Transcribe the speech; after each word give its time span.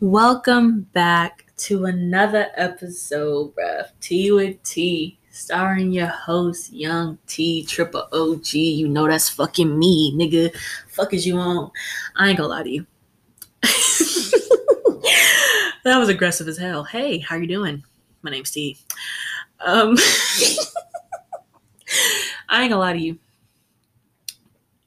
Welcome 0.00 0.88
back 0.92 1.46
to 1.58 1.84
another 1.84 2.48
episode, 2.56 3.54
bruh. 3.54 3.86
T 4.00 4.32
with 4.32 4.60
T, 4.64 5.20
starring 5.30 5.92
your 5.92 6.08
host, 6.08 6.72
Young 6.72 7.16
T, 7.28 7.64
Triple 7.64 8.08
OG. 8.12 8.54
You 8.54 8.88
know 8.88 9.06
that's 9.06 9.28
fucking 9.28 9.78
me, 9.78 10.12
nigga. 10.16 10.52
Fuck 10.88 11.14
is 11.14 11.24
you 11.24 11.36
on? 11.36 11.70
I 12.16 12.28
ain't 12.28 12.38
gonna 12.38 12.48
lie 12.48 12.64
to 12.64 12.70
you. 12.70 12.86
that 15.84 15.96
was 15.96 16.08
aggressive 16.08 16.48
as 16.48 16.58
hell. 16.58 16.82
Hey, 16.82 17.18
how 17.18 17.36
you 17.36 17.46
doing? 17.46 17.84
My 18.22 18.32
name's 18.32 18.50
T. 18.50 18.76
Um, 19.60 19.96
I 22.48 22.62
ain't 22.62 22.70
gonna 22.70 22.78
lie 22.78 22.94
to 22.94 22.98
you. 22.98 23.16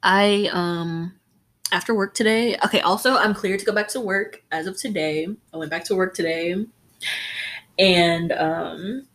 I 0.03 0.49
um 0.51 1.13
after 1.71 1.93
work 1.95 2.13
today. 2.13 2.57
Okay, 2.65 2.81
also 2.81 3.15
I'm 3.15 3.33
cleared 3.33 3.59
to 3.59 3.65
go 3.65 3.73
back 3.73 3.87
to 3.89 4.01
work 4.01 4.43
as 4.51 4.67
of 4.67 4.77
today. 4.77 5.27
I 5.53 5.57
went 5.57 5.71
back 5.71 5.83
to 5.85 5.95
work 5.95 6.13
today. 6.13 6.65
And 7.77 8.31
um 8.31 9.07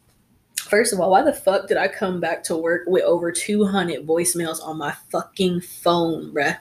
first 0.57 0.93
of 0.93 1.01
all, 1.01 1.11
why 1.11 1.23
the 1.23 1.33
fuck 1.33 1.69
did 1.69 1.77
I 1.77 1.89
come 1.89 2.21
back 2.21 2.43
to 2.45 2.57
work 2.57 2.85
with 2.87 3.05
over 3.05 3.31
200 3.33 4.07
voicemails 4.07 4.63
on 4.63 4.79
my 4.79 4.93
fucking 5.11 5.61
phone, 5.61 6.33
bruh? 6.33 6.59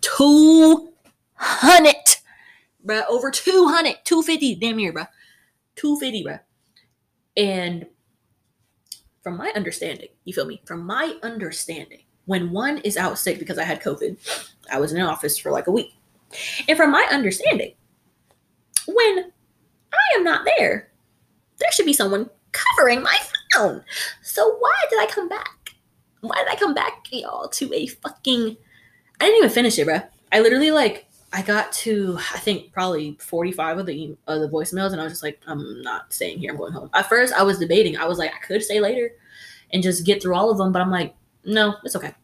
200 0.00 1.94
bruh, 2.84 3.04
over 3.08 3.30
200, 3.30 3.98
250 4.04 4.54
damn 4.56 4.76
near, 4.76 4.92
bruh. 4.92 5.08
250, 5.76 6.24
bruh. 6.24 6.40
And 7.36 7.86
from 9.22 9.36
my 9.36 9.52
understanding, 9.54 10.08
you 10.24 10.32
feel 10.32 10.46
me? 10.46 10.60
From 10.64 10.84
my 10.84 11.16
understanding, 11.22 12.02
when 12.28 12.50
one 12.50 12.76
is 12.78 12.98
out 12.98 13.18
sick 13.18 13.38
because 13.38 13.56
I 13.56 13.64
had 13.64 13.82
COVID, 13.82 14.50
I 14.70 14.78
was 14.78 14.92
in 14.92 15.00
an 15.00 15.06
office 15.06 15.38
for 15.38 15.50
like 15.50 15.66
a 15.66 15.70
week. 15.72 15.94
And 16.68 16.76
from 16.76 16.92
my 16.92 17.08
understanding, 17.10 17.72
when 18.86 19.32
I 19.92 20.16
am 20.16 20.24
not 20.24 20.44
there, 20.44 20.90
there 21.58 21.72
should 21.72 21.86
be 21.86 21.94
someone 21.94 22.28
covering 22.52 23.02
my 23.02 23.18
phone. 23.54 23.82
So 24.22 24.56
why 24.58 24.74
did 24.90 25.00
I 25.00 25.06
come 25.06 25.26
back? 25.30 25.74
Why 26.20 26.36
did 26.36 26.48
I 26.48 26.56
come 26.56 26.74
back, 26.74 27.06
y'all, 27.10 27.48
to 27.48 27.72
a 27.74 27.86
fucking 27.86 28.58
I 29.20 29.24
didn't 29.24 29.38
even 29.38 29.50
finish 29.50 29.78
it, 29.78 29.86
bro. 29.86 30.00
I 30.30 30.40
literally 30.40 30.70
like 30.70 31.06
I 31.32 31.40
got 31.40 31.72
to 31.72 32.18
I 32.34 32.40
think 32.40 32.72
probably 32.72 33.16
45 33.20 33.78
of 33.78 33.86
the 33.86 34.18
of 34.26 34.42
the 34.42 34.48
voicemails 34.50 34.92
and 34.92 35.00
I 35.00 35.04
was 35.04 35.14
just 35.14 35.22
like 35.22 35.40
I'm 35.46 35.80
not 35.80 36.12
staying 36.12 36.40
here. 36.40 36.50
I'm 36.50 36.58
going 36.58 36.74
home. 36.74 36.90
At 36.92 37.08
first 37.08 37.32
I 37.32 37.42
was 37.42 37.58
debating. 37.58 37.96
I 37.96 38.04
was 38.04 38.18
like 38.18 38.32
I 38.34 38.46
could 38.46 38.62
stay 38.62 38.80
later 38.80 39.12
and 39.72 39.82
just 39.82 40.04
get 40.04 40.22
through 40.22 40.34
all 40.34 40.50
of 40.50 40.58
them, 40.58 40.72
but 40.72 40.82
I'm 40.82 40.90
like 40.90 41.14
no, 41.48 41.76
it's 41.82 41.96
okay. 41.96 42.14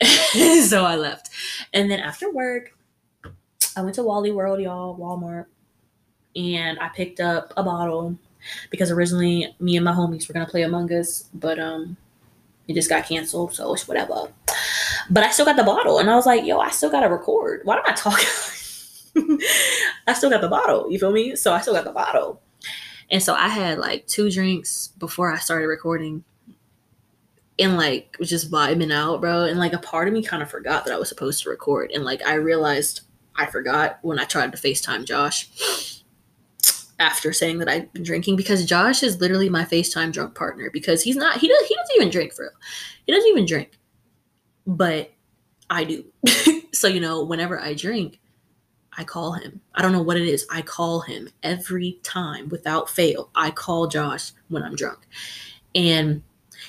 so 0.62 0.84
I 0.84 0.96
left. 0.96 1.30
And 1.72 1.90
then 1.90 2.00
after 2.00 2.30
work, 2.30 2.76
I 3.76 3.82
went 3.82 3.96
to 3.96 4.02
Wally 4.02 4.30
World, 4.30 4.60
y'all, 4.60 4.96
Walmart, 4.96 5.46
and 6.36 6.78
I 6.78 6.88
picked 6.88 7.20
up 7.20 7.52
a 7.56 7.62
bottle 7.62 8.16
because 8.70 8.90
originally 8.90 9.54
me 9.58 9.76
and 9.76 9.84
my 9.84 9.92
homies 9.92 10.28
were 10.28 10.32
gonna 10.32 10.46
play 10.46 10.62
Among 10.62 10.92
Us, 10.92 11.28
but 11.34 11.58
um 11.58 11.96
it 12.68 12.74
just 12.74 12.88
got 12.88 13.04
canceled, 13.04 13.54
so 13.54 13.74
it's 13.74 13.88
whatever. 13.88 14.28
But 15.10 15.24
I 15.24 15.30
still 15.30 15.44
got 15.44 15.56
the 15.56 15.64
bottle, 15.64 15.98
and 15.98 16.08
I 16.08 16.14
was 16.14 16.26
like, 16.26 16.44
yo, 16.44 16.60
I 16.60 16.70
still 16.70 16.90
gotta 16.90 17.08
record. 17.08 17.62
Why 17.64 17.76
am 17.76 17.82
I 17.84 17.92
talking? 17.92 18.28
I 20.06 20.12
still 20.12 20.30
got 20.30 20.40
the 20.40 20.48
bottle, 20.48 20.90
you 20.90 20.98
feel 20.98 21.10
me? 21.10 21.34
So 21.34 21.52
I 21.52 21.60
still 21.60 21.74
got 21.74 21.84
the 21.84 21.90
bottle. 21.90 22.40
And 23.10 23.20
so 23.20 23.34
I 23.34 23.48
had 23.48 23.78
like 23.78 24.06
two 24.06 24.30
drinks 24.30 24.88
before 24.98 25.32
I 25.32 25.38
started 25.38 25.66
recording 25.66 26.22
and 27.60 27.76
like 27.76 28.16
was 28.18 28.30
just 28.30 28.50
vibing 28.50 28.92
out, 28.92 29.20
bro. 29.20 29.44
And 29.44 29.58
like 29.58 29.72
a 29.72 29.78
part 29.78 30.08
of 30.08 30.14
me 30.14 30.22
kind 30.22 30.42
of 30.42 30.50
forgot 30.50 30.84
that 30.84 30.94
I 30.94 30.98
was 30.98 31.08
supposed 31.08 31.42
to 31.42 31.50
record. 31.50 31.90
And 31.92 32.04
like 32.04 32.26
I 32.26 32.34
realized 32.34 33.02
I 33.36 33.46
forgot 33.46 33.98
when 34.02 34.18
I 34.18 34.24
tried 34.24 34.52
to 34.52 34.58
FaceTime 34.58 35.04
Josh 35.04 36.02
after 36.98 37.32
saying 37.32 37.58
that 37.58 37.68
I'd 37.68 37.92
been 37.92 38.02
drinking 38.02 38.36
because 38.36 38.64
Josh 38.64 39.02
is 39.02 39.20
literally 39.20 39.48
my 39.48 39.64
FaceTime 39.64 40.12
drunk 40.12 40.34
partner 40.34 40.70
because 40.72 41.02
he's 41.02 41.16
not 41.16 41.38
he 41.38 41.48
does 41.48 41.66
he 41.66 41.74
doesn't 41.74 41.96
even 41.96 42.10
drink 42.10 42.32
for 42.32 42.42
real. 42.42 42.52
He 43.06 43.12
doesn't 43.12 43.28
even 43.28 43.46
drink. 43.46 43.78
But 44.66 45.12
I 45.68 45.84
do. 45.84 46.04
so 46.72 46.88
you 46.88 47.00
know, 47.00 47.22
whenever 47.24 47.60
I 47.60 47.74
drink, 47.74 48.20
I 48.96 49.04
call 49.04 49.32
him. 49.32 49.60
I 49.74 49.82
don't 49.82 49.92
know 49.92 50.02
what 50.02 50.16
it 50.16 50.26
is. 50.26 50.46
I 50.50 50.62
call 50.62 51.00
him 51.00 51.28
every 51.42 52.00
time 52.02 52.48
without 52.48 52.88
fail. 52.88 53.30
I 53.34 53.50
call 53.50 53.86
Josh 53.86 54.32
when 54.48 54.62
I'm 54.62 54.74
drunk. 54.74 54.98
And 55.74 56.22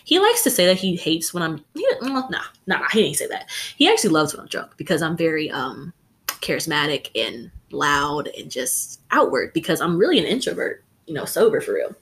he 0.03 0.19
likes 0.19 0.43
to 0.43 0.49
say 0.49 0.65
that 0.65 0.77
he 0.77 0.95
hates 0.95 1.33
when 1.33 1.43
I'm. 1.43 1.63
He, 1.73 1.87
well, 2.01 2.27
nah, 2.29 2.41
nah, 2.67 2.87
he 2.91 3.03
didn't 3.03 3.17
say 3.17 3.27
that. 3.27 3.49
He 3.77 3.89
actually 3.89 4.11
loves 4.11 4.33
when 4.33 4.41
I'm 4.41 4.47
drunk 4.47 4.71
because 4.77 5.01
I'm 5.01 5.17
very 5.17 5.49
um 5.51 5.93
charismatic 6.27 7.09
and 7.15 7.51
loud 7.71 8.29
and 8.37 8.49
just 8.49 9.01
outward 9.11 9.53
because 9.53 9.81
I'm 9.81 9.97
really 9.97 10.19
an 10.19 10.25
introvert. 10.25 10.83
You 11.05 11.13
know, 11.13 11.25
sober 11.25 11.61
for 11.61 11.73
real. 11.73 11.95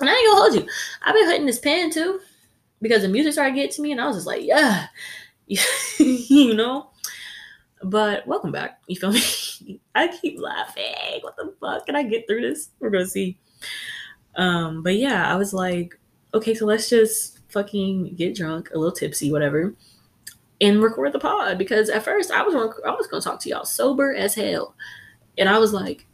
And 0.00 0.08
I 0.08 0.14
ain't 0.14 0.26
gonna 0.28 0.40
hold 0.40 0.54
you. 0.54 0.68
I've 1.02 1.14
been 1.14 1.28
hitting 1.28 1.46
this 1.46 1.58
pen 1.58 1.90
too 1.90 2.20
because 2.80 3.02
the 3.02 3.08
music 3.08 3.34
started 3.34 3.54
getting 3.54 3.72
to 3.72 3.82
me, 3.82 3.92
and 3.92 4.00
I 4.00 4.06
was 4.06 4.16
just 4.16 4.26
like, 4.26 4.42
yeah, 4.44 4.86
you 5.98 6.54
know. 6.54 6.90
But 7.82 8.26
welcome 8.26 8.52
back. 8.52 8.80
You 8.88 8.96
feel 8.96 9.12
me? 9.12 9.80
I 9.94 10.08
keep 10.08 10.38
laughing. 10.38 11.20
What 11.22 11.36
the 11.36 11.54
fuck? 11.60 11.86
Can 11.86 11.96
I 11.96 12.02
get 12.02 12.26
through 12.26 12.42
this? 12.42 12.70
We're 12.78 12.90
gonna 12.90 13.06
see. 13.06 13.38
Um, 14.36 14.82
but 14.82 14.96
yeah, 14.96 15.30
I 15.32 15.36
was 15.36 15.52
like, 15.52 15.98
okay, 16.34 16.54
so 16.54 16.66
let's 16.66 16.88
just 16.88 17.38
fucking 17.48 18.14
get 18.14 18.34
drunk, 18.34 18.70
a 18.74 18.78
little 18.78 18.94
tipsy, 18.94 19.30
whatever, 19.32 19.74
and 20.60 20.82
record 20.82 21.12
the 21.12 21.18
pod. 21.18 21.58
Because 21.58 21.88
at 21.88 22.04
first 22.04 22.30
I 22.30 22.42
was 22.42 22.54
I 22.54 22.90
was 22.90 23.06
gonna 23.06 23.22
talk 23.22 23.40
to 23.40 23.48
y'all 23.48 23.64
sober 23.64 24.14
as 24.14 24.34
hell, 24.34 24.74
and 25.38 25.48
I 25.48 25.58
was 25.58 25.72
like, 25.72 26.06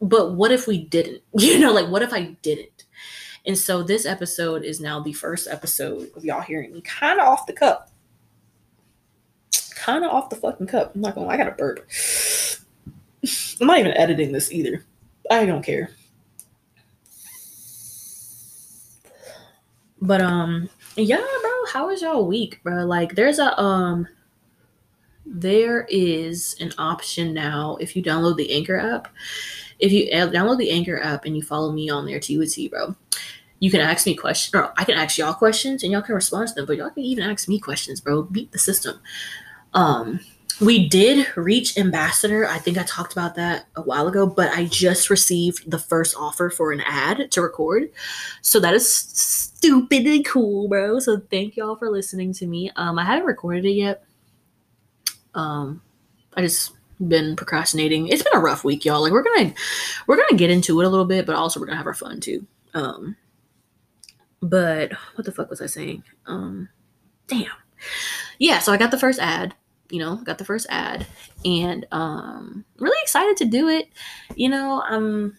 but 0.00 0.32
what 0.32 0.52
if 0.52 0.66
we 0.66 0.84
didn't? 0.84 1.22
You 1.38 1.58
know, 1.58 1.72
like 1.72 1.88
what 1.88 2.02
if 2.02 2.12
I 2.12 2.36
didn't? 2.42 2.84
And 3.46 3.56
so 3.56 3.82
this 3.82 4.04
episode 4.04 4.64
is 4.64 4.80
now 4.80 5.00
the 5.00 5.12
first 5.12 5.48
episode 5.48 6.10
of 6.14 6.24
y'all 6.24 6.42
hearing 6.42 6.72
me 6.72 6.80
kind 6.82 7.18
of 7.20 7.26
off 7.26 7.46
the 7.46 7.52
cup. 7.52 7.90
Kind 9.74 10.04
of 10.04 10.10
off 10.10 10.28
the 10.28 10.36
fucking 10.36 10.66
cup. 10.66 10.94
I'm 10.94 11.00
not 11.00 11.14
gonna 11.14 11.28
I 11.28 11.36
got 11.36 11.48
a 11.48 11.52
burp. 11.52 11.88
I'm 13.60 13.66
not 13.66 13.78
even 13.78 13.96
editing 13.96 14.32
this 14.32 14.52
either. 14.52 14.84
I 15.30 15.46
don't 15.46 15.62
care. 15.62 15.90
But 20.00 20.20
um 20.20 20.68
yeah, 20.96 21.16
bro, 21.16 21.50
how 21.72 21.90
is 21.90 22.02
y'all 22.02 22.26
week, 22.26 22.60
bro? 22.62 22.84
Like 22.84 23.14
there's 23.14 23.38
a 23.38 23.58
um 23.60 24.06
there 25.26 25.86
is 25.90 26.56
an 26.60 26.72
option 26.78 27.34
now 27.34 27.76
if 27.80 27.94
you 27.94 28.02
download 28.02 28.36
the 28.36 28.52
Anchor 28.52 28.78
app. 28.78 29.08
If 29.78 29.92
you 29.92 30.08
download 30.10 30.58
the 30.58 30.70
Anchor 30.70 31.00
app 31.00 31.24
and 31.24 31.36
you 31.36 31.42
follow 31.42 31.70
me 31.72 31.90
on 31.90 32.06
there, 32.06 32.18
T 32.18 32.38
with 32.38 32.52
T, 32.52 32.68
bro, 32.68 32.96
you 33.60 33.70
can 33.70 33.80
ask 33.80 34.06
me 34.06 34.14
questions, 34.14 34.54
or 34.54 34.72
I 34.76 34.84
can 34.84 34.96
ask 34.96 35.18
y'all 35.18 35.34
questions 35.34 35.82
and 35.82 35.92
y'all 35.92 36.02
can 36.02 36.14
respond 36.14 36.48
to 36.48 36.54
them, 36.54 36.66
but 36.66 36.76
y'all 36.76 36.90
can 36.90 37.04
even 37.04 37.24
ask 37.24 37.48
me 37.48 37.58
questions, 37.58 38.00
bro. 38.00 38.22
Beat 38.22 38.52
the 38.52 38.58
system. 38.58 39.00
Um, 39.74 40.20
we 40.60 40.88
did 40.88 41.26
reach 41.36 41.78
ambassador. 41.78 42.46
I 42.46 42.58
think 42.58 42.78
I 42.78 42.82
talked 42.82 43.12
about 43.12 43.36
that 43.36 43.66
a 43.76 43.82
while 43.82 44.08
ago, 44.08 44.26
but 44.26 44.50
I 44.52 44.64
just 44.64 45.08
received 45.08 45.70
the 45.70 45.78
first 45.78 46.16
offer 46.18 46.50
for 46.50 46.72
an 46.72 46.80
ad 46.80 47.30
to 47.30 47.42
record. 47.42 47.90
So 48.42 48.58
that 48.60 48.74
is 48.74 48.92
stupidly 48.92 50.22
cool, 50.24 50.68
bro. 50.68 50.98
So 50.98 51.20
thank 51.30 51.56
y'all 51.56 51.76
for 51.76 51.90
listening 51.90 52.32
to 52.34 52.46
me. 52.46 52.70
Um, 52.74 52.98
I 52.98 53.04
haven't 53.04 53.26
recorded 53.26 53.64
it 53.66 53.72
yet. 53.72 54.04
Um, 55.34 55.80
I 56.34 56.42
just 56.42 56.72
been 57.06 57.36
procrastinating. 57.36 58.08
It's 58.08 58.24
been 58.24 58.36
a 58.36 58.40
rough 58.40 58.64
week, 58.64 58.84
y'all. 58.84 59.02
Like 59.02 59.12
we're 59.12 59.22
gonna 59.22 59.54
we're 60.08 60.16
gonna 60.16 60.36
get 60.36 60.50
into 60.50 60.80
it 60.80 60.86
a 60.86 60.88
little 60.88 61.04
bit, 61.04 61.26
but 61.26 61.36
also 61.36 61.60
we're 61.60 61.66
gonna 61.66 61.78
have 61.78 61.86
our 61.86 61.94
fun 61.94 62.20
too. 62.20 62.44
Um, 62.74 63.16
but 64.40 64.92
what 65.14 65.24
the 65.24 65.32
fuck 65.32 65.50
was 65.50 65.60
I 65.60 65.66
saying? 65.66 66.02
Um, 66.26 66.68
damn. 67.28 67.46
Yeah, 68.40 68.58
so 68.58 68.72
I 68.72 68.76
got 68.76 68.90
the 68.90 68.98
first 68.98 69.20
ad 69.20 69.54
you 69.90 69.98
know, 69.98 70.16
got 70.16 70.38
the 70.38 70.44
first 70.44 70.66
ad 70.68 71.06
and 71.44 71.86
um 71.92 72.64
really 72.78 72.98
excited 73.02 73.36
to 73.38 73.44
do 73.44 73.68
it. 73.68 73.88
You 74.34 74.48
know, 74.48 74.82
I'm 74.82 75.36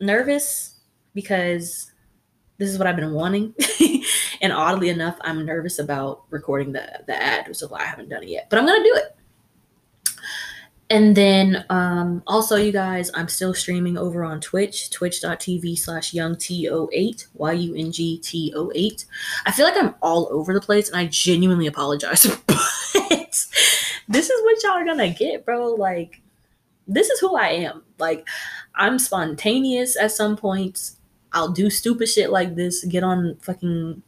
nervous 0.00 0.78
because 1.14 1.90
this 2.58 2.68
is 2.68 2.78
what 2.78 2.86
I've 2.86 2.96
been 2.96 3.12
wanting. 3.14 3.54
and 4.42 4.52
oddly 4.52 4.90
enough, 4.90 5.16
I'm 5.22 5.44
nervous 5.44 5.78
about 5.78 6.24
recording 6.30 6.72
the 6.72 7.02
the 7.06 7.20
ad, 7.20 7.48
which 7.48 7.62
is 7.62 7.70
why 7.70 7.80
I 7.80 7.84
haven't 7.86 8.10
done 8.10 8.22
it 8.22 8.28
yet. 8.28 8.48
But 8.50 8.58
I'm 8.58 8.66
gonna 8.66 8.84
do 8.84 8.94
it. 8.94 9.16
And 10.90 11.16
then 11.16 11.64
um, 11.70 12.20
also, 12.26 12.56
you 12.56 12.72
guys, 12.72 13.12
I'm 13.14 13.28
still 13.28 13.54
streaming 13.54 13.96
over 13.96 14.24
on 14.24 14.40
Twitch, 14.40 14.90
twitch.tv 14.90 15.78
slash 15.78 16.12
youngto8, 16.12 17.28
Y-U-N-G-T-O-8. 17.32 19.04
I 19.46 19.52
feel 19.52 19.66
like 19.66 19.76
I'm 19.76 19.94
all 20.02 20.28
over 20.32 20.52
the 20.52 20.60
place, 20.60 20.88
and 20.88 20.98
I 20.98 21.06
genuinely 21.06 21.68
apologize. 21.68 22.26
But 22.46 23.46
this 24.10 24.28
is 24.28 24.42
what 24.44 24.62
y'all 24.62 24.72
are 24.72 24.84
gonna 24.84 25.10
get, 25.10 25.44
bro. 25.44 25.74
Like, 25.74 26.20
this 26.86 27.08
is 27.08 27.20
who 27.20 27.36
I 27.36 27.48
am. 27.48 27.82
Like, 27.98 28.26
I'm 28.74 28.98
spontaneous 28.98 29.96
at 29.96 30.12
some 30.12 30.36
points. 30.36 30.96
I'll 31.32 31.50
do 31.50 31.70
stupid 31.70 32.08
shit 32.08 32.30
like 32.30 32.56
this, 32.56 32.84
get 32.84 33.04
on 33.04 33.36
fucking 33.40 34.02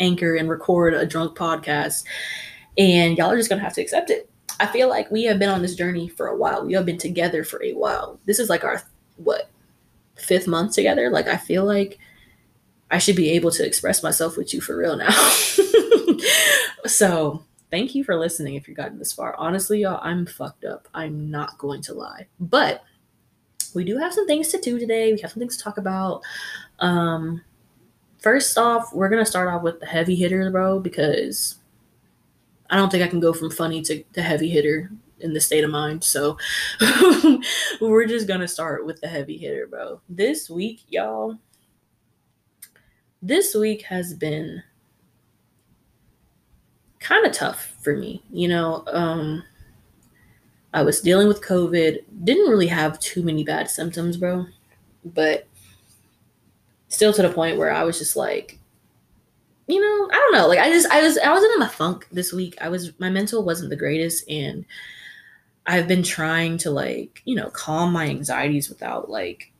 Anchor 0.00 0.34
and 0.36 0.48
record 0.48 0.94
a 0.94 1.04
drunk 1.04 1.36
podcast, 1.36 2.04
and 2.78 3.18
y'all 3.18 3.30
are 3.30 3.36
just 3.36 3.50
gonna 3.50 3.62
have 3.62 3.74
to 3.74 3.82
accept 3.82 4.10
it 4.10 4.30
I 4.60 4.66
feel 4.66 4.88
like 4.88 5.10
we 5.10 5.24
have 5.24 5.38
been 5.38 5.48
on 5.48 5.62
this 5.62 5.74
journey 5.74 6.08
for 6.08 6.26
a 6.26 6.36
while. 6.36 6.64
We 6.64 6.74
have 6.74 6.86
been 6.86 6.98
together 6.98 7.44
for 7.44 7.62
a 7.62 7.72
while. 7.72 8.20
This 8.24 8.38
is 8.38 8.48
like 8.48 8.64
our 8.64 8.82
what 9.16 9.50
fifth 10.16 10.46
month 10.46 10.74
together. 10.74 11.10
Like 11.10 11.26
I 11.26 11.36
feel 11.36 11.64
like 11.64 11.98
I 12.90 12.98
should 12.98 13.16
be 13.16 13.30
able 13.30 13.50
to 13.52 13.66
express 13.66 14.02
myself 14.02 14.36
with 14.36 14.54
you 14.54 14.60
for 14.60 14.76
real 14.76 14.96
now. 14.96 15.10
so 16.86 17.42
thank 17.74 17.92
you 17.92 18.04
for 18.04 18.14
listening 18.14 18.54
if 18.54 18.68
you've 18.68 18.76
gotten 18.76 19.00
this 19.00 19.12
far. 19.12 19.34
Honestly, 19.36 19.80
y'all, 19.80 19.98
I'm 20.00 20.26
fucked 20.26 20.64
up. 20.64 20.86
I'm 20.94 21.28
not 21.28 21.58
going 21.58 21.82
to 21.82 21.92
lie. 21.92 22.28
But 22.38 22.84
we 23.74 23.82
do 23.82 23.98
have 23.98 24.14
some 24.14 24.28
things 24.28 24.46
to 24.50 24.60
do 24.60 24.78
today. 24.78 25.12
We 25.12 25.20
have 25.22 25.32
some 25.32 25.40
things 25.40 25.56
to 25.56 25.64
talk 25.64 25.78
about. 25.78 26.22
Um 26.78 27.42
first 28.18 28.56
off, 28.56 28.94
we're 28.94 29.08
gonna 29.08 29.26
start 29.26 29.48
off 29.48 29.62
with 29.62 29.80
the 29.80 29.86
heavy 29.86 30.14
hitter, 30.14 30.48
bro, 30.52 30.78
because 30.78 31.56
I 32.70 32.76
don't 32.76 32.90
think 32.90 33.02
I 33.02 33.08
can 33.08 33.18
go 33.18 33.32
from 33.32 33.50
funny 33.50 33.82
to, 33.82 34.04
to 34.04 34.22
heavy 34.22 34.50
hitter 34.50 34.92
in 35.18 35.32
the 35.32 35.40
state 35.40 35.64
of 35.64 35.70
mind. 35.70 36.04
So 36.04 36.38
we're 37.80 38.06
just 38.06 38.28
gonna 38.28 38.46
start 38.46 38.86
with 38.86 39.00
the 39.00 39.08
heavy 39.08 39.36
hitter, 39.36 39.66
bro. 39.66 40.00
This 40.08 40.48
week, 40.48 40.82
y'all, 40.90 41.38
this 43.20 43.52
week 43.52 43.82
has 43.82 44.14
been 44.14 44.62
kind 47.04 47.26
of 47.26 47.32
tough 47.32 47.72
for 47.82 47.94
me. 47.96 48.22
You 48.32 48.48
know, 48.48 48.82
um, 48.88 49.44
I 50.72 50.82
was 50.82 51.00
dealing 51.00 51.28
with 51.28 51.44
COVID, 51.44 52.02
didn't 52.24 52.50
really 52.50 52.66
have 52.66 52.98
too 52.98 53.22
many 53.22 53.44
bad 53.44 53.70
symptoms, 53.70 54.16
bro, 54.16 54.46
but 55.04 55.46
still 56.88 57.12
to 57.12 57.22
the 57.22 57.28
point 57.30 57.58
where 57.58 57.72
I 57.72 57.84
was 57.84 57.98
just 57.98 58.16
like, 58.16 58.58
you 59.66 59.80
know, 59.80 60.08
I 60.10 60.14
don't 60.14 60.32
know. 60.32 60.48
Like 60.48 60.58
I 60.58 60.70
just 60.70 60.90
I 60.90 61.02
was 61.02 61.18
I 61.18 61.30
wasn't 61.30 61.56
in 61.56 61.62
a 61.62 61.68
funk 61.68 62.08
this 62.10 62.32
week. 62.32 62.56
I 62.60 62.68
was 62.68 62.98
my 62.98 63.10
mental 63.10 63.44
wasn't 63.44 63.70
the 63.70 63.76
greatest 63.76 64.28
and 64.28 64.64
I've 65.66 65.88
been 65.88 66.02
trying 66.02 66.58
to 66.58 66.70
like, 66.70 67.22
you 67.24 67.34
know, 67.34 67.50
calm 67.50 67.92
my 67.92 68.06
anxieties 68.06 68.68
without 68.68 69.10
like 69.10 69.52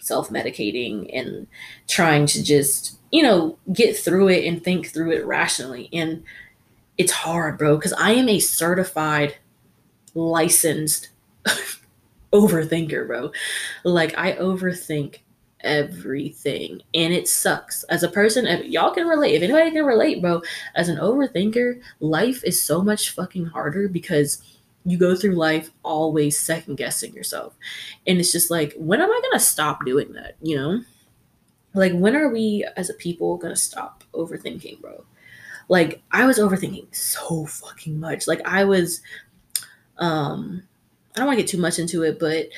self-medicating 0.00 1.10
and 1.12 1.46
trying 1.86 2.26
to 2.26 2.42
just, 2.42 2.98
you 3.10 3.22
know, 3.22 3.58
get 3.72 3.96
through 3.96 4.28
it 4.28 4.46
and 4.46 4.64
think 4.64 4.88
through 4.88 5.12
it 5.12 5.26
rationally. 5.26 5.88
And 5.92 6.24
it's 6.98 7.12
hard, 7.12 7.58
bro, 7.58 7.78
cuz 7.78 7.92
I 7.92 8.12
am 8.12 8.28
a 8.28 8.38
certified 8.38 9.36
licensed 10.14 11.08
overthinker, 12.32 13.06
bro. 13.06 13.32
Like 13.84 14.16
I 14.18 14.32
overthink 14.34 15.18
everything 15.62 16.82
and 16.94 17.12
it 17.12 17.28
sucks. 17.28 17.84
As 17.84 18.02
a 18.02 18.08
person 18.08 18.46
if 18.46 18.64
y'all 18.66 18.92
can 18.92 19.06
relate 19.06 19.34
if 19.34 19.42
anybody 19.42 19.70
can 19.70 19.84
relate 19.84 20.20
bro 20.20 20.42
as 20.74 20.88
an 20.88 20.98
overthinker 20.98 21.80
life 22.00 22.42
is 22.44 22.60
so 22.60 22.82
much 22.82 23.10
fucking 23.10 23.46
harder 23.46 23.88
because 23.88 24.42
you 24.84 24.98
go 24.98 25.14
through 25.14 25.36
life 25.36 25.70
always 25.84 26.38
second 26.38 26.76
guessing 26.76 27.14
yourself. 27.14 27.54
And 28.06 28.18
it's 28.18 28.32
just 28.32 28.50
like 28.50 28.74
when 28.76 29.00
am 29.00 29.10
i 29.10 29.20
gonna 29.22 29.40
stop 29.40 29.84
doing 29.84 30.12
that 30.14 30.36
you 30.42 30.56
know? 30.56 30.82
Like 31.74 31.92
when 31.92 32.16
are 32.16 32.28
we 32.28 32.66
as 32.76 32.90
a 32.90 32.94
people 32.94 33.36
gonna 33.36 33.56
stop 33.56 34.04
overthinking 34.14 34.80
bro 34.80 35.04
like 35.68 36.02
i 36.12 36.24
was 36.26 36.38
overthinking 36.38 36.94
so 36.94 37.46
fucking 37.46 37.98
much 37.98 38.26
like 38.26 38.40
i 38.44 38.64
was 38.64 39.00
um 39.98 40.62
i 41.14 41.18
don't 41.18 41.26
want 41.26 41.38
to 41.38 41.42
get 41.42 41.50
too 41.50 41.60
much 41.60 41.78
into 41.78 42.02
it 42.02 42.18
but 42.18 42.48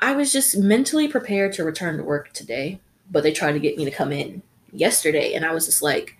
I 0.00 0.12
was 0.12 0.32
just 0.32 0.56
mentally 0.58 1.08
prepared 1.08 1.52
to 1.54 1.64
return 1.64 1.96
to 1.96 2.02
work 2.02 2.32
today, 2.32 2.80
but 3.10 3.22
they 3.22 3.32
tried 3.32 3.52
to 3.52 3.60
get 3.60 3.76
me 3.76 3.84
to 3.84 3.90
come 3.90 4.12
in 4.12 4.42
yesterday. 4.72 5.34
And 5.34 5.44
I 5.44 5.52
was 5.52 5.66
just 5.66 5.82
like, 5.82 6.16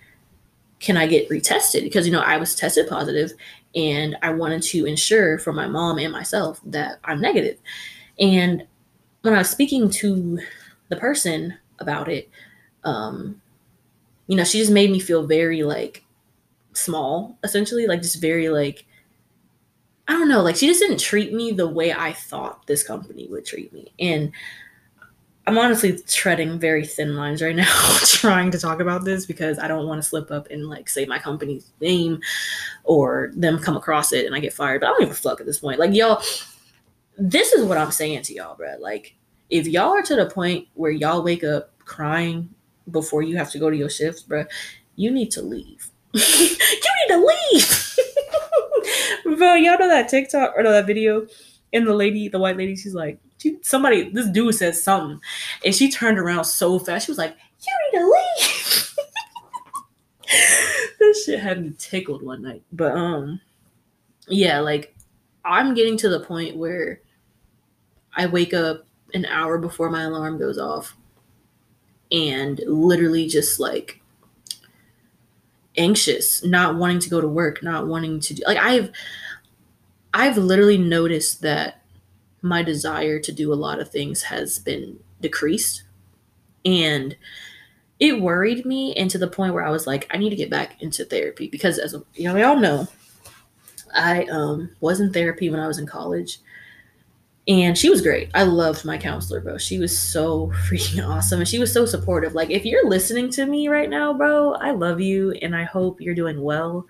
can 0.81 0.97
I 0.97 1.07
get 1.07 1.29
retested? 1.29 1.83
Because, 1.83 2.07
you 2.07 2.13
know, 2.13 2.21
I 2.21 2.39
was 2.39 2.55
tested 2.55 2.89
positive 2.89 3.33
and 3.75 4.17
I 4.23 4.31
wanted 4.31 4.63
to 4.65 4.87
ensure 4.87 5.39
for 5.39 5.53
my 5.53 5.67
mom 5.67 5.99
and 5.99 6.13
myself 6.13 6.61
that 6.65 6.99
I'm 7.05 7.21
negative. 7.21 7.59
And 8.19 8.67
when 9.23 9.35
I 9.35 9.39
was 9.39 9.51
speaking 9.51 9.91
to 9.91 10.39
the 10.89 10.97
person 10.97 11.55
about 11.79 12.09
it, 12.09 12.31
um, 12.85 13.41
you 14.27 14.37
know, 14.37 14.45
she 14.45 14.59
just 14.59 14.73
made 14.73 14.91
me 14.91 15.01
feel 15.01 15.27
very 15.27 15.63
like 15.63 16.05
small, 16.73 17.39
essentially, 17.45 17.87
like 17.87 18.03
just 18.03 18.21
very 18.21 18.49
like 18.49 18.87
I 20.09 20.13
don't 20.13 20.29
know, 20.29 20.43
like 20.43 20.57
she 20.57 20.69
just 20.69 20.81
didn't 20.81 20.99
treat 20.99 21.33
me 21.33 21.53
the 21.53 21.67
way 21.67 21.93
I 21.93 22.13
thought 22.13 22.67
this 22.67 22.85
company 22.85 23.27
would 23.29 23.45
treat 23.45 23.73
me. 23.73 23.93
And 23.99 24.31
I'm 25.49 25.59
honestly 25.59 25.99
treading 26.09 26.59
very 26.59 26.85
thin 26.85 27.17
lines 27.17 27.41
right 27.41 27.55
now 27.55 27.73
trying 28.05 28.51
to 28.51 28.59
talk 28.59 28.81
about 28.81 29.05
this 29.05 29.27
because 29.27 29.59
I 29.59 29.69
don't 29.69 29.87
want 29.87 30.03
to 30.03 30.09
slip 30.09 30.31
up 30.31 30.49
and 30.51 30.69
like 30.69 30.89
say 30.89 31.07
my 31.07 31.19
company's 31.19 31.73
name 31.81 32.21
or 32.85 33.31
them 33.35 33.59
come 33.59 33.77
across 33.77 34.13
it 34.13 34.27
and 34.27 34.35
I 34.35 34.41
get 34.41 34.53
fired. 34.53 34.81
But 34.81 34.89
I 34.89 34.91
don't 34.91 35.03
even 35.03 35.15
fuck 35.15 35.41
at 35.41 35.47
this 35.47 35.59
point. 35.59 35.79
Like 35.79 35.95
y'all, 35.95 36.23
this 37.17 37.53
is 37.53 37.65
what 37.65 37.79
I'm 37.79 37.93
saying 37.93 38.23
to 38.23 38.35
y'all, 38.35 38.57
bro. 38.57 38.77
Like 38.79 39.15
if 39.51 39.67
y'all 39.67 39.91
are 39.91 40.03
to 40.03 40.17
the 40.17 40.27
point 40.27 40.69
where 40.75 40.91
y'all 40.91 41.23
wake 41.23 41.45
up 41.45 41.77
crying 41.79 42.53
before 42.91 43.23
you 43.23 43.37
have 43.37 43.51
to 43.53 43.59
go 43.59 43.71
to 43.71 43.77
your 43.77 43.91
shifts, 43.91 44.23
bro, 44.23 44.45
you 44.97 45.11
need 45.11 45.31
to 45.33 45.43
leave. 45.43 45.91
you 46.13 46.23
need 46.23 47.09
to 47.09 47.33
leave. 47.53 47.97
Bro, 49.39 49.55
y'all 49.55 49.79
know 49.79 49.89
that 49.89 50.09
TikTok 50.09 50.55
or 50.57 50.63
no, 50.63 50.73
that 50.73 50.87
video? 50.87 51.27
And 51.73 51.87
the 51.87 51.95
lady, 51.95 52.29
the 52.29 52.39
white 52.39 52.57
lady, 52.57 52.77
she's 52.77 52.95
like, 52.95 53.19
she, 53.39 53.59
somebody, 53.63 54.09
this 54.11 54.29
dude 54.29 54.55
says 54.55 54.83
something. 54.83 55.21
And 55.65 55.75
she 55.75 55.91
turned 55.91 56.19
around 56.19 56.45
so 56.45 56.79
fast. 56.79 57.07
She 57.07 57.13
was 57.13 57.19
like, 57.19 57.37
You 57.61 57.73
need 57.93 57.99
to 57.99 58.07
leave. 58.07 58.97
this 60.99 61.25
shit 61.25 61.41
had 61.41 61.63
me 61.63 61.73
tickled 61.79 62.23
one 62.23 62.43
night. 62.43 62.63
But 62.73 62.93
um, 62.93 63.41
yeah, 64.29 64.61
like 64.61 64.95
I'm 65.45 65.75
getting 65.75 65.97
to 65.99 66.09
the 66.09 66.21
point 66.21 66.57
where 66.57 67.01
I 68.15 68.27
wake 68.27 68.55
up 68.55 68.87
an 69.13 69.27
hour 69.27 69.59
before 69.59 69.91
my 69.91 70.05
alarm 70.05 70.39
goes 70.39 70.59
off 70.59 70.97
and 72.11 72.61
literally 72.67 73.27
just 73.27 73.59
like 73.61 74.01
anxious, 75.77 76.45
not 76.45 76.77
wanting 76.77 77.01
to 77.01 77.11
go 77.11 77.21
to 77.21 77.29
work, 77.29 77.63
not 77.63 77.87
wanting 77.87 78.21
to 78.21 78.35
do 78.35 78.43
like 78.47 78.59
I've 78.59 78.91
I've 80.15 80.39
literally 80.39 80.79
noticed 80.79 81.43
that 81.43 81.83
my 82.43 82.63
desire 82.63 83.19
to 83.21 83.33
do 83.33 83.53
a 83.53 83.55
lot 83.55 83.81
of 83.81 83.91
things 83.91 84.23
has 84.25 84.59
been 84.59 84.99
decreased. 85.21 85.83
And 86.65 87.17
it 87.99 88.21
worried 88.21 88.65
me 88.67 88.95
and 88.95 89.11
to 89.11 89.19
the 89.19 89.29
point 89.29 89.55
where 89.55 89.65
I 89.65 89.71
was 89.71 89.87
like 89.87 90.07
I 90.11 90.19
need 90.19 90.31
to 90.31 90.37
get 90.37 90.51
back 90.51 90.81
into 90.83 91.05
therapy 91.05 91.49
because 91.49 91.79
as 91.79 91.95
you 92.15 92.29
know 92.29 92.35
we 92.35 92.43
all 92.43 92.59
know 92.59 92.87
I 93.95 94.25
um 94.25 94.71
was 94.81 95.01
in 95.01 95.13
therapy 95.13 95.49
when 95.49 95.61
I 95.61 95.67
was 95.67 95.79
in 95.79 95.87
college 95.87 96.39
and 97.49 97.79
she 97.79 97.91
was 97.91 98.03
great. 98.03 98.31
I 98.35 98.43
loved 98.43 98.85
my 98.85 98.99
counselor, 98.99 99.41
bro. 99.41 99.59
She 99.59 99.79
was 99.79 99.97
so 99.97 100.49
freaking 100.69 101.07
awesome. 101.07 101.41
And 101.41 101.49
she 101.49 101.59
was 101.59 101.73
so 101.73 101.87
supportive. 101.87 102.35
Like, 102.35 102.51
if 102.51 102.65
you're 102.65 102.89
listening 102.89 103.31
to 103.33 103.47
me 103.47 103.69
right 103.69 103.89
now, 103.89 104.13
bro, 104.13 104.55
I 104.55 104.73
love 104.73 105.01
you 105.01 105.33
and 105.33 105.55
I 105.55 105.65
hope 105.65 106.01
you're 106.01 106.15
doing 106.15 106.41
well. 106.43 106.87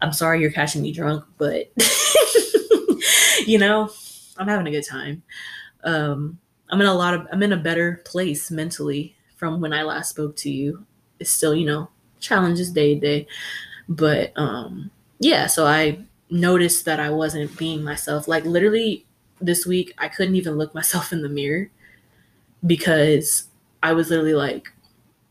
I'm 0.00 0.12
sorry 0.12 0.40
you're 0.40 0.50
catching 0.50 0.82
me 0.82 0.92
drunk, 0.92 1.24
but 1.38 1.70
you 3.46 3.58
know, 3.58 3.90
I'm 4.36 4.48
having 4.48 4.66
a 4.66 4.70
good 4.70 4.86
time. 4.86 5.22
Um, 5.84 6.38
I'm 6.68 6.80
in 6.80 6.86
a 6.86 6.94
lot 6.94 7.14
of 7.14 7.26
I'm 7.32 7.42
in 7.42 7.52
a 7.52 7.56
better 7.56 8.02
place 8.04 8.50
mentally 8.50 9.14
from 9.36 9.60
when 9.60 9.72
I 9.72 9.82
last 9.82 10.10
spoke 10.10 10.36
to 10.36 10.50
you. 10.50 10.84
It's 11.20 11.30
still, 11.30 11.54
you 11.54 11.66
know, 11.66 11.88
challenges 12.20 12.72
day 12.72 12.94
to 12.94 13.00
day. 13.00 13.26
But 13.88 14.32
um 14.36 14.90
yeah, 15.18 15.46
so 15.46 15.66
I 15.66 16.00
noticed 16.28 16.84
that 16.86 17.00
I 17.00 17.10
wasn't 17.10 17.56
being 17.56 17.84
myself. 17.84 18.26
Like 18.28 18.44
literally 18.44 19.06
this 19.40 19.66
week 19.66 19.92
I 19.98 20.08
couldn't 20.08 20.36
even 20.36 20.54
look 20.54 20.74
myself 20.74 21.12
in 21.12 21.22
the 21.22 21.28
mirror 21.28 21.70
because 22.64 23.48
I 23.82 23.92
was 23.92 24.10
literally 24.10 24.34
like, 24.34 24.68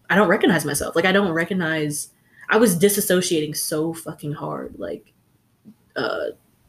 I 0.09 0.15
don't 0.15 0.27
recognize 0.27 0.65
myself. 0.65 0.95
Like 0.95 1.05
I 1.05 1.11
don't 1.11 1.31
recognize 1.31 2.09
I 2.49 2.57
was 2.57 2.77
disassociating 2.77 3.55
so 3.55 3.93
fucking 3.93 4.33
hard, 4.33 4.75
like 4.77 5.11
uh 5.95 6.27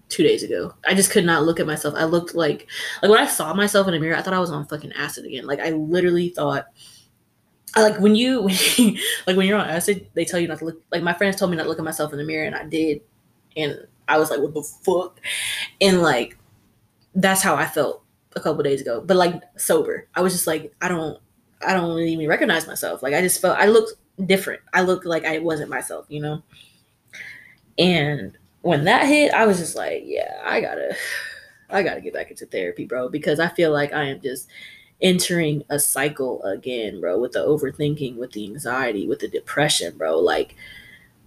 two 0.09 0.23
days 0.23 0.43
ago. 0.43 0.73
I 0.87 0.95
just 0.95 1.11
could 1.11 1.25
not 1.25 1.45
look 1.45 1.61
at 1.61 1.67
myself. 1.67 1.95
I 1.97 2.05
looked 2.05 2.35
like 2.35 2.69
like 3.03 3.11
when 3.11 3.21
I 3.21 3.27
saw 3.27 3.53
myself 3.55 3.89
in 3.89 3.95
a 3.95 4.01
mirror, 4.01 4.17
I 4.17 4.23
thought 4.23 4.35
I 4.35 4.39
was 4.41 4.51
on 4.51 4.67
fucking 4.67 4.93
acid 4.93 5.27
again. 5.27 5.47
Like 5.47 5.61
I 5.61 5.71
literally 5.71 6.31
thought 6.31 6.67
like 7.77 7.99
when 8.01 8.15
you, 8.15 8.43
when 8.43 8.55
you 8.77 8.99
like 9.27 9.37
when 9.37 9.47
you're 9.47 9.59
on 9.59 9.69
acid, 9.69 10.09
they 10.15 10.25
tell 10.25 10.41
you 10.41 10.49
not 10.49 10.59
to 10.59 10.67
look 10.67 10.83
like 10.91 11.03
my 11.03 11.13
friends 11.13 11.37
told 11.37 11.51
me 11.51 11.57
not 11.57 11.65
to 11.65 11.69
look 11.69 11.79
at 11.79 11.85
myself 11.85 12.13
in 12.13 12.19
the 12.19 12.25
mirror 12.25 12.47
and 12.47 12.55
I 12.55 12.65
did. 12.65 13.03
And 13.57 13.87
I 14.09 14.19
was 14.19 14.31
like, 14.31 14.41
what 14.41 14.55
the 14.55 14.63
fuck? 14.63 15.21
And 15.81 16.03
like 16.03 16.39
that's 17.17 17.43
how 17.43 17.57
I 17.57 17.67
felt 17.67 18.05
a 18.37 18.41
couple 18.41 18.63
days 18.63 18.81
ago. 18.81 19.03
But 19.05 19.17
like 19.17 19.43
sober, 19.57 20.07
I 20.15 20.21
was 20.21 20.33
just 20.33 20.47
like, 20.47 20.73
I 20.81 20.89
don't, 20.89 21.19
I 21.67 21.73
don't 21.73 21.99
even 21.99 22.29
recognize 22.29 22.67
myself. 22.67 23.03
Like 23.03 23.15
I 23.15 23.23
just 23.23 23.41
felt 23.41 23.59
I 23.59 23.67
looked 23.67 23.95
different. 24.25 24.61
I 24.73 24.83
looked 24.83 25.07
like 25.07 25.25
I 25.25 25.39
wasn't 25.39 25.71
myself, 25.71 26.07
you 26.09 26.21
know. 26.21 26.43
And 27.79 28.37
when 28.61 28.85
that 28.85 29.07
hit, 29.07 29.33
I 29.33 29.47
was 29.47 29.59
just 29.59 29.77
like, 29.77 30.03
yeah, 30.05 30.41
I 30.45 30.61
gotta, 30.61 30.95
I 31.71 31.83
gotta 31.83 32.01
get 32.01 32.15
back 32.15 32.31
into 32.31 32.47
therapy, 32.47 32.85
bro, 32.85 33.09
because 33.09 33.41
I 33.41 33.49
feel 33.49 33.73
like 33.73 33.93
I 33.93 34.05
am 34.05 34.21
just 34.21 34.49
entering 35.01 35.63
a 35.71 35.79
cycle 35.79 36.43
again, 36.43 37.01
bro, 37.01 37.19
with 37.19 37.33
the 37.33 37.41
overthinking, 37.41 38.17
with 38.17 38.33
the 38.33 38.45
anxiety, 38.47 39.07
with 39.07 39.21
the 39.21 39.29
depression, 39.29 39.97
bro. 39.97 40.19
Like 40.19 40.55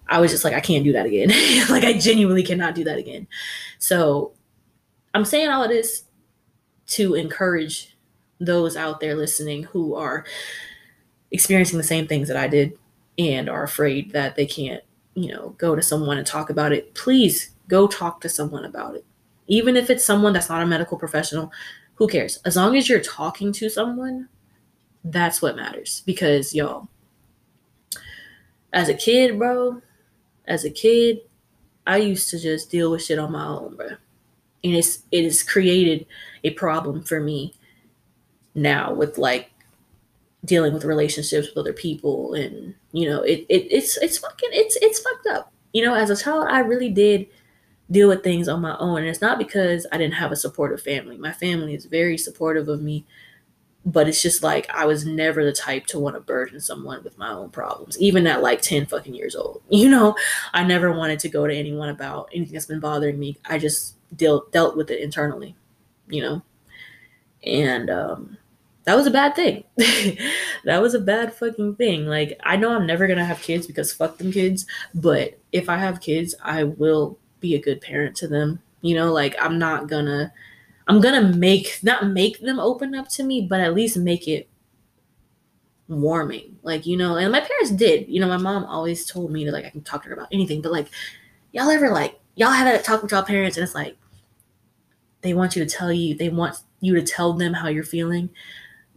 I 0.08 0.19
was 0.19 0.31
just 0.31 0.43
like, 0.43 0.53
I 0.53 0.60
can't 0.60 0.84
do 0.84 0.93
that 0.93 1.05
again. 1.05 1.29
like, 1.69 1.84
I 1.84 1.93
genuinely 1.93 2.43
cannot 2.43 2.75
do 2.75 2.84
that 2.86 2.98
again. 2.98 3.27
So, 3.77 4.34
I'm 5.13 5.25
saying 5.25 5.50
all 5.50 5.63
of 5.63 5.70
this 5.70 6.04
to 6.88 7.16
encourage 7.16 7.96
those 8.39 8.78
out 8.78 9.00
there 9.00 9.16
listening 9.16 9.63
who 9.63 9.96
are 9.96 10.25
experiencing 11.32 11.78
the 11.78 11.84
same 11.84 12.08
things 12.08 12.28
that 12.28 12.38
I 12.38 12.48
did 12.48 12.78
and 13.18 13.50
are 13.50 13.63
afraid 13.63 14.12
that 14.13 14.36
they 14.36 14.46
can't, 14.46 14.84
you 15.13 15.32
know, 15.32 15.56
go 15.58 15.75
to 15.75 15.82
someone 15.82 16.18
and 16.18 16.25
talk 16.25 16.50
about 16.50 16.72
it. 16.72 16.94
Please 16.96 17.51
go 17.68 17.88
talk 17.88 18.22
to 18.22 18.30
someone 18.30 18.66
about 18.66 18.96
it. 18.96 19.06
Even 19.48 19.75
if 19.75 19.89
it's 19.89 20.06
someone 20.06 20.34
that's 20.34 20.50
not 20.50 20.62
a 20.62 20.66
medical 20.66 20.98
professional, 20.98 21.51
who 21.96 22.08
cares? 22.08 22.38
As 22.46 22.56
long 22.56 22.78
as 22.78 22.88
you're 22.88 23.01
talking 23.01 23.51
to 23.54 23.70
someone, 23.70 24.30
that's 25.04 25.42
what 25.42 25.56
matters. 25.56 26.01
Because, 26.06 26.56
y'all, 26.56 26.88
as 28.72 28.89
a 28.89 28.94
kid, 28.94 29.38
bro, 29.38 29.82
as 30.46 30.63
a 30.63 30.70
kid, 30.70 31.20
I 31.86 31.98
used 31.98 32.30
to 32.30 32.39
just 32.39 32.72
deal 32.72 32.92
with 32.92 33.04
shit 33.04 33.20
on 33.20 33.32
my 33.32 33.46
own, 33.46 33.75
bro. 33.75 33.89
And 34.63 34.75
it's 34.75 35.04
it 35.12 35.24
has 35.24 35.44
created 35.44 36.06
a 36.44 36.51
problem 36.51 37.04
for 37.04 37.20
me 37.20 37.54
now 38.56 38.94
with 38.94 39.18
like 39.18 39.51
dealing 40.46 40.74
with 40.74 40.86
relationships 40.86 41.48
with 41.48 41.58
other 41.58 41.74
people 41.74 42.34
and 42.34 42.74
you 42.92 43.08
know 43.10 43.22
it, 43.22 43.46
it 43.50 43.68
it's 43.70 43.98
it's 43.98 44.18
fucking 44.18 44.50
it's 44.51 44.78
it's 44.82 45.00
fucked 45.00 45.28
up. 45.28 45.51
You 45.74 45.86
know 45.86 45.94
as 45.94 46.10
a 46.10 46.16
child 46.16 46.48
i 46.50 46.60
really 46.60 46.89
did 46.89 47.28
deal 47.92 48.08
with 48.08 48.24
things 48.24 48.48
on 48.48 48.62
my 48.62 48.78
own 48.78 49.00
and 49.00 49.08
it's 49.08 49.22
not 49.22 49.38
because 49.38 49.86
i 49.92 49.98
didn't 49.98 50.16
have 50.16 50.32
a 50.32 50.36
supportive 50.36 50.82
family. 50.82 51.18
My 51.18 51.32
family 51.34 51.74
is 51.74 51.86
very 51.86 52.18
supportive 52.18 52.68
of 52.70 52.82
me 52.82 53.06
but 53.86 54.08
it's 54.08 54.22
just 54.22 54.42
like 54.44 54.70
i 54.74 54.86
was 54.86 55.06
never 55.06 55.44
the 55.44 55.54
type 55.54 55.86
to 55.88 56.00
want 56.00 56.16
to 56.16 56.22
burden 56.22 56.60
someone 56.60 57.04
with 57.04 57.18
my 57.18 57.32
own 57.32 57.50
problems 57.50 58.00
even 58.00 58.25
at 58.25 58.42
like 58.42 58.62
10 58.62 58.86
fucking 58.86 59.16
years 59.16 59.36
old. 59.36 59.62
You 59.70 59.89
know 59.89 60.16
i 60.54 60.63
never 60.63 60.92
wanted 60.92 61.20
to 61.20 61.30
go 61.30 61.48
to 61.48 61.54
anyone 61.56 61.89
about 61.89 62.30
anything 62.34 62.54
that's 62.54 62.66
been 62.66 62.80
bothering 62.80 63.20
me. 63.20 63.38
I 63.46 63.58
just 63.60 63.96
dealt 64.16 64.51
dealt 64.51 64.75
with 64.75 64.92
it 64.92 65.01
internally 65.01 65.56
you 66.10 66.22
know 66.22 66.42
and 67.44 67.89
um 67.89 68.38
that 68.89 68.96
was 68.96 69.06
a 69.06 69.12
bad 69.12 69.36
thing. 69.36 69.63
that 70.63 70.82
was 70.82 70.96
a 70.96 71.00
bad 71.00 71.32
fucking 71.32 71.75
thing. 71.75 72.08
Like, 72.08 72.39
I 72.44 72.56
know 72.56 72.72
I'm 72.72 72.88
never 72.88 73.06
gonna 73.06 73.24
have 73.24 73.39
kids 73.39 73.68
because 73.68 73.94
fuck 73.94 74.18
them 74.18 74.32
kids, 74.32 74.66
but 74.96 75.38
if 75.51 75.70
I 75.70 75.78
have 75.78 76.01
kids, 76.01 76.34
I 76.42 76.63
will 76.63 77.20
be 77.39 77.54
a 77.54 77.62
good 77.62 77.82
parent 77.82 78.16
to 78.18 78.28
them. 78.28 78.63
You 78.82 78.96
know, 78.96 79.13
like, 79.13 79.36
I'm 79.39 79.60
not 79.60 79.88
gonna, 79.88 80.34
I'm 80.88 81.01
gonna 81.01 81.22
make, 81.22 81.80
not 81.84 82.08
make 82.08 82.39
them 82.39 82.60
open 82.60 82.96
up 82.96 83.10
to 83.10 83.24
me, 83.24 83.46
but 83.48 83.60
at 83.60 83.75
least 83.75 83.96
make 83.96 84.28
it 84.28 84.50
warming. 85.88 86.58
Like, 86.63 86.88
you 86.88 86.98
know, 86.98 87.16
and 87.16 87.32
my 87.32 87.42
parents 87.42 87.70
did. 87.70 88.10
You 88.10 88.20
know, 88.20 88.28
my 88.28 88.38
mom 88.38 88.63
always 88.63 89.06
told 89.06 89.32
me 89.32 89.46
to 89.46 89.51
like, 89.51 89.66
I 89.66 89.70
can 89.70 89.84
talk 89.84 90.01
to 90.01 90.10
her 90.10 90.16
about 90.16 90.30
anything, 90.32 90.63
but 90.63 90.72
like, 90.72 90.88
y'all 91.51 91.70
ever, 91.70 91.92
like, 91.92 92.20
y'all 92.39 92.51
have 92.51 92.65
that 92.65 92.84
talk 92.84 93.01
with 93.01 93.12
y'all 93.12 93.24
parents 93.24 93.58
and 93.58 93.63
it's 93.63 93.75
like, 93.75 93.98
they 95.22 95.34
want 95.34 95.55
you 95.55 95.63
to 95.63 95.69
tell 95.69 95.91
you, 95.91 96.15
they 96.15 96.29
want 96.29 96.58
you 96.79 96.96
to 96.96 97.03
tell 97.03 97.34
them 97.34 97.53
how 97.53 97.67
you're 97.67 97.84
feeling 97.84 98.29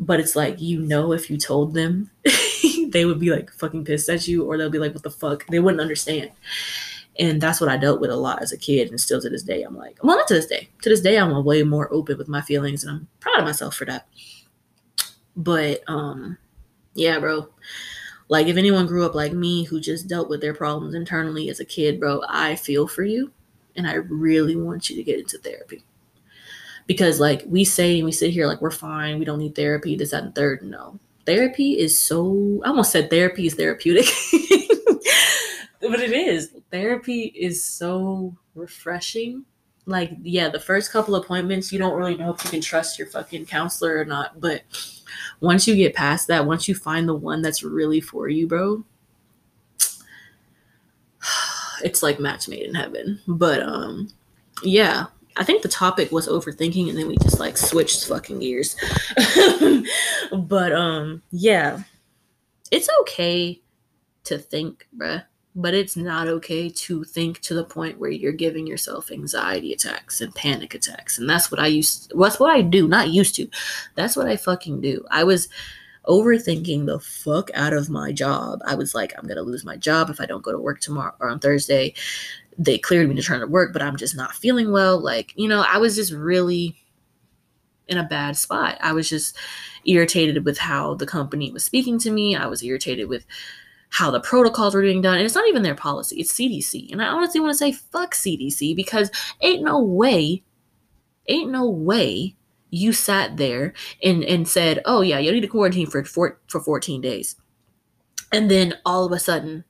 but 0.03 0.19
it's 0.19 0.35
like 0.35 0.61
you 0.61 0.81
know 0.81 1.13
if 1.13 1.31
you 1.31 1.37
told 1.37 1.75
them 1.75 2.11
they 2.89 3.05
would 3.05 3.21
be 3.21 3.31
like 3.31 3.51
fucking 3.53 3.85
pissed 3.85 4.09
at 4.09 4.27
you 4.27 4.45
or 4.45 4.59
they'll 4.59 4.71
be 4.71 4.79
like 4.79 4.93
what 4.93 5.05
the 5.05 5.11
fuck? 5.11 5.47
They 5.47 5.61
wouldn't 5.61 5.81
understand. 5.81 6.31
And 7.19 7.41
that's 7.41 7.61
what 7.61 7.69
i 7.69 7.77
dealt 7.77 8.01
with 8.01 8.11
a 8.11 8.17
lot 8.17 8.43
as 8.43 8.53
a 8.53 8.59
kid 8.59 8.89
and 8.89 8.99
still 8.99 9.21
to 9.21 9.29
this 9.29 9.43
day 9.43 9.63
i'm 9.63 9.77
like 9.77 10.03
well 10.03 10.17
not 10.17 10.27
to 10.29 10.35
this 10.35 10.47
day. 10.47 10.69
To 10.83 10.89
this 10.89 11.01
day 11.01 11.19
i'm 11.19 11.45
way 11.45 11.63
more 11.63 11.93
open 11.93 12.19
with 12.19 12.29
my 12.29 12.41
feelings 12.41 12.85
and 12.85 12.91
i'm 12.91 13.09
proud 13.21 13.39
of 13.39 13.45
myself 13.45 13.77
for 13.77 13.85
that. 13.85 14.09
But 15.37 15.83
um 15.87 16.39
yeah 16.95 17.19
bro 17.19 17.49
like 18.29 18.47
if 18.47 18.57
anyone 18.57 18.87
grew 18.87 19.05
up 19.05 19.15
like 19.15 19.33
me 19.33 19.65
who 19.65 19.81
just 19.81 20.09
dealt 20.09 20.29
with 20.29 20.41
their 20.41 20.55
problems 20.55 20.95
internally 20.95 21.49
as 21.49 21.61
a 21.61 21.65
kid 21.65 22.01
bro 22.01 22.23
i 22.29 22.55
feel 22.55 22.87
for 22.87 23.05
you. 23.05 23.33
And 23.77 23.87
i 23.87 23.95
really 23.95 24.57
want 24.57 24.91
you 24.91 24.97
to 24.97 25.03
get 25.03 25.19
into 25.19 25.39
therapy. 25.39 25.85
Because 26.87 27.21
like 27.21 27.43
we 27.47 27.65
say 27.65 27.97
and 27.97 28.05
we 28.05 28.13
sit 28.13 28.33
here 28.33 28.47
like 28.47 28.61
we're 28.61 28.71
fine 28.71 29.19
we 29.19 29.25
don't 29.25 29.39
need 29.39 29.55
therapy 29.55 29.97
this 29.97 30.11
that 30.11 30.25
and 30.25 30.35
third. 30.35 30.63
No. 30.63 30.99
Therapy 31.25 31.79
is 31.79 31.99
so 31.99 32.61
i 32.65 32.69
almost 32.69 32.93
said 32.93 33.11
therapy 33.11 33.47
is 33.47 33.55
therapeutic. 33.55 34.07
But 35.83 36.01
it 36.01 36.13
is. 36.13 36.55
Therapy 36.71 37.25
is 37.37 37.63
so 37.63 38.37
refreshing. 38.55 39.45
Like 39.85 40.13
yeah 40.23 40.49
the 40.49 40.61
first 40.61 40.93
couple 40.93 41.17
appointments 41.17 41.73
you 41.73 41.79
don't 41.79 41.97
really 41.97 42.17
know 42.17 42.33
if 42.33 42.45
you 42.45 42.51
can 42.51 42.61
trust 42.61 43.01
your 43.01 43.09
fucking 43.09 43.47
counselor 43.47 43.99
or 43.99 44.05
not 44.05 44.41
but 44.41 44.63
once 45.43 45.69
you 45.69 45.77
get 45.77 45.95
past 45.95 46.29
that 46.29 46.47
once 46.47 46.67
you 46.67 46.75
find 46.75 47.07
the 47.09 47.15
one 47.15 47.43
that's 47.43 47.63
really 47.63 48.01
for 48.01 48.29
you 48.29 48.47
bro 48.47 48.83
it's 51.83 52.03
like 52.03 52.19
match 52.19 52.49
made 52.49 52.63
in 52.63 52.75
heaven 52.75 53.21
but 53.27 53.63
um 53.63 54.09
yeah 54.63 55.07
I 55.37 55.45
think 55.45 55.63
the 55.63 55.69
topic 55.69 56.13
was 56.13 56.29
overthinking 56.29 56.89
and 56.89 56.99
then 56.99 57.09
we 57.09 57.17
just 57.19 57.41
like 57.41 57.57
switched 57.57 58.07
fucking 58.07 58.41
gears. 58.41 58.77
but 60.33 60.73
um 60.73 61.23
yeah. 61.31 61.83
It's 62.71 62.89
okay 63.03 63.61
to 64.25 64.39
think, 64.39 64.87
bruh, 64.97 65.25
but 65.55 65.75
it's 65.75 65.97
not 65.97 66.29
okay 66.29 66.69
to 66.69 67.05
think 67.05 67.41
to 67.41 67.55
the 67.55 67.65
point 67.65 67.99
where 67.99 68.11
you're 68.11 68.33
giving 68.33 68.67
yourself 68.67 69.11
anxiety 69.11 69.73
attacks 69.73 70.21
and 70.21 70.35
panic 70.35 70.75
attacks. 70.75 71.19
And 71.19 71.29
that's 71.29 71.51
what 71.51 71.61
I 71.61 71.67
used 71.67 72.11
to, 72.11 72.17
that's 72.17 72.41
what 72.41 72.55
I 72.55 72.63
do, 72.63 72.89
not 72.89 73.11
used 73.11 73.35
to. 73.37 73.49
That's 73.95 74.17
what 74.17 74.29
I 74.29 74.37
fucking 74.37 74.81
do. 74.81 75.05
I 75.11 75.25
was 75.25 75.49
overthinking 76.09 76.87
the 76.87 76.99
fuck 76.99 77.51
out 77.55 77.73
of 77.73 77.91
my 77.91 78.13
job. 78.13 78.61
I 78.67 78.75
was 78.75 78.95
like, 78.95 79.13
I'm 79.17 79.29
gonna 79.29 79.43
lose 79.43 79.65
my 79.65 79.77
job 79.77 80.11
if 80.11 80.21
I 80.21 80.27
don't 80.27 80.43
go 80.43 80.53
to 80.53 80.59
work 80.59 80.81
tomorrow 80.81 81.15
or 81.21 81.29
on 81.29 81.39
Thursday 81.39 81.95
they 82.59 82.79
cleared 82.79 83.09
me 83.09 83.15
to 83.15 83.23
turn 83.23 83.41
to 83.41 83.47
work, 83.47 83.73
but 83.73 83.83
I'm 83.83 83.97
just 83.97 84.17
not 84.17 84.35
feeling 84.35 84.73
well. 84.73 85.01
Like, 85.01 85.33
you 85.37 85.49
know, 85.49 85.65
I 85.67 85.79
was 85.79 85.97
just 85.97 86.13
really 86.13 86.77
in 87.89 87.99
a 87.99 88.05
bad 88.05 88.37
spot. 88.37 88.79
I 88.81 88.93
was 88.93 89.09
just 89.09 89.37
irritated 89.85 90.45
with 90.45 90.59
how 90.59 90.95
the 90.95 91.07
company 91.07 91.51
was 91.51 91.65
speaking 91.65 91.99
to 92.01 92.11
me. 92.11 92.37
I 92.37 92.47
was 92.47 92.63
irritated 92.63 93.09
with 93.09 93.27
how 93.93 94.11
the 94.11 94.21
protocols 94.21 94.75
were 94.75 94.81
being 94.81 95.03
done. 95.03 95.19
And 95.19 95.27
it's 95.27 95.35
not 95.35 95.47
even 95.49 95.63
their 95.63 95.75
policy, 95.75 96.19
it's 96.19 96.33
CDC. 96.33 96.91
And 96.91 97.03
I 97.03 97.07
honestly 97.07 97.41
want 97.41 97.53
to 97.53 97.59
say 97.59 97.73
fuck 97.73 98.15
CDC 98.15 98.75
because 98.75 99.11
ain't 99.43 99.63
no 99.63 99.79
way, 99.79 100.43
ain't 101.29 101.51
no 101.51 101.69
way 101.69 102.35
you 102.71 102.95
sat 102.95 103.37
there 103.37 103.75
and, 104.03 104.25
and 104.25 104.49
said, 104.49 104.81
oh 104.87 105.03
yeah, 105.03 105.19
you 105.19 105.31
need 105.31 105.43
to 105.43 105.47
quarantine 105.47 105.87
for, 105.87 106.03
for, 106.05 106.41
for 106.49 106.59
14 106.59 107.03
days. 107.03 107.37
And 108.33 108.51
then 108.51 108.79
all 108.87 109.05
of 109.05 109.13
a 109.13 109.19
sudden, 109.19 109.65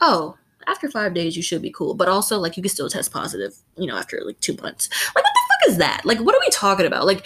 oh, 0.00 0.36
after 0.66 0.90
five 0.90 1.14
days 1.14 1.36
you 1.36 1.42
should 1.42 1.62
be 1.62 1.70
cool. 1.70 1.94
But 1.94 2.08
also 2.08 2.38
like 2.38 2.56
you 2.56 2.64
can 2.64 2.70
still 2.70 2.88
test 2.88 3.12
positive, 3.12 3.54
you 3.76 3.86
know, 3.86 3.96
after 3.96 4.20
like 4.24 4.40
two 4.40 4.56
months. 4.60 4.88
Like 5.14 5.24
what 5.24 5.32
the 5.34 5.48
fuck 5.50 5.70
is 5.70 5.78
that? 5.78 6.02
Like 6.04 6.18
what 6.18 6.34
are 6.34 6.40
we 6.40 6.50
talking 6.50 6.84
about? 6.84 7.06
Like 7.06 7.24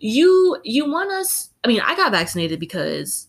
you 0.00 0.58
you 0.64 0.90
want 0.90 1.12
us 1.12 1.50
I 1.62 1.68
mean, 1.68 1.80
I 1.80 1.94
got 1.94 2.10
vaccinated 2.10 2.58
because 2.58 3.28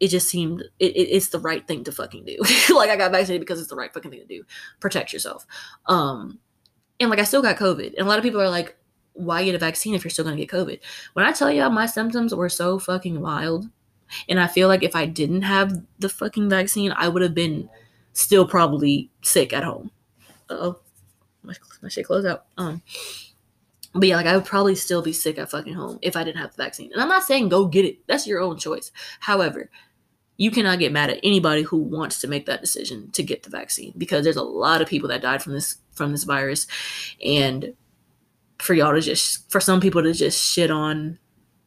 it 0.00 0.08
just 0.08 0.28
seemed 0.28 0.62
it, 0.78 0.96
it, 0.96 1.08
it's 1.14 1.28
the 1.28 1.38
right 1.38 1.66
thing 1.66 1.84
to 1.84 1.92
fucking 1.92 2.24
do. 2.24 2.36
like 2.74 2.90
I 2.90 2.96
got 2.96 3.12
vaccinated 3.12 3.40
because 3.40 3.60
it's 3.60 3.70
the 3.70 3.76
right 3.76 3.92
fucking 3.92 4.10
thing 4.10 4.20
to 4.20 4.26
do. 4.26 4.44
Protect 4.80 5.12
yourself. 5.12 5.46
Um 5.86 6.38
and 6.98 7.10
like 7.10 7.18
I 7.18 7.24
still 7.24 7.42
got 7.42 7.56
COVID. 7.56 7.94
And 7.96 8.06
a 8.06 8.08
lot 8.08 8.18
of 8.18 8.24
people 8.24 8.40
are 8.40 8.50
like, 8.50 8.76
why 9.12 9.44
get 9.44 9.54
a 9.54 9.58
vaccine 9.58 9.94
if 9.94 10.02
you're 10.02 10.10
still 10.10 10.24
gonna 10.24 10.36
get 10.36 10.48
COVID? 10.48 10.80
When 11.12 11.24
I 11.24 11.32
tell 11.32 11.52
y'all 11.52 11.70
my 11.70 11.86
symptoms 11.86 12.34
were 12.34 12.48
so 12.48 12.78
fucking 12.78 13.20
wild. 13.20 13.68
And 14.28 14.40
I 14.40 14.48
feel 14.48 14.66
like 14.66 14.82
if 14.82 14.96
I 14.96 15.06
didn't 15.06 15.42
have 15.42 15.82
the 16.00 16.08
fucking 16.08 16.50
vaccine, 16.50 16.92
I 16.96 17.08
would 17.08 17.22
have 17.22 17.34
been 17.34 17.68
still 18.12 18.46
probably 18.46 19.08
sick 19.22 19.52
at 19.52 19.62
home. 19.62 19.92
oh, 20.48 20.80
my, 21.44 21.54
my 21.80 21.88
shit 21.88 22.06
closed 22.06 22.26
out. 22.26 22.46
Um, 22.58 22.82
but 23.94 24.08
yeah, 24.08 24.16
like 24.16 24.26
I 24.26 24.36
would 24.36 24.44
probably 24.44 24.74
still 24.74 25.02
be 25.02 25.12
sick 25.12 25.38
at 25.38 25.50
fucking 25.50 25.74
home 25.74 25.98
if 26.02 26.16
I 26.16 26.24
didn't 26.24 26.38
have 26.38 26.54
the 26.56 26.62
vaccine. 26.62 26.92
And 26.92 27.02
I'm 27.02 27.08
not 27.08 27.24
saying 27.24 27.48
go 27.48 27.66
get 27.66 27.84
it. 27.84 27.98
That's 28.06 28.26
your 28.26 28.40
own 28.40 28.56
choice. 28.56 28.92
However, 29.20 29.70
you 30.40 30.50
cannot 30.50 30.78
get 30.78 30.90
mad 30.90 31.10
at 31.10 31.20
anybody 31.22 31.60
who 31.60 31.76
wants 31.76 32.18
to 32.18 32.26
make 32.26 32.46
that 32.46 32.62
decision 32.62 33.10
to 33.10 33.22
get 33.22 33.42
the 33.42 33.50
vaccine 33.50 33.92
because 33.98 34.24
there's 34.24 34.36
a 34.36 34.42
lot 34.42 34.80
of 34.80 34.88
people 34.88 35.06
that 35.06 35.20
died 35.20 35.42
from 35.42 35.52
this 35.52 35.76
from 35.92 36.12
this 36.12 36.24
virus 36.24 36.66
and 37.22 37.74
for 38.58 38.72
y'all 38.72 38.94
to 38.94 39.02
just 39.02 39.50
for 39.52 39.60
some 39.60 39.82
people 39.82 40.02
to 40.02 40.14
just 40.14 40.42
shit 40.42 40.70
on 40.70 41.18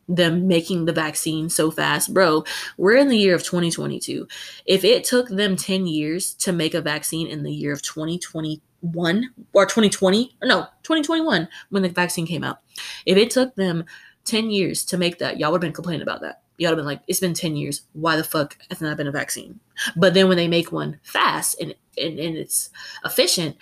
them 0.07 0.47
making 0.47 0.85
the 0.85 0.91
vaccine 0.91 1.49
so 1.49 1.69
fast. 1.69 2.15
Bro, 2.15 2.45
we're 2.75 2.97
in 2.97 3.09
the 3.09 3.17
year 3.17 3.35
of 3.35 3.43
2022. 3.43 4.27
If 4.65 4.83
it 4.83 5.03
took 5.03 5.29
them 5.29 5.55
10 5.55 5.85
years 5.85 6.33
to 6.35 6.51
make 6.51 6.73
a 6.73 6.81
vaccine 6.81 7.27
in 7.27 7.43
the 7.43 7.53
year 7.53 7.73
of 7.73 7.83
2021 7.83 9.29
or 9.53 9.65
2020, 9.67 10.35
or 10.41 10.47
no, 10.47 10.61
2021 10.81 11.47
when 11.69 11.83
the 11.83 11.89
vaccine 11.89 12.25
came 12.25 12.43
out, 12.43 12.57
if 13.05 13.17
it 13.17 13.29
took 13.29 13.53
them 13.53 13.85
10 14.25 14.49
years 14.49 14.83
to 14.85 14.97
make 14.97 15.19
that, 15.19 15.39
y'all 15.39 15.51
would 15.51 15.61
have 15.61 15.69
been 15.69 15.73
complaining 15.75 16.01
about 16.01 16.21
that. 16.21 16.42
Y'all 16.57 16.71
would 16.71 16.77
have 16.77 16.83
been 16.83 16.85
like, 16.85 17.01
it's 17.07 17.19
been 17.19 17.33
10 17.33 17.55
years. 17.55 17.81
Why 17.93 18.15
the 18.15 18.23
fuck 18.23 18.57
has 18.69 18.81
not 18.81 18.97
been 18.97 19.07
a 19.07 19.11
vaccine? 19.11 19.59
But 19.95 20.13
then 20.13 20.27
when 20.27 20.37
they 20.37 20.47
make 20.47 20.71
one 20.71 20.99
fast 21.03 21.59
and, 21.59 21.73
and, 21.97 22.19
and 22.19 22.37
it's 22.37 22.69
efficient, 23.03 23.57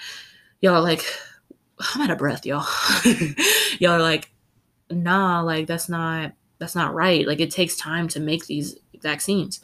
y'all 0.61 0.75
are 0.75 0.81
like, 0.81 1.05
I'm 1.95 2.01
out 2.01 2.11
of 2.11 2.17
breath, 2.17 2.45
y'all. 2.45 2.67
y'all 3.79 3.93
are 3.93 4.01
like, 4.01 4.31
nah, 4.89 5.41
like 5.41 5.67
that's 5.67 5.89
not 5.89 6.33
that's 6.59 6.75
not 6.75 6.93
right. 6.93 7.25
Like 7.25 7.39
it 7.39 7.49
takes 7.49 7.75
time 7.75 8.07
to 8.09 8.19
make 8.19 8.45
these 8.45 8.77
vaccines. 9.01 9.61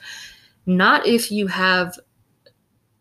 Not 0.66 1.06
if 1.06 1.32
you 1.32 1.48
have 1.48 1.98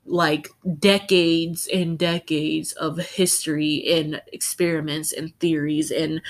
like 0.06 0.48
decades 0.78 1.68
and 1.72 1.98
decades 1.98 2.72
of 2.72 2.98
history 2.98 3.84
and 3.88 4.22
experiments 4.32 5.12
and 5.12 5.38
theories 5.40 5.90
and 5.90 6.20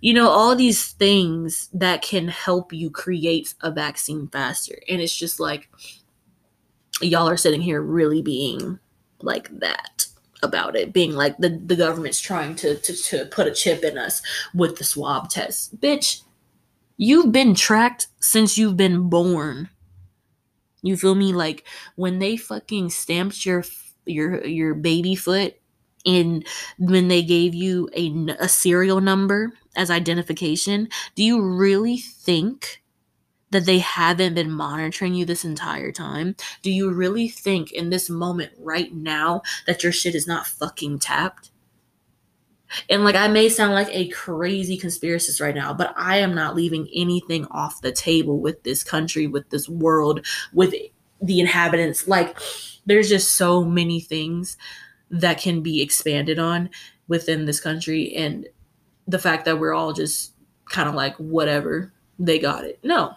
you 0.00 0.14
know 0.14 0.28
all 0.28 0.54
these 0.54 0.92
things 0.92 1.68
that 1.72 2.02
can 2.02 2.28
help 2.28 2.72
you 2.72 2.90
create 2.90 3.54
a 3.62 3.70
vaccine 3.70 4.28
faster. 4.28 4.78
And 4.88 5.00
it's 5.00 5.16
just 5.16 5.40
like 5.40 5.68
y'all 7.00 7.28
are 7.28 7.36
sitting 7.36 7.60
here 7.60 7.82
really 7.82 8.22
being 8.22 8.78
like 9.20 9.48
that 9.60 10.06
about 10.42 10.76
it 10.76 10.92
being 10.92 11.12
like 11.12 11.36
the, 11.38 11.60
the 11.64 11.76
government's 11.76 12.20
trying 12.20 12.54
to, 12.54 12.76
to 12.76 12.94
to 12.94 13.24
put 13.26 13.46
a 13.46 13.54
chip 13.54 13.82
in 13.82 13.98
us 13.98 14.22
with 14.54 14.76
the 14.76 14.84
swab 14.84 15.30
test. 15.30 15.80
Bitch 15.80 16.22
you've 16.98 17.32
been 17.32 17.54
tracked 17.54 18.08
since 18.20 18.56
you've 18.56 18.76
been 18.76 19.08
born 19.08 19.68
you 20.86 20.96
feel 20.96 21.14
me? 21.14 21.32
Like 21.32 21.66
when 21.96 22.18
they 22.18 22.36
fucking 22.36 22.90
stamped 22.90 23.44
your 23.46 23.64
your 24.06 24.44
your 24.44 24.74
baby 24.74 25.14
foot 25.14 25.56
and 26.04 26.46
when 26.78 27.08
they 27.08 27.22
gave 27.22 27.54
you 27.54 27.88
a, 27.96 28.34
a 28.38 28.48
serial 28.48 29.00
number 29.00 29.52
as 29.74 29.90
identification, 29.90 30.88
do 31.16 31.24
you 31.24 31.42
really 31.42 31.98
think 31.98 32.82
that 33.50 33.66
they 33.66 33.78
haven't 33.78 34.34
been 34.34 34.50
monitoring 34.50 35.14
you 35.14 35.24
this 35.24 35.44
entire 35.44 35.92
time? 35.92 36.36
Do 36.62 36.70
you 36.70 36.92
really 36.92 37.28
think 37.28 37.72
in 37.72 37.90
this 37.90 38.10
moment 38.10 38.52
right 38.58 38.92
now 38.94 39.42
that 39.66 39.82
your 39.82 39.92
shit 39.92 40.14
is 40.14 40.26
not 40.26 40.46
fucking 40.46 40.98
tapped? 41.00 41.50
And 42.90 43.04
like 43.04 43.14
I 43.14 43.28
may 43.28 43.48
sound 43.48 43.74
like 43.74 43.88
a 43.90 44.08
crazy 44.08 44.78
conspiracist 44.78 45.40
right 45.40 45.54
now, 45.54 45.72
but 45.72 45.94
I 45.96 46.18
am 46.18 46.34
not 46.34 46.54
leaving 46.54 46.88
anything 46.94 47.46
off 47.50 47.80
the 47.80 47.92
table 47.92 48.40
with 48.40 48.62
this 48.62 48.82
country, 48.82 49.26
with 49.26 49.48
this 49.50 49.68
world, 49.68 50.26
with 50.52 50.74
the 51.20 51.40
inhabitants. 51.40 52.08
Like 52.08 52.38
there's 52.86 53.08
just 53.08 53.32
so 53.32 53.64
many 53.64 54.00
things 54.00 54.56
that 55.10 55.40
can 55.40 55.62
be 55.62 55.80
expanded 55.80 56.38
on 56.38 56.70
within 57.08 57.44
this 57.44 57.60
country 57.60 58.14
and 58.14 58.48
the 59.06 59.18
fact 59.18 59.44
that 59.44 59.58
we're 59.60 59.74
all 59.74 59.92
just 59.92 60.32
kind 60.68 60.88
of 60.88 60.94
like 60.94 61.14
whatever, 61.16 61.92
they 62.18 62.38
got 62.38 62.64
it. 62.64 62.78
No, 62.82 63.14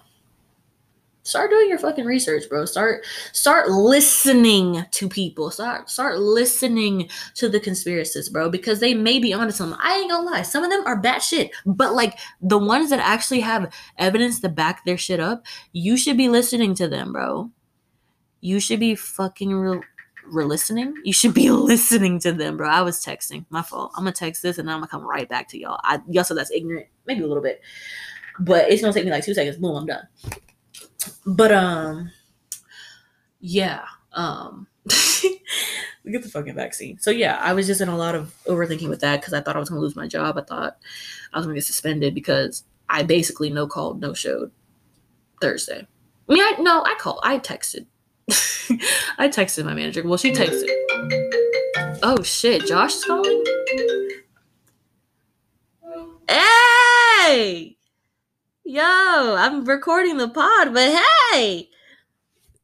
start 1.30 1.50
doing 1.50 1.70
your 1.70 1.78
fucking 1.78 2.06
research 2.06 2.50
bro 2.50 2.66
start 2.66 3.06
start 3.32 3.70
listening 3.70 4.86
to 4.92 5.08
people 5.08 5.52
start 5.52 5.90
start 5.90 6.20
listening 6.20 7.10
to 7.36 7.48
the 7.48 7.60
conspiracists 7.60 8.32
bro 8.32 8.50
because 8.50 8.80
they 8.80 8.94
may 8.94 9.20
be 9.20 9.34
onto 9.34 9.52
something 9.52 9.80
i 9.82 9.98
ain't 9.98 10.10
gonna 10.10 10.30
lie 10.30 10.42
some 10.42 10.64
of 10.64 10.70
them 10.70 10.86
are 10.86 11.00
bad 11.00 11.20
shit 11.20 11.52
but 11.66 11.94
like 11.94 12.18
the 12.42 12.58
ones 12.58 12.90
that 12.90 13.00
actually 13.00 13.40
have 13.40 13.72
evidence 13.98 14.40
to 14.40 14.50
back 14.50 14.84
their 14.86 14.98
shit 14.98 15.20
up 15.20 15.46
you 15.72 15.96
should 15.96 16.18
be 16.18 16.30
listening 16.30 16.74
to 16.74 16.88
them 16.88 17.14
bro 17.14 17.50
you 18.42 18.60
should 18.60 18.80
be 18.80 18.96
fucking 18.96 19.54
real 19.54 19.82
re- 20.32 20.46
listening. 20.46 20.94
You 21.04 21.14
should 21.14 21.34
be 21.34 21.50
listening 21.52 22.20
to 22.20 22.32
them, 22.32 22.58
bro. 22.58 22.70
I 22.70 22.82
was 22.82 23.04
texting. 23.04 23.46
My 23.50 23.62
fault. 23.62 23.92
I'm 23.96 24.04
gonna 24.04 24.14
text 24.14 24.42
this 24.42 24.58
and 24.58 24.70
I'm 24.70 24.78
gonna 24.78 24.88
come 24.88 25.04
right 25.04 25.28
back 25.28 25.48
to 25.50 25.60
y'all. 25.60 25.80
I 25.84 26.00
y'all 26.10 26.24
said 26.24 26.38
that's 26.38 26.52
ignorant, 26.52 26.88
maybe 27.06 27.22
a 27.22 27.28
little 27.28 27.44
bit, 27.44 27.62
but 28.40 28.72
it's 28.72 28.82
gonna 28.82 28.94
take 28.94 29.06
me 29.06 29.12
like 29.12 29.26
two 29.26 29.34
seconds. 29.34 29.58
Boom, 29.58 29.76
I'm 29.76 29.86
done. 29.86 30.08
But 31.26 31.52
um, 31.52 32.12
yeah. 33.40 33.86
Um, 34.14 34.68
we 36.04 36.12
get 36.12 36.24
the 36.24 36.30
fucking 36.30 36.56
vaccine. 36.56 37.00
So 37.00 37.12
yeah, 37.12 37.38
I 37.42 37.54
was 37.54 37.68
just 37.68 37.82
in 37.82 37.90
a 37.90 37.98
lot 37.98 38.16
of 38.16 38.34
overthinking 38.46 38.90
with 38.90 39.02
that 39.02 39.22
because 39.22 39.34
I 39.34 39.42
thought 39.42 39.56
I 39.56 39.60
was 39.60 39.70
gonna 39.70 39.82
lose 39.82 39.96
my 39.96 40.08
job. 40.08 40.38
I 40.38 40.42
thought 40.42 40.78
I 41.34 41.38
was 41.38 41.46
gonna 41.46 41.56
get 41.56 41.66
suspended 41.66 42.16
because 42.16 42.64
I 42.88 43.04
basically 43.04 43.50
no 43.50 43.68
called, 43.68 44.02
no 44.02 44.14
showed 44.14 44.52
Thursday. 45.42 45.88
I 46.28 46.34
mean, 46.34 46.44
I 46.44 46.56
no, 46.60 46.84
I 46.84 46.96
called, 46.96 47.20
I 47.24 47.40
texted. 47.40 47.86
I 49.18 49.28
texted 49.30 49.66
my 49.66 49.74
manager. 49.74 50.04
Well, 50.06 50.18
she 50.18 50.32
texted. 50.32 50.70
Oh 52.04 52.22
shit, 52.24 52.66
Josh's 52.66 53.04
calling. 53.04 53.44
Hey, 56.28 57.78
yo, 58.70 59.36
I'm 59.36 59.66
recording 59.66 60.18
the 60.18 60.30
pod, 60.30 60.76
but 60.76 61.04
hey, 61.34 61.70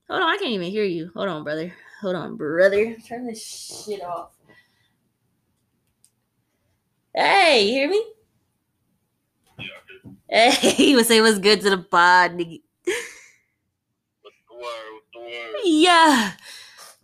hold 0.07 0.21
on, 0.21 0.29
I 0.29 0.37
can't 0.37 0.51
even 0.51 0.69
hear 0.69 0.83
you. 0.83 1.09
Hold 1.15 1.29
on, 1.29 1.43
brother. 1.43 1.73
Hold 1.99 2.15
on, 2.15 2.37
brother. 2.37 2.95
Turn 3.07 3.25
this 3.25 3.85
shit 3.87 4.03
off. 4.03 4.29
Hey, 7.15 7.65
you 7.65 7.73
hear 7.73 7.89
me? 7.89 8.05
Yeah. 10.29 10.51
Hey, 10.51 10.69
he 10.75 10.95
would 10.95 11.07
say 11.07 11.21
what's 11.21 11.39
good 11.39 11.61
to 11.61 11.71
the 11.71 11.79
pod, 11.79 12.33
nigga. 12.33 12.61
What's 14.21 14.37
the 14.47 14.55
word? 14.55 14.61
What's 14.61 15.07
the 15.11 15.19
word? 15.21 15.61
Yeah. 15.63 16.33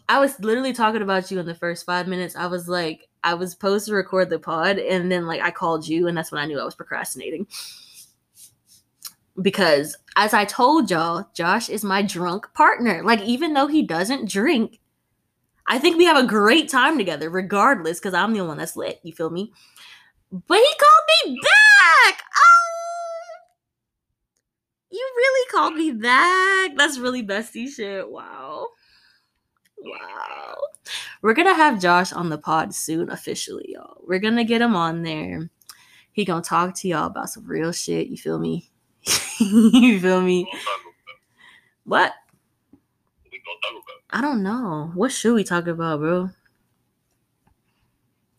I 0.10 0.20
was 0.20 0.40
literally 0.40 0.74
talking 0.74 1.02
about 1.02 1.32
you 1.32 1.40
in 1.40 1.48
the 1.48 1.56
first 1.56 1.88
five 1.88 2.08
minutes. 2.08 2.36
I 2.36 2.46
was 2.46 2.68
like, 2.68 3.10
I 3.24 3.34
was 3.34 3.50
supposed 3.50 3.88
to 3.88 3.96
record 3.96 4.30
the 4.30 4.38
pod, 4.38 4.78
and 4.78 5.12
then 5.12 5.26
like 5.26 5.42
I 5.42 5.50
called 5.50 5.88
you, 5.88 6.08
and 6.08 6.16
that's 6.16 6.32
when 6.32 6.42
I 6.42 6.46
knew 6.46 6.60
I 6.60 6.66
was 6.66 6.76
procrastinating. 6.76 7.48
Because 9.40 9.96
as 10.16 10.34
I 10.34 10.46
told 10.46 10.90
y'all, 10.90 11.28
Josh 11.34 11.70
is 11.70 11.84
my 11.84 12.02
drunk 12.02 12.54
partner. 12.54 13.04
Like, 13.04 13.22
even 13.22 13.54
though 13.54 13.68
he 13.68 13.82
doesn't 13.84 14.30
drink, 14.30 14.80
I 15.68 15.80
think 15.80 15.98
we 15.98 16.06
have 16.06 16.18
a 16.18 16.28
great 16.28 16.70
time 16.70 16.98
together, 16.98 17.30
regardless, 17.30 18.00
because 18.00 18.14
I'm 18.14 18.34
the 18.34 18.44
one 18.44 18.58
that's 18.58 18.76
lit. 18.76 19.00
You 19.04 19.14
feel 19.14 19.30
me? 19.30 19.54
But 20.32 20.58
he 20.58 20.74
called 20.80 21.06
me 21.26 21.40
back. 21.42 22.24
Oh, 22.36 23.38
you 24.90 25.12
really 25.16 25.50
called 25.50 25.76
me 25.76 25.92
back. 25.92 26.72
That's 26.76 26.98
really 27.00 27.24
bestie 27.24 27.70
shit. 27.70 28.10
Wow. 28.10 28.68
Wow. 29.78 30.58
We're 31.22 31.34
gonna 31.34 31.54
have 31.54 31.82
Josh 31.82 32.12
on 32.12 32.30
the 32.30 32.38
pod 32.38 32.74
soon, 32.74 33.10
officially, 33.10 33.68
y'all. 33.70 34.02
We're 34.06 34.20
gonna 34.20 34.44
get 34.44 34.62
him 34.62 34.76
on 34.76 35.04
there. 35.04 35.50
He 36.12 36.26
gonna 36.26 36.42
talk 36.42 36.76
to 36.76 36.88
y'all 36.88 37.08
about 37.08 37.30
some 37.30 37.46
real 37.46 37.72
shit. 37.72 38.08
You 38.08 38.18
feel 38.18 38.40
me? 38.40 38.71
you 39.40 40.00
feel 40.00 40.22
me? 40.22 40.52
What? 41.86 42.14
I 44.10 44.22
don't 44.22 44.44
know. 44.44 44.92
What 44.94 45.12
should 45.12 45.36
we 45.36 45.44
talk 45.44 45.68
about, 45.68 46.00
bro? 46.00 46.30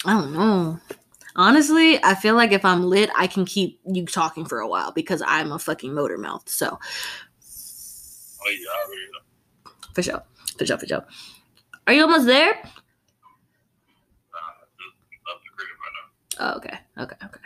I 0.04 0.12
don't 0.12 0.32
know. 0.32 0.78
Honestly, 1.34 2.02
I 2.04 2.14
feel 2.14 2.34
like 2.34 2.52
if 2.52 2.64
I'm 2.64 2.82
lit, 2.84 3.10
I 3.16 3.26
can 3.26 3.44
keep 3.44 3.80
you 3.86 4.04
talking 4.04 4.44
for 4.44 4.60
a 4.60 4.68
while 4.68 4.92
because 4.92 5.22
I'm 5.26 5.50
a 5.52 5.58
fucking 5.58 5.94
motor 5.94 6.18
mouth. 6.18 6.48
So. 6.48 6.78
Oh, 8.44 8.50
yeah, 8.50 9.70
For 9.94 10.02
sure. 10.02 10.22
For 10.58 10.66
sure, 10.66 10.78
for 10.78 10.86
sure. 10.86 11.04
Are 11.86 11.92
you 11.92 12.02
almost 12.02 12.26
there? 12.26 12.62
Oh, 16.38 16.54
okay. 16.56 16.78
Okay. 16.98 17.16
Okay. 17.24 17.40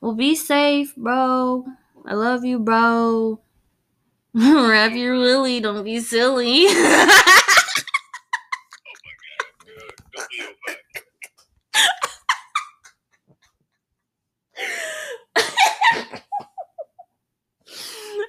Well, 0.00 0.14
be 0.14 0.34
safe, 0.34 0.94
bro. 0.96 1.66
I 2.06 2.14
love 2.14 2.44
you, 2.44 2.58
bro. 2.58 3.40
Wrap 4.34 4.92
your 4.92 5.18
willy. 5.18 5.60
Don't 5.60 5.84
be 5.84 6.00
silly. 6.00 6.66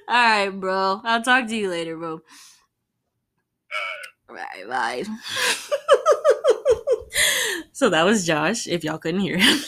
All 0.08 0.18
right, 0.18 0.50
bro. 0.50 1.00
I'll 1.04 1.22
talk 1.22 1.46
to 1.48 1.56
you 1.56 1.70
later, 1.70 1.96
bro. 1.96 2.20
Bye 4.28 4.64
bye. 4.68 5.04
so 7.72 7.88
that 7.90 8.04
was 8.04 8.26
Josh, 8.26 8.66
if 8.66 8.84
y'all 8.84 8.98
couldn't 8.98 9.20
hear 9.20 9.38
him. 9.38 9.58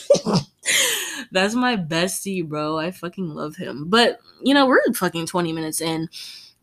That's 1.34 1.54
my 1.56 1.76
bestie, 1.76 2.46
bro. 2.46 2.78
I 2.78 2.92
fucking 2.92 3.28
love 3.28 3.56
him. 3.56 3.86
But, 3.88 4.20
you 4.40 4.54
know, 4.54 4.66
we're 4.66 4.80
fucking 4.94 5.26
20 5.26 5.52
minutes 5.52 5.80
in. 5.80 6.08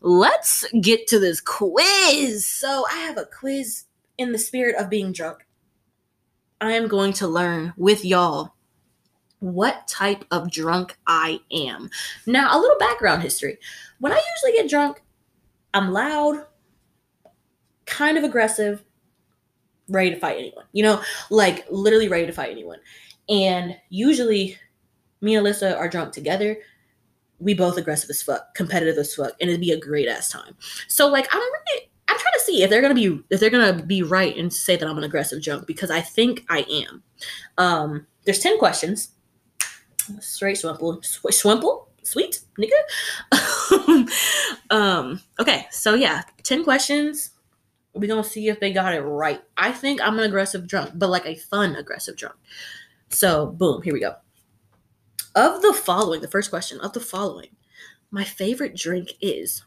Let's 0.00 0.64
get 0.80 1.06
to 1.08 1.18
this 1.18 1.42
quiz. 1.42 2.46
So, 2.46 2.86
I 2.90 2.96
have 3.00 3.18
a 3.18 3.26
quiz 3.26 3.84
in 4.16 4.32
the 4.32 4.38
spirit 4.38 4.76
of 4.76 4.88
being 4.88 5.12
drunk. 5.12 5.46
I 6.62 6.72
am 6.72 6.88
going 6.88 7.12
to 7.14 7.28
learn 7.28 7.74
with 7.76 8.02
y'all 8.02 8.54
what 9.40 9.86
type 9.88 10.24
of 10.30 10.50
drunk 10.50 10.96
I 11.06 11.40
am. 11.52 11.90
Now, 12.26 12.56
a 12.56 12.58
little 12.58 12.78
background 12.78 13.22
history. 13.22 13.58
When 14.00 14.12
I 14.12 14.22
usually 14.36 14.56
get 14.56 14.70
drunk, 14.70 15.02
I'm 15.74 15.92
loud, 15.92 16.46
kind 17.84 18.16
of 18.16 18.24
aggressive, 18.24 18.82
ready 19.88 20.10
to 20.10 20.16
fight 20.18 20.38
anyone. 20.38 20.64
You 20.72 20.84
know, 20.84 21.02
like 21.28 21.66
literally 21.70 22.08
ready 22.08 22.24
to 22.24 22.32
fight 22.32 22.52
anyone. 22.52 22.78
And 23.28 23.76
usually, 23.88 24.58
me 25.20 25.36
and 25.36 25.46
Alyssa 25.46 25.76
are 25.76 25.88
drunk 25.88 26.12
together. 26.12 26.56
We 27.38 27.54
both 27.54 27.76
aggressive 27.76 28.10
as 28.10 28.22
fuck, 28.22 28.54
competitive 28.54 28.98
as 28.98 29.14
fuck, 29.14 29.32
and 29.40 29.50
it'd 29.50 29.60
be 29.60 29.72
a 29.72 29.80
great 29.80 30.08
ass 30.08 30.28
time. 30.28 30.56
So 30.88 31.08
like, 31.08 31.28
I'm 31.32 31.40
really, 31.40 31.90
I'm 32.08 32.18
trying 32.18 32.34
to 32.34 32.40
see 32.40 32.62
if 32.62 32.70
they're 32.70 32.82
gonna 32.82 32.94
be 32.94 33.22
if 33.30 33.40
they're 33.40 33.50
gonna 33.50 33.82
be 33.82 34.02
right 34.02 34.36
and 34.36 34.52
say 34.52 34.76
that 34.76 34.86
I'm 34.86 34.98
an 34.98 35.04
aggressive 35.04 35.42
drunk 35.42 35.66
because 35.66 35.90
I 35.90 36.00
think 36.00 36.44
I 36.48 36.60
am. 36.88 37.02
Um, 37.58 38.06
there's 38.24 38.40
ten 38.40 38.58
questions. 38.58 39.10
Straight 40.20 40.56
swimple, 40.56 41.00
swimple, 41.00 41.86
sweet 42.02 42.40
nigga. 42.58 44.08
um, 44.70 45.20
okay, 45.40 45.66
so 45.70 45.94
yeah, 45.94 46.22
ten 46.42 46.64
questions 46.64 47.30
We're 47.94 48.08
gonna 48.08 48.24
see 48.24 48.48
if 48.48 48.60
they 48.60 48.72
got 48.72 48.94
it 48.94 49.00
right. 49.00 49.40
I 49.56 49.72
think 49.72 50.00
I'm 50.00 50.18
an 50.18 50.24
aggressive 50.24 50.66
drunk, 50.66 50.92
but 50.94 51.10
like 51.10 51.26
a 51.26 51.34
fun 51.36 51.76
aggressive 51.76 52.16
drunk. 52.16 52.36
So, 53.12 53.46
boom, 53.46 53.82
here 53.82 53.92
we 53.92 54.00
go. 54.00 54.14
Of 55.34 55.62
the 55.62 55.74
following, 55.74 56.20
the 56.20 56.28
first 56.28 56.50
question 56.50 56.80
of 56.80 56.92
the 56.92 57.00
following, 57.00 57.48
my 58.10 58.24
favorite 58.24 58.74
drink 58.74 59.12
is 59.20 59.64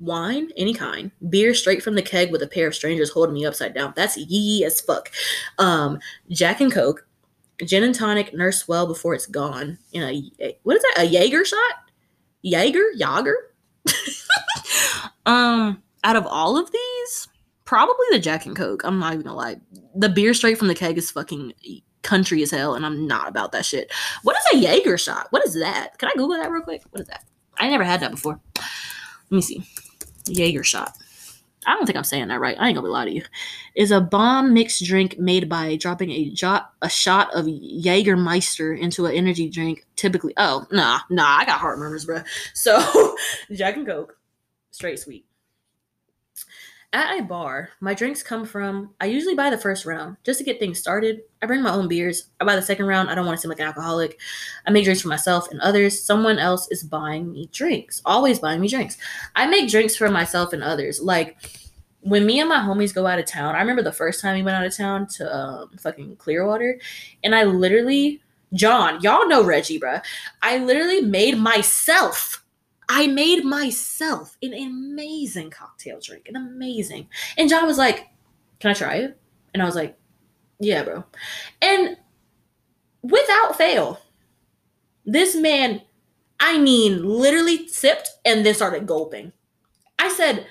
wine, 0.00 0.50
any 0.56 0.74
kind, 0.74 1.10
beer 1.28 1.54
straight 1.54 1.82
from 1.82 1.94
the 1.94 2.02
keg 2.02 2.30
with 2.30 2.42
a 2.42 2.46
pair 2.46 2.68
of 2.68 2.74
strangers 2.74 3.10
holding 3.10 3.34
me 3.34 3.46
upside 3.46 3.74
down. 3.74 3.92
That's 3.96 4.16
yee 4.16 4.64
as 4.64 4.80
fuck. 4.80 5.10
Um, 5.58 5.98
Jack 6.30 6.60
and 6.60 6.72
Coke, 6.72 7.06
gin 7.64 7.84
and 7.84 7.94
tonic, 7.94 8.34
nurse 8.34 8.68
well 8.68 8.86
before 8.86 9.14
it's 9.14 9.26
gone. 9.26 9.78
In 9.92 10.02
a 10.02 10.58
what 10.62 10.76
is 10.76 10.82
that? 10.82 11.02
A 11.02 11.04
Jaeger 11.04 11.44
shot? 11.44 11.74
Jaeger? 12.42 12.92
Jaeger? 12.94 13.36
um, 15.26 15.82
out 16.04 16.16
of 16.16 16.26
all 16.26 16.56
of 16.56 16.70
these, 16.70 17.28
probably 17.64 18.06
the 18.10 18.18
Jack 18.18 18.46
and 18.46 18.56
Coke. 18.56 18.82
I'm 18.84 18.98
not 18.98 19.14
even 19.14 19.26
gonna 19.26 19.36
lie. 19.36 19.56
The 19.94 20.08
beer 20.08 20.34
straight 20.34 20.58
from 20.58 20.68
the 20.68 20.74
keg 20.74 20.98
is 20.98 21.10
fucking 21.10 21.52
country 22.02 22.42
as 22.42 22.50
hell, 22.50 22.74
and 22.74 22.84
I'm 22.84 23.06
not 23.06 23.28
about 23.28 23.52
that 23.52 23.64
shit. 23.64 23.92
What 24.22 24.36
is 24.36 24.58
a 24.58 24.62
Jaeger 24.62 24.98
shot? 24.98 25.28
What 25.30 25.46
is 25.46 25.54
that? 25.54 25.98
Can 25.98 26.08
I 26.08 26.12
Google 26.16 26.36
that 26.36 26.50
real 26.50 26.62
quick? 26.62 26.82
What 26.90 27.00
is 27.00 27.08
that? 27.08 27.24
I 27.58 27.68
never 27.68 27.84
had 27.84 28.00
that 28.00 28.10
before. 28.10 28.40
Let 29.30 29.36
me 29.36 29.42
see. 29.42 29.64
Jaeger 30.26 30.64
shot. 30.64 30.96
I 31.66 31.74
don't 31.74 31.84
think 31.84 31.98
I'm 31.98 32.04
saying 32.04 32.28
that 32.28 32.40
right. 32.40 32.56
I 32.58 32.68
ain't 32.68 32.76
gonna 32.76 32.88
lie 32.88 33.04
to 33.04 33.10
you. 33.10 33.22
Is 33.74 33.90
a 33.90 34.00
bomb 34.00 34.54
mixed 34.54 34.82
drink 34.84 35.18
made 35.18 35.50
by 35.50 35.76
dropping 35.76 36.10
a 36.10 36.30
jot 36.30 36.72
a 36.80 36.88
shot 36.88 37.34
of 37.34 37.44
Jägermeister 37.44 38.78
into 38.78 39.04
an 39.04 39.14
energy 39.14 39.50
drink. 39.50 39.84
Typically, 39.94 40.32
oh 40.38 40.66
nah 40.70 41.00
nah, 41.10 41.36
I 41.38 41.44
got 41.44 41.60
heart 41.60 41.78
murmurs, 41.78 42.06
bro. 42.06 42.22
So 42.54 43.16
Jack 43.52 43.76
and 43.76 43.86
Coke, 43.86 44.16
straight 44.70 44.98
sweet. 44.98 45.27
At 46.94 47.20
a 47.20 47.22
bar, 47.22 47.68
my 47.80 47.92
drinks 47.92 48.22
come 48.22 48.46
from, 48.46 48.94
I 48.98 49.06
usually 49.06 49.34
buy 49.34 49.50
the 49.50 49.58
first 49.58 49.84
round 49.84 50.16
just 50.24 50.38
to 50.38 50.44
get 50.44 50.58
things 50.58 50.78
started. 50.78 51.20
I 51.42 51.46
bring 51.46 51.62
my 51.62 51.72
own 51.72 51.86
beers. 51.86 52.30
I 52.40 52.46
buy 52.46 52.56
the 52.56 52.62
second 52.62 52.86
round. 52.86 53.10
I 53.10 53.14
don't 53.14 53.26
want 53.26 53.36
to 53.36 53.42
seem 53.42 53.50
like 53.50 53.60
an 53.60 53.66
alcoholic. 53.66 54.18
I 54.66 54.70
make 54.70 54.84
drinks 54.84 55.02
for 55.02 55.08
myself 55.08 55.50
and 55.50 55.60
others. 55.60 56.02
Someone 56.02 56.38
else 56.38 56.66
is 56.70 56.82
buying 56.82 57.30
me 57.30 57.50
drinks, 57.52 58.00
always 58.06 58.38
buying 58.38 58.62
me 58.62 58.68
drinks. 58.68 58.96
I 59.36 59.46
make 59.46 59.70
drinks 59.70 59.96
for 59.96 60.08
myself 60.08 60.54
and 60.54 60.62
others. 60.62 60.98
Like 60.98 61.36
when 62.00 62.24
me 62.24 62.40
and 62.40 62.48
my 62.48 62.60
homies 62.60 62.94
go 62.94 63.06
out 63.06 63.18
of 63.18 63.26
town, 63.26 63.54
I 63.54 63.60
remember 63.60 63.82
the 63.82 63.92
first 63.92 64.22
time 64.22 64.36
we 64.36 64.42
went 64.42 64.56
out 64.56 64.64
of 64.64 64.74
town 64.74 65.06
to 65.08 65.36
um, 65.36 65.70
fucking 65.78 66.16
Clearwater, 66.16 66.80
and 67.22 67.34
I 67.34 67.44
literally, 67.44 68.22
John, 68.54 69.00
y'all 69.02 69.28
know 69.28 69.44
Reggie, 69.44 69.78
bruh. 69.78 70.02
I 70.40 70.58
literally 70.58 71.02
made 71.02 71.36
myself 71.36 72.42
I 72.88 73.06
made 73.06 73.44
myself 73.44 74.36
an 74.42 74.54
amazing 74.54 75.50
cocktail 75.50 76.00
drink, 76.02 76.28
an 76.28 76.36
amazing. 76.36 77.08
And 77.36 77.48
John 77.48 77.66
was 77.66 77.78
like, 77.78 78.08
Can 78.60 78.70
I 78.70 78.74
try 78.74 78.96
it? 78.96 79.20
And 79.52 79.62
I 79.62 79.66
was 79.66 79.74
like, 79.74 79.98
Yeah, 80.58 80.84
bro. 80.84 81.04
And 81.60 81.96
without 83.02 83.56
fail, 83.56 84.00
this 85.04 85.36
man, 85.36 85.82
I 86.40 86.58
mean, 86.58 87.04
literally 87.04 87.68
sipped 87.68 88.10
and 88.24 88.44
then 88.44 88.54
started 88.54 88.86
gulping. 88.86 89.32
I 89.98 90.08
said, 90.08 90.46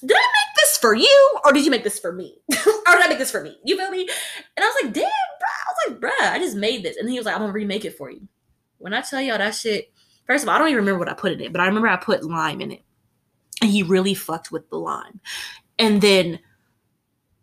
Did 0.00 0.16
I 0.16 0.26
make 0.26 0.56
this 0.56 0.78
for 0.78 0.94
you 0.94 1.38
or 1.44 1.52
did 1.52 1.64
you 1.64 1.70
make 1.70 1.84
this 1.84 1.98
for 1.98 2.12
me? 2.12 2.38
or 2.52 2.54
did 2.94 3.04
I 3.04 3.08
make 3.08 3.18
this 3.18 3.32
for 3.32 3.42
me? 3.42 3.56
You 3.64 3.76
feel 3.76 3.90
me? 3.90 4.02
And 4.56 4.64
I 4.64 4.68
was 4.68 4.84
like, 4.84 4.92
Damn, 4.92 5.02
bro. 5.02 5.48
I 5.48 5.72
was 5.72 6.00
like, 6.00 6.00
Bruh, 6.00 6.32
I 6.32 6.38
just 6.38 6.56
made 6.56 6.84
this. 6.84 6.96
And 6.96 7.10
he 7.10 7.18
was 7.18 7.26
like, 7.26 7.34
I'm 7.34 7.40
gonna 7.40 7.52
remake 7.52 7.84
it 7.84 7.96
for 7.96 8.08
you. 8.08 8.28
When 8.78 8.94
I 8.94 9.00
tell 9.00 9.20
y'all 9.20 9.38
that 9.38 9.54
shit, 9.54 9.90
First 10.26 10.44
of 10.44 10.48
all, 10.48 10.54
I 10.54 10.58
don't 10.58 10.68
even 10.68 10.78
remember 10.78 10.98
what 10.98 11.08
I 11.08 11.14
put 11.14 11.32
in 11.32 11.40
it, 11.40 11.52
but 11.52 11.60
I 11.60 11.66
remember 11.66 11.88
I 11.88 11.96
put 11.96 12.24
lime 12.24 12.60
in 12.60 12.72
it. 12.72 12.82
And 13.62 13.70
he 13.70 13.82
really 13.82 14.14
fucked 14.14 14.50
with 14.50 14.68
the 14.70 14.78
lime. 14.78 15.20
And 15.78 16.00
then 16.00 16.40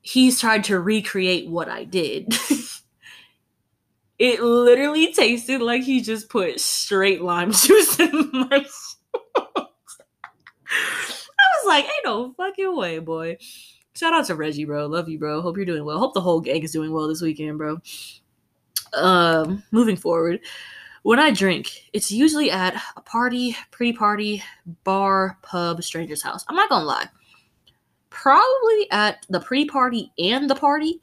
he's 0.02 0.40
tried 0.40 0.66
to 0.66 0.80
recreate 0.80 1.50
what 1.50 1.70
I 1.70 1.86
did. 1.86 2.34
it 4.20 4.42
literally 4.42 5.14
tasted 5.14 5.62
like 5.62 5.84
he 5.84 6.02
just 6.02 6.30
put 6.30 6.60
straight 6.60 7.22
lime 7.22 7.52
juice 7.54 8.00
in 8.00 8.30
my 8.32 8.66
I 10.76 11.66
was 11.66 11.68
like, 11.68 11.86
ain't 11.86 11.94
no 12.06 12.34
fucking 12.34 12.76
way, 12.76 13.00
boy. 13.00 13.38
Shout 13.96 14.14
out 14.14 14.26
to 14.26 14.36
Reggie, 14.36 14.66
bro. 14.66 14.88
Love 14.88 15.08
you, 15.08 15.20
bro. 15.20 15.42
Hope 15.42 15.56
you're 15.56 15.66
doing 15.66 15.86
well. 15.86 16.00
Hope 16.00 16.14
the 16.14 16.22
whole 16.22 16.42
gang 16.42 16.64
is 16.64 16.72
doing 16.72 16.92
well 16.92 17.08
this 17.08 17.22
weekend, 17.22 17.58
bro. 17.58 17.80
Um, 18.94 19.64
moving 19.72 19.96
forward. 19.96 20.40
When 21.04 21.20
I 21.20 21.32
drink, 21.32 21.90
it's 21.92 22.12
usually 22.12 22.50
at 22.50 22.82
a 22.96 23.02
party, 23.02 23.56
pre 23.72 23.92
party, 23.92 24.42
bar, 24.86 25.38
pub, 25.42 25.84
stranger's 25.84 26.24
house. 26.24 26.46
I'm 26.48 26.56
not 26.56 26.70
gonna 26.70 26.86
lie. 26.86 27.10
Probably 28.10 28.90
at 28.90 29.26
the 29.30 29.42
pre 29.42 29.66
party 29.66 30.14
and 30.18 30.50
the 30.50 30.56
party, 30.56 31.02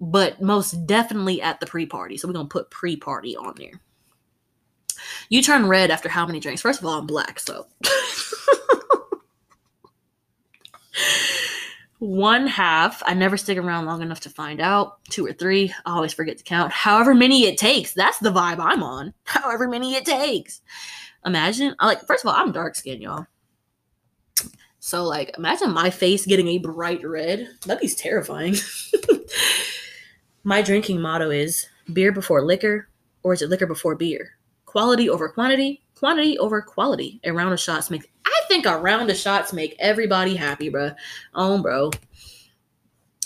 but 0.00 0.42
most 0.42 0.86
definitely 0.86 1.40
at 1.40 1.60
the 1.60 1.66
pre 1.66 1.86
party. 1.86 2.16
So 2.16 2.26
we're 2.26 2.34
gonna 2.34 2.48
put 2.48 2.70
pre 2.70 2.96
party 2.96 3.36
on 3.36 3.54
there. 3.56 3.80
You 5.28 5.42
turn 5.42 5.66
red 5.66 5.92
after 5.92 6.08
how 6.08 6.26
many 6.26 6.40
drinks? 6.40 6.60
First 6.60 6.80
of 6.80 6.86
all, 6.86 6.98
I'm 6.98 7.06
black, 7.06 7.38
so. 7.38 7.68
One 12.04 12.46
half, 12.46 13.02
I 13.06 13.14
never 13.14 13.38
stick 13.38 13.56
around 13.56 13.86
long 13.86 14.02
enough 14.02 14.20
to 14.20 14.28
find 14.28 14.60
out. 14.60 15.02
Two 15.04 15.24
or 15.24 15.32
three, 15.32 15.72
I 15.86 15.92
always 15.94 16.12
forget 16.12 16.36
to 16.36 16.44
count. 16.44 16.70
However 16.70 17.14
many 17.14 17.46
it 17.46 17.56
takes, 17.56 17.94
that's 17.94 18.18
the 18.18 18.28
vibe 18.28 18.58
I'm 18.58 18.82
on. 18.82 19.14
However 19.24 19.66
many 19.66 19.94
it 19.94 20.04
takes. 20.04 20.60
Imagine, 21.24 21.74
I 21.78 21.86
like, 21.86 22.06
first 22.06 22.22
of 22.22 22.28
all, 22.28 22.36
I'm 22.36 22.52
dark 22.52 22.74
skinned, 22.74 23.00
y'all. 23.00 23.24
So, 24.80 25.02
like, 25.02 25.34
imagine 25.38 25.72
my 25.72 25.88
face 25.88 26.26
getting 26.26 26.48
a 26.48 26.58
bright 26.58 27.02
red. 27.08 27.48
That'd 27.64 27.80
be 27.80 27.88
terrifying. 27.88 28.56
my 30.44 30.60
drinking 30.60 31.00
motto 31.00 31.30
is 31.30 31.66
beer 31.90 32.12
before 32.12 32.44
liquor, 32.44 32.86
or 33.22 33.32
is 33.32 33.40
it 33.40 33.48
liquor 33.48 33.66
before 33.66 33.94
beer? 33.94 34.32
Quality 34.66 35.08
over 35.08 35.30
quantity, 35.30 35.82
quantity 35.94 36.36
over 36.36 36.60
quality. 36.60 37.18
A 37.24 37.32
round 37.32 37.54
of 37.54 37.60
shots 37.60 37.90
makes 37.90 38.04
think 38.54 38.66
a 38.66 38.78
round 38.78 39.10
of 39.10 39.16
shots 39.16 39.52
make 39.52 39.74
everybody 39.80 40.36
happy, 40.36 40.68
bro. 40.68 40.92
Oh, 41.34 41.60
bro. 41.60 41.90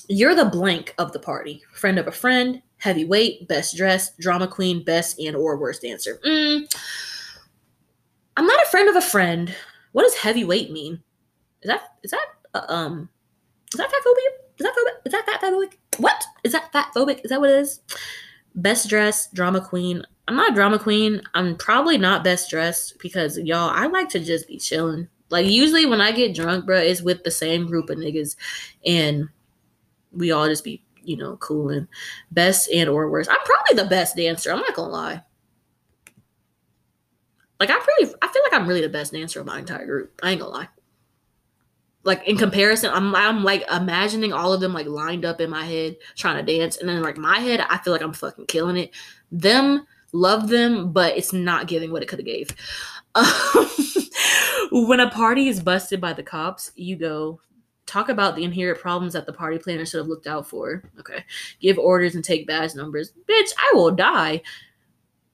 You're 0.08 0.34
the 0.34 0.46
blank 0.46 0.94
of 0.96 1.12
the 1.12 1.18
party. 1.18 1.62
Friend 1.74 1.98
of 1.98 2.06
a 2.06 2.12
friend, 2.12 2.62
heavyweight, 2.78 3.46
best 3.46 3.76
dressed, 3.76 4.18
drama 4.18 4.48
queen, 4.48 4.82
best 4.82 5.18
and 5.20 5.36
or 5.36 5.58
worst 5.58 5.82
dancer. 5.82 6.18
Mm. 6.24 6.74
I'm 8.38 8.46
not 8.46 8.62
a 8.62 8.70
friend 8.70 8.88
of 8.88 8.96
a 8.96 9.02
friend. 9.02 9.54
What 9.92 10.04
does 10.04 10.14
heavyweight 10.14 10.70
mean? 10.72 11.02
Is 11.62 11.68
that 11.68 11.82
is 12.02 12.10
that 12.12 12.26
uh, 12.54 12.64
um 12.68 13.10
is 13.72 13.78
that 13.78 13.90
fat 13.90 14.02
phobia? 14.02 14.30
Is 14.58 14.64
that 14.64 14.74
phobic? 14.74 15.06
Is 15.06 15.12
that 15.12 15.26
fat 15.26 15.42
phobic? 15.42 15.72
What 15.98 16.24
is 16.42 16.52
that 16.52 16.72
fat 16.72 16.88
phobic? 16.94 17.20
Is 17.22 17.30
that 17.30 17.40
what 17.40 17.50
it 17.50 17.58
is? 17.58 17.80
Best 18.54 18.88
dressed, 18.88 19.34
drama 19.34 19.60
queen. 19.60 20.04
I'm 20.26 20.36
not 20.36 20.52
a 20.52 20.54
drama 20.54 20.78
queen. 20.78 21.20
I'm 21.34 21.56
probably 21.56 21.98
not 21.98 22.24
best 22.24 22.48
dressed 22.48 22.98
because 22.98 23.38
y'all, 23.38 23.70
I 23.70 23.88
like 23.88 24.08
to 24.10 24.20
just 24.20 24.48
be 24.48 24.58
chilling. 24.58 25.08
Like 25.30 25.46
usually 25.46 25.86
when 25.86 26.00
I 26.00 26.12
get 26.12 26.34
drunk, 26.34 26.66
bro, 26.66 26.78
it's 26.78 27.02
with 27.02 27.22
the 27.24 27.30
same 27.30 27.66
group 27.66 27.90
of 27.90 27.98
niggas, 27.98 28.36
and 28.86 29.28
we 30.12 30.32
all 30.32 30.46
just 30.46 30.64
be, 30.64 30.82
you 31.02 31.16
know, 31.16 31.36
cool 31.36 31.68
and 31.70 31.86
Best 32.30 32.70
and 32.70 32.88
or 32.88 33.10
worst. 33.10 33.30
I'm 33.30 33.36
probably 33.44 33.82
the 33.82 33.88
best 33.88 34.16
dancer. 34.16 34.50
I'm 34.50 34.60
not 34.60 34.74
gonna 34.74 34.92
lie. 34.92 35.22
Like 37.60 37.70
I'm 37.70 37.80
pretty. 37.80 38.14
I 38.22 38.28
feel 38.28 38.42
like 38.42 38.54
I'm 38.54 38.68
really 38.68 38.80
the 38.80 38.88
best 38.88 39.12
dancer 39.12 39.40
of 39.40 39.46
my 39.46 39.58
entire 39.58 39.86
group. 39.86 40.18
I 40.22 40.30
ain't 40.30 40.40
gonna 40.40 40.52
lie. 40.52 40.68
Like 42.04 42.26
in 42.26 42.38
comparison, 42.38 42.90
I'm 42.92 43.14
I'm 43.14 43.44
like 43.44 43.64
imagining 43.70 44.32
all 44.32 44.52
of 44.52 44.60
them 44.60 44.72
like 44.72 44.86
lined 44.86 45.24
up 45.24 45.40
in 45.40 45.50
my 45.50 45.64
head 45.64 45.96
trying 46.16 46.44
to 46.44 46.58
dance, 46.58 46.78
and 46.78 46.88
then 46.88 47.02
like 47.02 47.18
my 47.18 47.38
head, 47.38 47.60
I 47.68 47.78
feel 47.78 47.92
like 47.92 48.02
I'm 48.02 48.12
fucking 48.12 48.46
killing 48.46 48.76
it. 48.76 48.92
Them 49.30 49.86
love 50.12 50.48
them, 50.48 50.92
but 50.92 51.16
it's 51.16 51.32
not 51.32 51.66
giving 51.66 51.90
what 51.90 52.02
it 52.02 52.06
could 52.06 52.18
have 52.18 52.26
gave. 52.26 52.48
Um, 53.14 53.26
when 54.86 55.00
a 55.00 55.10
party 55.10 55.48
is 55.48 55.62
busted 55.62 56.00
by 56.00 56.12
the 56.12 56.22
cops, 56.22 56.72
you 56.76 56.96
go 56.96 57.40
talk 57.86 58.08
about 58.08 58.36
the 58.36 58.44
inherent 58.44 58.78
problems 58.78 59.14
that 59.14 59.26
the 59.26 59.32
party 59.32 59.58
planner 59.58 59.86
should 59.86 59.98
have 59.98 60.08
looked 60.08 60.26
out 60.26 60.46
for. 60.46 60.82
Okay. 61.00 61.24
Give 61.60 61.78
orders 61.78 62.14
and 62.14 62.24
take 62.24 62.46
badge 62.46 62.74
numbers. 62.74 63.12
Bitch, 63.28 63.50
I 63.58 63.72
will 63.74 63.90
die. 63.90 64.42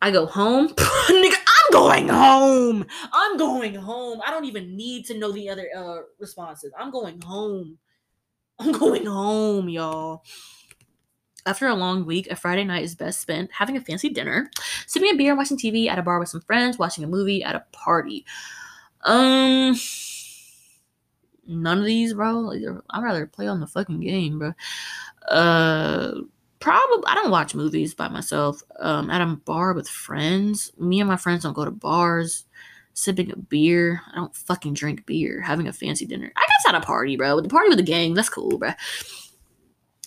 I 0.00 0.10
go 0.10 0.26
home. 0.26 0.68
Nigga, 0.68 1.34
I'm 1.34 1.72
going 1.72 2.08
home. 2.08 2.86
I'm 3.12 3.36
going 3.36 3.74
home. 3.74 4.20
I 4.24 4.30
don't 4.30 4.44
even 4.44 4.76
need 4.76 5.06
to 5.06 5.18
know 5.18 5.32
the 5.32 5.50
other 5.50 5.68
uh, 5.76 5.98
responses. 6.18 6.72
I'm 6.78 6.90
going 6.90 7.20
home. 7.22 7.78
I'm 8.58 8.72
going 8.72 9.06
home, 9.06 9.68
y'all. 9.68 10.22
After 11.46 11.66
a 11.68 11.74
long 11.74 12.06
week, 12.06 12.30
a 12.30 12.36
Friday 12.36 12.64
night 12.64 12.84
is 12.84 12.94
best 12.94 13.20
spent 13.20 13.50
having 13.52 13.76
a 13.76 13.80
fancy 13.80 14.08
dinner, 14.08 14.50
sipping 14.86 15.10
a 15.10 15.16
beer, 15.16 15.36
watching 15.36 15.58
TV 15.58 15.88
at 15.88 15.98
a 15.98 16.02
bar 16.02 16.18
with 16.18 16.30
some 16.30 16.40
friends, 16.40 16.78
watching 16.78 17.04
a 17.04 17.08
movie 17.08 17.44
at 17.44 17.54
a 17.54 17.64
party. 17.72 18.24
Um, 19.02 19.76
none 21.46 21.78
of 21.78 21.84
these, 21.84 22.14
bro. 22.14 22.50
I'd 22.90 23.02
rather 23.02 23.26
play 23.26 23.46
on 23.46 23.60
the 23.60 23.66
fucking 23.66 24.00
game, 24.00 24.38
bro. 24.38 24.54
Uh, 25.28 26.22
probably 26.60 27.04
I 27.06 27.14
don't 27.14 27.30
watch 27.30 27.54
movies 27.54 27.94
by 27.94 28.08
myself. 28.08 28.62
Um, 28.78 29.10
at 29.10 29.20
a 29.20 29.26
bar 29.26 29.74
with 29.74 29.88
friends. 29.88 30.72
Me 30.78 31.00
and 31.00 31.08
my 31.08 31.16
friends 31.16 31.42
don't 31.42 31.52
go 31.52 31.66
to 31.66 31.70
bars. 31.70 32.46
Sipping 32.94 33.32
a 33.32 33.36
beer. 33.36 34.00
I 34.12 34.16
don't 34.16 34.34
fucking 34.34 34.74
drink 34.74 35.04
beer. 35.04 35.42
Having 35.42 35.68
a 35.68 35.72
fancy 35.72 36.06
dinner. 36.06 36.32
I 36.34 36.42
that's 36.48 36.74
at 36.74 36.82
a 36.82 36.86
party, 36.86 37.16
bro. 37.16 37.40
The 37.40 37.48
party 37.48 37.68
with 37.68 37.78
the 37.78 37.84
gang, 37.84 38.14
that's 38.14 38.28
cool, 38.28 38.56
bro. 38.56 38.70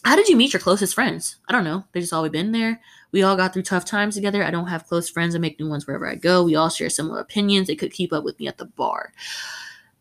How 0.03 0.15
did 0.15 0.27
you 0.27 0.35
meet 0.35 0.53
your 0.53 0.59
closest 0.59 0.95
friends? 0.95 1.37
I 1.47 1.53
don't 1.53 1.63
know. 1.63 1.83
They 1.91 2.01
just 2.01 2.13
always 2.13 2.31
been 2.31 2.51
there. 2.51 2.81
We 3.11 3.23
all 3.23 3.35
got 3.35 3.53
through 3.53 3.63
tough 3.63 3.85
times 3.85 4.15
together. 4.15 4.43
I 4.43 4.51
don't 4.51 4.67
have 4.67 4.87
close 4.87 5.09
friends 5.09 5.35
I 5.35 5.39
make 5.39 5.59
new 5.59 5.69
ones 5.69 5.87
wherever 5.87 6.07
I 6.07 6.15
go. 6.15 6.43
We 6.43 6.55
all 6.55 6.69
share 6.69 6.89
similar 6.89 7.19
opinions. 7.19 7.67
They 7.67 7.75
could 7.75 7.91
keep 7.91 8.13
up 8.13 8.23
with 8.23 8.39
me 8.39 8.47
at 8.47 8.57
the 8.57 8.65
bar. 8.65 9.13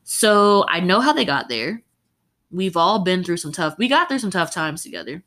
So 0.05 0.65
I 0.69 0.81
know 0.81 1.01
how 1.01 1.13
they 1.13 1.25
got 1.25 1.49
there. 1.49 1.83
We've 2.51 2.77
all 2.77 3.01
been 3.01 3.25
through 3.25 3.39
some 3.39 3.53
tough. 3.53 3.77
We 3.79 3.89
got 3.89 4.09
through 4.09 4.21
some 4.21 4.31
tough 4.31 4.53
times 4.53 4.83
together. 4.83 5.23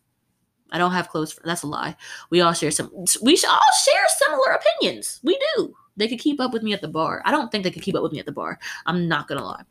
I 0.72 0.78
don't 0.78 0.92
have 0.92 1.10
close. 1.10 1.34
friends. 1.34 1.48
That's 1.48 1.64
a 1.64 1.68
lie. 1.68 1.96
We 2.30 2.42
all 2.42 2.54
share 2.54 2.72
some. 2.72 2.92
We 3.22 3.40
all 3.48 3.60
share 3.86 4.06
similar 4.20 4.52
opinions. 4.52 5.20
We 5.24 5.40
do. 5.56 5.76
They 5.98 6.08
could 6.08 6.20
keep 6.20 6.40
up 6.40 6.54
with 6.54 6.64
me 6.64 6.74
at 6.74 6.82
the 6.82 6.88
bar. 6.88 7.22
I 7.26 7.32
don't 7.32 7.52
think 7.52 7.64
they 7.64 7.72
could 7.72 7.82
keep 7.82 7.96
up 7.96 8.04
with 8.04 8.14
me 8.14 8.20
at 8.20 8.26
the 8.26 8.32
bar. 8.32 8.60
I'm 8.86 9.08
not 9.08 9.28
gonna 9.28 9.44
lie 9.44 9.64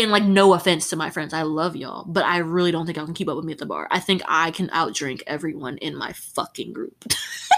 and 0.00 0.10
like 0.10 0.24
no 0.24 0.54
offense 0.54 0.88
to 0.88 0.96
my 0.96 1.10
friends 1.10 1.32
i 1.32 1.42
love 1.42 1.76
y'all 1.76 2.04
but 2.04 2.24
i 2.24 2.38
really 2.38 2.70
don't 2.70 2.86
think 2.86 2.98
i 2.98 3.04
can 3.04 3.14
keep 3.14 3.28
up 3.28 3.36
with 3.36 3.44
me 3.44 3.52
at 3.52 3.58
the 3.58 3.66
bar. 3.66 3.88
I 3.90 3.98
think 3.98 4.22
i 4.26 4.50
can 4.50 4.68
outdrink 4.68 5.22
everyone 5.26 5.78
in 5.78 5.96
my 5.96 6.12
fucking 6.12 6.72
group. 6.72 7.04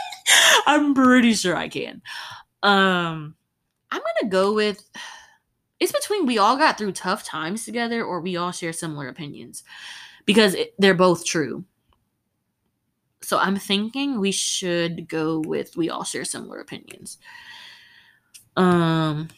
I'm 0.66 0.94
pretty 0.94 1.34
sure 1.34 1.56
i 1.56 1.68
can. 1.68 2.02
Um 2.62 3.34
i'm 3.90 4.00
gonna 4.00 4.30
go 4.30 4.52
with 4.54 4.88
it's 5.80 5.92
between 5.92 6.26
we 6.26 6.38
all 6.38 6.56
got 6.56 6.78
through 6.78 6.92
tough 6.92 7.24
times 7.24 7.64
together 7.64 8.04
or 8.04 8.20
we 8.20 8.36
all 8.36 8.52
share 8.52 8.72
similar 8.72 9.08
opinions 9.08 9.64
because 10.24 10.54
it, 10.54 10.74
they're 10.78 10.94
both 10.94 11.24
true. 11.24 11.64
So 13.22 13.38
i'm 13.38 13.56
thinking 13.56 14.18
we 14.18 14.32
should 14.32 15.08
go 15.08 15.40
with 15.40 15.76
we 15.76 15.90
all 15.90 16.04
share 16.04 16.24
similar 16.24 16.60
opinions. 16.60 17.18
Um 18.56 19.28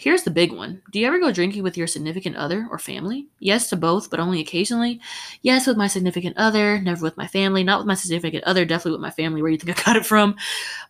Here's 0.00 0.22
the 0.22 0.30
big 0.30 0.50
one. 0.50 0.80
Do 0.90 0.98
you 0.98 1.06
ever 1.06 1.18
go 1.18 1.30
drinking 1.30 1.62
with 1.62 1.76
your 1.76 1.86
significant 1.86 2.34
other 2.36 2.66
or 2.70 2.78
family? 2.78 3.26
Yes 3.38 3.68
to 3.68 3.76
both, 3.76 4.08
but 4.08 4.18
only 4.18 4.40
occasionally. 4.40 4.98
Yes, 5.42 5.66
with 5.66 5.76
my 5.76 5.88
significant 5.88 6.38
other, 6.38 6.80
never 6.80 7.02
with 7.02 7.18
my 7.18 7.26
family. 7.26 7.62
Not 7.62 7.80
with 7.80 7.86
my 7.86 7.92
significant 7.92 8.44
other, 8.44 8.64
definitely 8.64 8.92
with 8.92 9.02
my 9.02 9.10
family. 9.10 9.42
Where 9.42 9.50
you 9.50 9.58
think 9.58 9.78
I 9.78 9.82
got 9.84 9.96
it 9.96 10.06
from? 10.06 10.36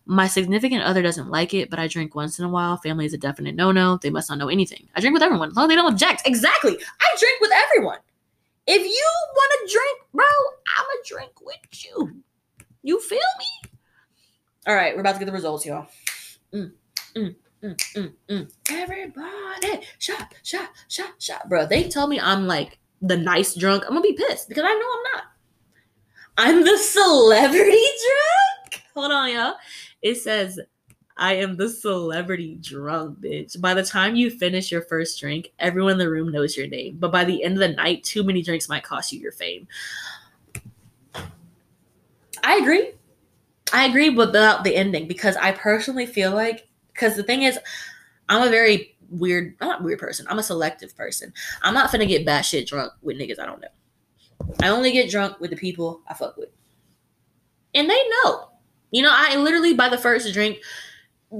My 0.05 0.27
significant 0.27 0.83
other 0.83 1.01
doesn't 1.01 1.29
like 1.29 1.53
it, 1.53 1.69
but 1.69 1.77
I 1.77 1.87
drink 1.87 2.15
once 2.15 2.39
in 2.39 2.45
a 2.45 2.49
while. 2.49 2.77
Family 2.77 3.05
is 3.05 3.13
a 3.13 3.17
definite 3.17 3.53
no 3.53 3.73
no. 3.73 3.97
They 3.97 4.09
must 4.09 4.29
not 4.29 4.37
know 4.37 4.47
anything. 4.47 4.87
I 4.95 5.01
drink 5.01 5.13
with 5.13 5.23
everyone 5.23 5.49
as 5.49 5.57
long 5.57 5.67
they 5.67 5.75
don't 5.75 5.91
object. 5.91 6.21
Exactly. 6.25 6.77
I 7.01 7.17
drink 7.19 7.41
with 7.41 7.51
everyone. 7.51 7.99
If 8.65 8.81
you 8.81 9.09
want 9.35 9.51
to 9.59 9.73
drink, 9.73 9.99
bro, 10.13 10.25
I'ma 10.77 11.01
drink 11.05 11.33
with 11.41 11.83
you. 11.83 12.23
You 12.81 12.97
feel 13.01 13.19
me? 13.39 13.71
All 14.67 14.75
right, 14.75 14.95
we're 14.95 15.01
about 15.01 15.13
to 15.13 15.19
get 15.19 15.25
the 15.25 15.33
results, 15.33 15.65
y'all. 15.65 15.87
Mm, 16.53 16.71
mm. 17.13 17.35
Mm, 17.63 17.77
mm, 17.95 18.13
mm. 18.27 18.51
Everybody, 18.71 19.85
shot, 19.99 20.33
shot, 20.43 20.69
shot, 20.87 21.13
shot. 21.19 21.47
Bro, 21.47 21.67
they 21.67 21.87
tell 21.87 22.07
me 22.07 22.19
I'm 22.19 22.47
like 22.47 22.79
the 23.01 23.17
nice 23.17 23.53
drunk. 23.53 23.83
I'm 23.83 23.89
gonna 23.89 24.01
be 24.01 24.13
pissed 24.13 24.49
because 24.49 24.63
I 24.65 24.73
know 24.73 24.89
I'm 24.93 25.13
not. 25.13 25.23
I'm 26.37 26.63
the 26.63 26.77
celebrity 26.77 27.71
drunk. 28.71 28.83
Hold 28.95 29.11
on, 29.11 29.31
y'all. 29.31 29.55
It 30.01 30.15
says 30.15 30.59
I 31.17 31.33
am 31.33 31.55
the 31.55 31.69
celebrity 31.69 32.57
drunk, 32.59 33.19
bitch. 33.19 33.61
By 33.61 33.75
the 33.75 33.83
time 33.83 34.15
you 34.15 34.31
finish 34.31 34.71
your 34.71 34.81
first 34.81 35.19
drink, 35.19 35.51
everyone 35.59 35.93
in 35.93 35.97
the 35.99 36.09
room 36.09 36.31
knows 36.31 36.57
your 36.57 36.67
name. 36.67 36.97
But 36.99 37.11
by 37.11 37.25
the 37.25 37.43
end 37.43 37.53
of 37.53 37.59
the 37.59 37.75
night, 37.75 38.03
too 38.03 38.23
many 38.23 38.41
drinks 38.41 38.69
might 38.69 38.83
cost 38.83 39.13
you 39.13 39.19
your 39.19 39.33
fame. 39.33 39.67
I 42.43 42.55
agree. 42.55 42.93
I 43.71 43.85
agree 43.85 44.09
without 44.09 44.63
the 44.63 44.75
ending 44.75 45.07
because 45.07 45.37
I 45.37 45.51
personally 45.51 46.07
feel 46.07 46.31
like 46.31 46.67
because 46.93 47.15
the 47.15 47.23
thing 47.23 47.43
is, 47.43 47.59
I'm 48.29 48.47
a 48.47 48.49
very 48.49 48.95
weird, 49.09 49.55
I'm 49.61 49.67
not 49.67 49.83
weird 49.83 49.99
person. 49.99 50.25
I'm 50.29 50.39
a 50.39 50.43
selective 50.43 50.95
person. 50.95 51.33
I'm 51.61 51.73
not 51.73 51.91
finna 51.91 52.07
get 52.07 52.25
batshit 52.25 52.67
drunk 52.67 52.93
with 53.01 53.17
niggas 53.17 53.39
I 53.39 53.45
don't 53.45 53.61
know. 53.61 53.67
I 54.61 54.69
only 54.69 54.91
get 54.91 55.11
drunk 55.11 55.39
with 55.39 55.51
the 55.51 55.55
people 55.55 56.01
I 56.07 56.13
fuck 56.13 56.37
with. 56.37 56.49
And 57.73 57.89
they 57.89 58.01
know. 58.23 58.49
You 58.91 59.03
know, 59.03 59.11
I 59.11 59.35
literally 59.37 59.73
by 59.73 59.89
the 59.89 59.97
first 59.97 60.31
drink, 60.33 60.59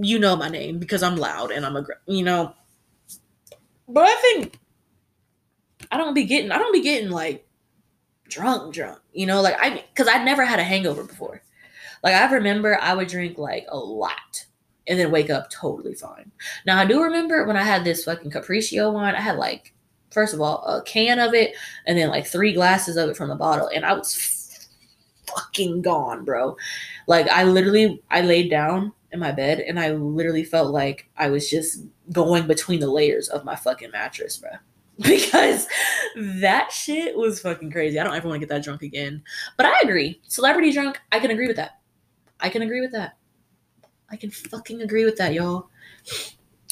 you 0.02 0.20
know 0.20 0.36
my 0.36 0.48
name 0.48 0.80
because 0.80 1.04
I'm 1.04 1.18
loud 1.18 1.52
and 1.52 1.66
I'm 1.66 1.76
a, 1.76 1.86
you 2.08 2.24
know. 2.24 2.54
But 3.88 4.06
I 4.08 4.16
think 4.16 4.60
I 5.92 5.98
don't 5.98 6.14
be 6.14 6.24
getting, 6.24 6.52
I 6.52 6.58
don't 6.58 6.72
be 6.72 6.82
getting 6.82 7.10
like 7.10 7.46
drunk, 8.30 8.74
drunk. 8.74 9.00
You 9.12 9.26
know, 9.26 9.42
like 9.42 9.58
I, 9.60 9.84
because 9.94 10.08
I 10.08 10.24
never 10.24 10.46
had 10.46 10.60
a 10.60 10.64
hangover 10.64 11.04
before. 11.04 11.42
Like 12.04 12.16
I 12.16 12.32
remember 12.32 12.80
I 12.80 12.94
would 12.94 13.10
drink 13.10 13.38
like 13.38 13.66
a 13.70 13.78
lot 13.78 14.46
and 14.88 15.00
then 15.00 15.12
wake 15.12 15.30
up 15.30 15.50
totally 15.50 15.94
fine. 15.94 16.32
Now 16.65 16.78
I 16.78 16.86
do 16.86 17.02
remember 17.04 17.46
when 17.46 17.58
I 17.58 17.63
had 17.63 17.84
this 17.84 18.04
fucking 18.04 18.32
Capriccio 18.32 18.94
wine, 18.94 19.15
I 19.15 19.22
had 19.22 19.38
like 19.38 19.74
first 20.12 20.34
of 20.34 20.41
all 20.41 20.63
a 20.65 20.82
can 20.84 21.20
of 21.20 21.34
it 21.34 21.56
and 21.86 21.98
then 21.98 22.10
like 22.10 22.28
three 22.28 22.54
glasses 22.54 22.98
of 22.98 23.10
it 23.10 23.17
from 23.17 23.30
the 23.30 23.36
bottle 23.36 23.70
and 23.74 23.86
I 23.86 23.94
was 23.94 24.70
fucking 25.28 25.82
gone, 25.82 26.26
bro. 26.26 26.58
Like 27.08 27.28
I 27.30 27.44
literally 27.44 28.02
I 28.10 28.22
laid 28.22 28.50
down 28.50 28.94
in 29.12 29.20
my 29.20 29.32
bed 29.32 29.60
and 29.60 29.80
I 29.80 29.91
literally 29.91 30.44
felt 30.44 30.72
like 30.72 31.10
I 31.17 31.30
was 31.30 31.50
just 31.50 31.86
going 32.12 32.48
between 32.48 32.80
the 32.80 32.89
layers 32.89 33.30
of 33.30 33.46
my 33.46 33.56
fucking 33.56 33.91
mattress, 33.91 34.38
bro. 34.38 34.52
Because 35.02 35.67
that 36.15 36.72
shit 36.72 37.17
was 37.17 37.39
fucking 37.39 37.72
crazy. 37.72 37.98
I 37.98 38.04
don't 38.04 38.13
ever 38.13 38.28
want 38.28 38.39
to 38.39 38.46
get 38.46 38.54
that 38.54 38.63
drunk 38.63 38.84
again. 38.84 39.24
But 39.58 39.65
I 39.65 39.80
agree. 39.82 40.22
Celebrity 40.28 40.72
drunk, 40.72 41.00
I 41.12 41.20
can 41.20 41.32
agree 41.32 41.48
with 41.48 41.56
that. 41.56 41.80
I 42.39 42.50
can 42.50 42.62
agree 42.62 42.82
with 42.82 42.91
that. 42.91 43.17
I 44.12 44.17
can 44.17 44.30
fucking 44.30 44.82
agree 44.82 45.06
with 45.06 45.17
that, 45.17 45.34
y'all. 45.34 45.69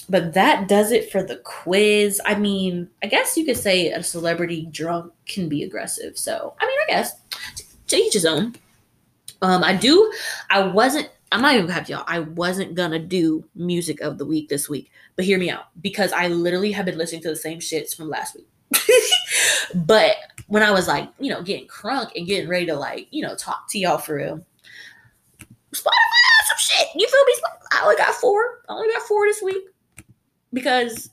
But 0.10 0.34
that 0.34 0.68
does 0.68 0.92
it 0.92 1.12
for 1.12 1.24
the 1.24 1.38
quiz. 1.38 2.20
I 2.26 2.36
mean, 2.36 2.90
I 3.04 3.08
guess 3.08 3.38
you 3.38 3.46
could 3.46 3.58
say 3.58 3.92
a 3.92 4.02
celebrity 4.04 4.68
drunk 4.72 5.14
can 5.28 5.48
be 5.48 5.64
aggressive. 5.64 6.18
So, 6.18 6.56
I 6.60 6.66
mean, 6.66 6.78
I 6.84 6.92
guess 6.92 7.14
to 7.88 7.96
each 7.96 8.14
his 8.14 8.26
own. 8.26 8.56
Um, 9.42 9.64
I 9.64 9.76
do. 9.76 10.12
I 10.50 10.64
wasn't. 10.64 11.10
I'm 11.32 11.42
not 11.42 11.54
even 11.54 11.68
gonna 11.68 11.74
have 11.74 11.90
y'all. 11.90 12.04
I 12.08 12.20
wasn't 12.20 12.74
gonna 12.74 13.00
do 13.00 13.46
music 13.56 14.02
of 14.02 14.18
the 14.18 14.26
week 14.26 14.50
this 14.50 14.68
week, 14.68 14.92
but 15.16 15.26
hear 15.26 15.38
me 15.38 15.50
out 15.50 15.66
because 15.80 16.12
I 16.12 16.28
literally 16.28 16.72
have 16.72 16.86
been 16.86 16.98
listening 16.98 17.22
to 17.22 17.30
the 17.30 17.36
same 17.36 17.60
shits 17.60 17.96
from 17.96 18.10
last 18.10 18.36
week. 18.36 18.48
but 19.76 20.16
when 20.48 20.64
I 20.64 20.72
was 20.72 20.88
like, 20.88 21.08
you 21.20 21.30
know, 21.30 21.44
getting 21.44 21.68
crunk 21.68 22.12
and 22.16 22.26
getting 22.26 22.50
ready 22.50 22.66
to 22.66 22.76
like, 22.76 23.08
you 23.12 23.22
know, 23.22 23.36
talk 23.36 23.70
to 23.70 23.80
y'all 23.80 24.00
for 24.00 24.16
real, 24.16 24.44
Spotify 25.72 26.19
some 26.50 26.58
shit. 26.58 26.88
You 26.96 27.08
feel 27.08 27.26
me? 27.26 27.34
I 27.72 27.84
only 27.84 27.96
got 27.96 28.16
four. 28.16 28.62
I 28.68 28.74
only 28.74 28.92
got 28.92 29.04
four 29.04 29.26
this 29.28 29.42
week 29.42 29.64
because 30.54 31.12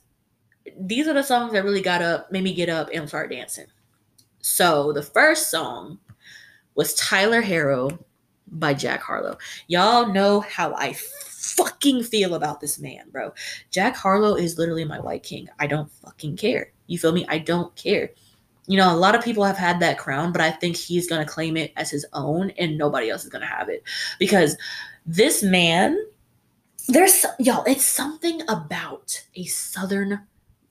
these 0.79 1.07
are 1.07 1.13
the 1.13 1.23
songs 1.23 1.53
that 1.53 1.63
really 1.63 1.81
got 1.81 2.01
up, 2.01 2.31
made 2.31 2.43
me 2.43 2.53
get 2.53 2.69
up 2.69 2.89
and 2.93 3.07
start 3.07 3.31
dancing. 3.31 3.67
So 4.39 4.91
the 4.93 5.03
first 5.03 5.49
song 5.49 5.99
was 6.75 6.93
Tyler 6.95 7.41
Herro 7.41 7.97
by 8.47 8.73
Jack 8.73 9.01
Harlow. 9.01 9.37
Y'all 9.67 10.11
know 10.11 10.41
how 10.41 10.73
I 10.75 10.93
fucking 10.93 12.03
feel 12.03 12.35
about 12.35 12.61
this 12.61 12.79
man, 12.79 13.09
bro. 13.11 13.33
Jack 13.71 13.95
Harlow 13.95 14.35
is 14.35 14.57
literally 14.57 14.85
my 14.85 14.99
white 14.99 15.23
king. 15.23 15.49
I 15.59 15.67
don't 15.67 15.91
fucking 15.91 16.37
care. 16.37 16.71
You 16.87 16.97
feel 16.97 17.11
me? 17.11 17.25
I 17.27 17.39
don't 17.39 17.75
care. 17.75 18.11
You 18.67 18.77
know, 18.77 18.93
a 18.93 18.97
lot 18.97 19.15
of 19.15 19.23
people 19.23 19.43
have 19.45 19.57
had 19.57 19.79
that 19.79 19.97
crown, 19.97 20.31
but 20.31 20.41
I 20.41 20.51
think 20.51 20.75
he's 20.75 21.07
going 21.07 21.25
to 21.25 21.31
claim 21.31 21.55
it 21.55 21.71
as 21.77 21.89
his 21.89 22.05
own 22.13 22.51
and 22.51 22.77
nobody 22.77 23.09
else 23.09 23.23
is 23.23 23.29
going 23.29 23.41
to 23.41 23.47
have 23.47 23.69
it 23.69 23.83
because 24.19 24.57
this 25.07 25.41
man, 25.41 25.97
there's 26.89 27.25
y'all, 27.39 27.63
it's 27.63 27.85
something 27.85 28.41
about 28.49 29.25
a 29.35 29.45
southern 29.45 30.19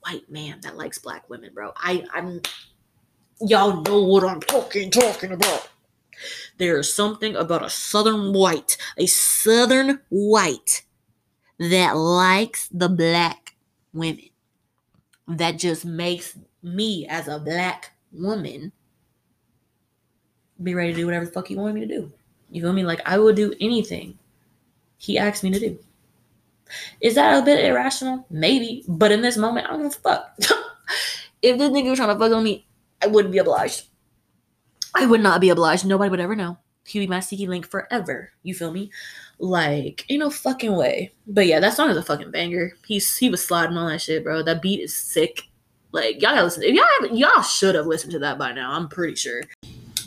white 0.00 0.30
man 0.30 0.60
that 0.62 0.76
likes 0.76 0.98
black 0.98 1.28
women, 1.30 1.50
bro. 1.54 1.72
I 1.76 2.04
I'm 2.14 2.42
y'all 3.40 3.80
know 3.82 4.02
what 4.02 4.24
I'm 4.24 4.40
talking 4.40 4.90
talking 4.90 5.32
about. 5.32 5.68
There's 6.58 6.92
something 6.92 7.34
about 7.34 7.64
a 7.64 7.70
southern 7.70 8.32
white, 8.32 8.76
a 8.98 9.06
southern 9.06 10.00
white 10.10 10.82
that 11.58 11.96
likes 11.96 12.68
the 12.68 12.88
black 12.88 13.54
women. 13.92 14.28
That 15.28 15.58
just 15.58 15.84
makes 15.84 16.38
me 16.62 17.06
as 17.08 17.26
a 17.26 17.38
black 17.38 17.92
woman 18.12 18.72
be 20.62 20.74
ready 20.74 20.92
to 20.92 20.98
do 20.98 21.06
whatever 21.06 21.26
the 21.26 21.32
fuck 21.32 21.50
you 21.50 21.58
want 21.58 21.74
me 21.74 21.80
to 21.80 21.86
do. 21.86 22.12
You 22.50 22.62
feel 22.62 22.72
me? 22.72 22.84
Like 22.84 23.00
I 23.04 23.18
will 23.18 23.34
do 23.34 23.54
anything 23.60 24.18
he 24.98 25.18
asked 25.18 25.42
me 25.42 25.50
to 25.50 25.60
do. 25.60 25.78
Is 27.00 27.14
that 27.14 27.40
a 27.40 27.44
bit 27.44 27.64
irrational? 27.64 28.26
Maybe. 28.30 28.84
But 28.88 29.12
in 29.12 29.22
this 29.22 29.36
moment, 29.36 29.66
I 29.66 29.70
don't 29.70 29.82
give 29.82 29.92
a 29.92 30.00
fuck. 30.00 30.34
if 31.42 31.58
this 31.58 31.70
nigga 31.70 31.90
was 31.90 31.98
trying 31.98 32.08
to 32.08 32.18
fuck 32.18 32.32
on 32.32 32.44
me, 32.44 32.66
I 33.02 33.06
wouldn't 33.06 33.32
be 33.32 33.38
obliged. 33.38 33.84
I 34.94 35.06
would 35.06 35.20
not 35.20 35.40
be 35.40 35.50
obliged. 35.50 35.86
Nobody 35.86 36.10
would 36.10 36.20
ever 36.20 36.34
know. 36.34 36.58
He'd 36.86 37.00
be 37.00 37.06
my 37.06 37.20
sticky 37.20 37.46
link 37.46 37.66
forever. 37.66 38.30
You 38.42 38.54
feel 38.54 38.72
me? 38.72 38.90
Like, 39.38 40.06
ain't 40.08 40.20
no 40.20 40.30
fucking 40.30 40.74
way. 40.74 41.12
But 41.26 41.46
yeah, 41.46 41.60
that 41.60 41.74
song 41.74 41.90
is 41.90 41.96
a 41.96 42.02
fucking 42.02 42.30
banger. 42.30 42.72
He's 42.86 43.16
he 43.16 43.28
was 43.28 43.44
sliding 43.44 43.76
on 43.76 43.90
that 43.90 44.00
shit, 44.00 44.24
bro. 44.24 44.42
That 44.42 44.62
beat 44.62 44.80
is 44.80 44.96
sick. 44.96 45.42
Like, 45.92 46.22
y'all 46.22 46.32
gotta 46.32 46.44
listen. 46.44 46.62
If 46.62 46.74
y'all 46.74 47.16
y'all 47.16 47.42
should 47.42 47.74
have 47.74 47.86
listened 47.86 48.12
to 48.12 48.18
that 48.20 48.38
by 48.38 48.52
now. 48.52 48.72
I'm 48.72 48.88
pretty 48.88 49.16
sure. 49.16 49.42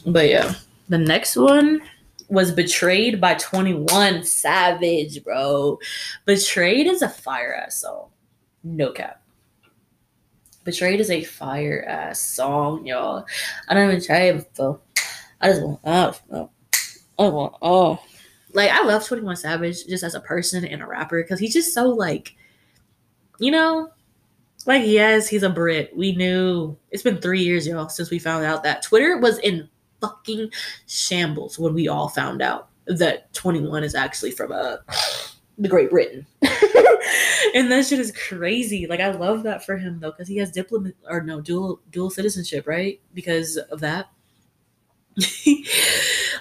But 0.05 0.29
yeah, 0.29 0.55
the 0.87 0.97
next 0.97 1.35
one 1.35 1.81
was 2.29 2.51
betrayed 2.51 3.19
by 3.19 3.33
21 3.35 4.23
Savage, 4.23 5.23
bro. 5.23 5.79
Betrayed 6.25 6.87
is 6.87 7.01
a 7.01 7.09
fire 7.09 7.53
ass 7.53 7.81
song. 7.81 8.09
No 8.63 8.91
cap. 8.91 9.21
Betrayed 10.63 10.99
is 10.99 11.09
a 11.09 11.23
fire 11.23 11.83
ass 11.87 12.21
song, 12.21 12.85
y'all. 12.85 13.25
I 13.67 13.73
don't 13.73 13.89
even 13.89 14.03
try 14.03 14.21
it 14.23 14.37
before. 14.37 14.79
I 15.41 15.49
just 15.49 15.63
want 15.63 15.79
oh, 15.85 16.49
oh, 17.17 17.29
want 17.29 17.55
oh. 17.61 17.99
Like 18.53 18.71
I 18.71 18.83
love 18.83 19.05
21 19.05 19.35
Savage 19.37 19.85
just 19.87 20.03
as 20.03 20.15
a 20.15 20.19
person 20.19 20.65
and 20.65 20.81
a 20.81 20.87
rapper 20.87 21.21
because 21.23 21.39
he's 21.39 21.53
just 21.53 21.73
so 21.73 21.85
like, 21.85 22.35
you 23.39 23.51
know, 23.51 23.89
like 24.65 24.85
yes, 24.85 25.27
he's 25.27 25.43
a 25.43 25.49
Brit. 25.49 25.95
We 25.95 26.15
knew 26.15 26.77
it's 26.91 27.03
been 27.03 27.21
three 27.21 27.41
years, 27.41 27.65
y'all, 27.65 27.89
since 27.89 28.11
we 28.11 28.19
found 28.19 28.45
out 28.45 28.63
that 28.63 28.83
Twitter 28.83 29.17
was 29.17 29.39
in 29.39 29.69
fucking 30.01 30.51
shambles 30.87 31.59
when 31.59 31.73
we 31.73 31.87
all 31.87 32.09
found 32.09 32.41
out 32.41 32.69
that 32.87 33.31
21 33.33 33.83
is 33.83 33.95
actually 33.95 34.31
from 34.31 34.51
uh 34.51 34.77
the 35.57 35.67
Great 35.67 35.89
Britain. 35.89 36.25
and 37.53 37.71
that 37.71 37.85
shit 37.85 37.99
is 37.99 38.13
crazy. 38.13 38.87
Like 38.87 39.01
I 39.01 39.11
love 39.11 39.43
that 39.43 39.65
for 39.65 39.77
him 39.77 39.99
though, 39.99 40.11
because 40.11 40.27
he 40.27 40.37
has 40.37 40.51
diplomat 40.51 40.93
or 41.07 41.21
no 41.21 41.41
dual 41.41 41.81
dual 41.91 42.09
citizenship, 42.09 42.67
right? 42.67 42.99
Because 43.13 43.57
of 43.57 43.79
that. 43.81 44.09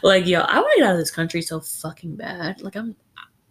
like 0.02 0.26
yo, 0.26 0.40
I 0.40 0.60
want 0.60 0.72
to 0.74 0.80
get 0.80 0.86
out 0.86 0.92
of 0.92 0.98
this 0.98 1.10
country 1.10 1.42
so 1.42 1.60
fucking 1.60 2.16
bad. 2.16 2.60
Like 2.60 2.76
I'm 2.76 2.94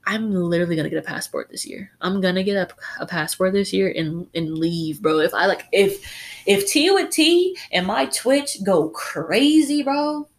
I'm 0.07 0.31
literally 0.31 0.77
gonna 0.77 0.89
get 0.89 0.99
a 0.99 1.07
passport 1.07 1.51
this 1.51 1.65
year. 1.65 1.91
I'm 1.99 2.21
gonna 2.21 2.41
get 2.41 2.55
a, 2.55 3.01
a 3.01 3.05
passport 3.05 3.51
this 3.51 3.73
year 3.73 3.93
and 3.95 4.25
and 4.33 4.57
leave, 4.57 5.01
bro. 5.01 5.19
If 5.19 5.33
I 5.33 5.47
like 5.47 5.65
if 5.73 6.01
if 6.45 6.65
T 6.65 6.89
with 6.91 7.11
T 7.11 7.57
and 7.73 7.85
my 7.85 8.05
Twitch 8.05 8.63
go 8.63 8.87
crazy, 8.89 9.83
bro, 9.83 10.29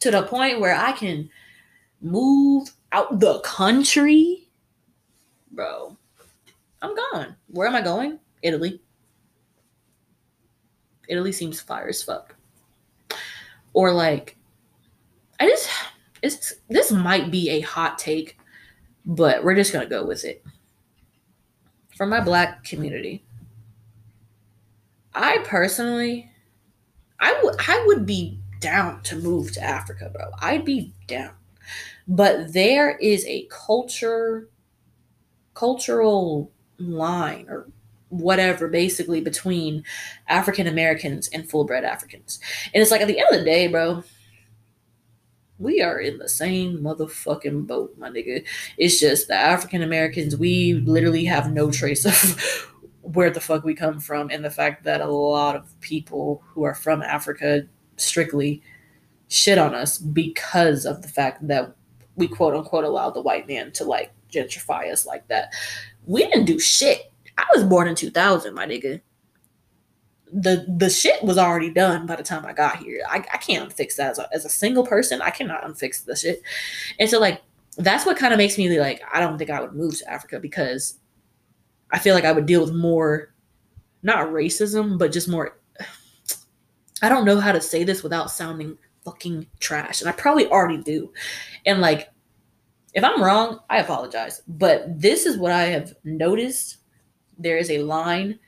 to 0.00 0.10
the 0.10 0.24
point 0.24 0.58
where 0.58 0.74
I 0.74 0.90
can 0.90 1.30
move 2.00 2.68
out 2.90 3.20
the 3.20 3.38
country, 3.40 4.48
bro, 5.52 5.96
I'm 6.82 6.96
gone. 6.96 7.36
Where 7.46 7.68
am 7.68 7.76
I 7.76 7.80
going? 7.80 8.18
Italy. 8.42 8.80
Italy 11.08 11.30
seems 11.30 11.60
fire 11.60 11.88
as 11.88 12.02
fuck. 12.02 12.34
Or 13.72 13.92
like, 13.92 14.36
I 15.38 15.48
just, 15.48 15.70
it's 16.24 16.54
this 16.68 16.90
might 16.90 17.30
be 17.30 17.50
a 17.50 17.60
hot 17.60 17.98
take, 17.98 18.38
but 19.04 19.44
we're 19.44 19.54
just 19.54 19.72
gonna 19.72 19.86
go 19.86 20.04
with 20.04 20.24
it. 20.24 20.44
For 21.96 22.06
my 22.06 22.20
black 22.20 22.64
community, 22.64 23.24
I 25.14 25.38
personally, 25.44 26.30
I 27.20 27.38
would, 27.42 27.54
I 27.68 27.84
would 27.86 28.04
be 28.04 28.40
down 28.60 29.02
to 29.02 29.16
move 29.16 29.52
to 29.52 29.62
Africa, 29.62 30.10
bro. 30.12 30.30
I'd 30.40 30.64
be 30.64 30.92
down 31.06 31.34
but 32.06 32.52
there 32.52 32.96
is 32.96 33.24
a 33.26 33.46
culture 33.50 34.48
cultural 35.54 36.50
line 36.78 37.46
or 37.48 37.68
whatever 38.08 38.68
basically 38.68 39.20
between 39.20 39.84
African 40.28 40.66
Americans 40.66 41.28
and 41.28 41.48
full 41.48 41.64
bred 41.64 41.84
Africans. 41.84 42.40
And 42.72 42.82
it's 42.82 42.90
like 42.90 43.00
at 43.00 43.08
the 43.08 43.18
end 43.18 43.28
of 43.32 43.38
the 43.38 43.44
day, 43.44 43.68
bro, 43.68 44.02
we 45.58 45.80
are 45.80 46.00
in 46.00 46.18
the 46.18 46.28
same 46.28 46.78
motherfucking 46.78 47.66
boat, 47.66 47.94
my 47.98 48.10
nigga. 48.10 48.44
It's 48.76 48.98
just 48.98 49.28
the 49.28 49.34
African 49.34 49.82
Americans, 49.82 50.36
we 50.36 50.74
literally 50.74 51.24
have 51.24 51.52
no 51.52 51.70
trace 51.70 52.04
of 52.04 52.70
where 53.02 53.30
the 53.30 53.40
fuck 53.40 53.64
we 53.64 53.74
come 53.74 54.00
from 54.00 54.30
and 54.30 54.44
the 54.44 54.50
fact 54.50 54.84
that 54.84 55.00
a 55.00 55.06
lot 55.06 55.56
of 55.56 55.78
people 55.80 56.42
who 56.46 56.64
are 56.64 56.74
from 56.74 57.02
Africa 57.02 57.66
strictly 57.96 58.62
shit 59.28 59.58
on 59.58 59.74
us 59.74 59.98
because 59.98 60.86
of 60.86 61.02
the 61.02 61.08
fact 61.08 61.46
that 61.46 61.74
we 62.16 62.26
quote 62.26 62.54
unquote 62.54 62.84
allowed 62.84 63.10
the 63.10 63.22
white 63.22 63.46
man 63.46 63.72
to 63.72 63.84
like 63.84 64.12
gentrify 64.32 64.90
us 64.90 65.06
like 65.06 65.26
that. 65.28 65.52
We 66.06 66.22
didn't 66.22 66.46
do 66.46 66.58
shit. 66.58 67.12
I 67.38 67.46
was 67.54 67.64
born 67.64 67.88
in 67.88 67.94
2000, 67.94 68.54
my 68.54 68.66
nigga. 68.66 69.00
The 70.32 70.66
the 70.78 70.90
shit 70.90 71.22
was 71.22 71.38
already 71.38 71.70
done 71.70 72.06
by 72.06 72.16
the 72.16 72.22
time 72.22 72.44
I 72.44 72.52
got 72.52 72.78
here. 72.78 73.02
I, 73.08 73.16
I 73.16 73.38
can't 73.38 73.72
fix 73.72 73.96
that 73.96 74.12
as 74.12 74.18
a, 74.18 74.28
as 74.32 74.44
a 74.44 74.48
single 74.48 74.86
person. 74.86 75.22
I 75.22 75.30
cannot 75.30 75.62
unfix 75.62 76.04
the 76.04 76.16
shit. 76.16 76.42
And 76.98 77.08
so 77.08 77.20
like 77.20 77.42
that's 77.76 78.06
what 78.06 78.16
kind 78.16 78.32
of 78.32 78.38
makes 78.38 78.58
me 78.58 78.80
like 78.80 79.02
I 79.12 79.20
don't 79.20 79.38
think 79.38 79.50
I 79.50 79.60
would 79.60 79.74
move 79.74 79.98
to 79.98 80.10
Africa 80.10 80.40
because 80.40 80.98
I 81.90 81.98
feel 81.98 82.14
like 82.14 82.24
I 82.24 82.32
would 82.32 82.46
deal 82.46 82.62
with 82.62 82.74
more 82.74 83.32
not 84.02 84.28
racism, 84.28 84.98
but 84.98 85.12
just 85.12 85.28
more 85.28 85.58
I 87.02 87.08
don't 87.08 87.24
know 87.24 87.38
how 87.38 87.52
to 87.52 87.60
say 87.60 87.84
this 87.84 88.02
without 88.02 88.30
sounding 88.30 88.78
fucking 89.04 89.46
trash. 89.60 90.00
And 90.00 90.08
I 90.08 90.12
probably 90.12 90.48
already 90.48 90.82
do. 90.82 91.12
And 91.66 91.80
like, 91.80 92.10
if 92.94 93.04
I'm 93.04 93.22
wrong, 93.22 93.60
I 93.68 93.78
apologize. 93.78 94.42
But 94.48 95.00
this 95.00 95.26
is 95.26 95.36
what 95.36 95.52
I 95.52 95.64
have 95.64 95.94
noticed. 96.04 96.78
There 97.36 97.58
is 97.58 97.70
a 97.70 97.82
line 97.82 98.38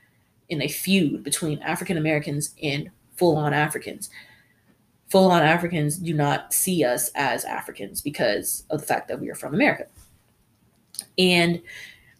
in 0.49 0.61
a 0.61 0.67
feud 0.67 1.23
between 1.23 1.59
African 1.59 1.97
Americans 1.97 2.55
and 2.61 2.89
full 3.15 3.35
on 3.35 3.53
Africans. 3.53 4.09
Full 5.09 5.31
on 5.31 5.41
Africans 5.41 5.97
do 5.97 6.13
not 6.13 6.53
see 6.53 6.83
us 6.83 7.09
as 7.15 7.45
Africans 7.45 8.01
because 8.01 8.65
of 8.69 8.81
the 8.81 8.87
fact 8.87 9.07
that 9.07 9.19
we 9.19 9.29
are 9.29 9.35
from 9.35 9.53
America. 9.53 9.87
And 11.17 11.61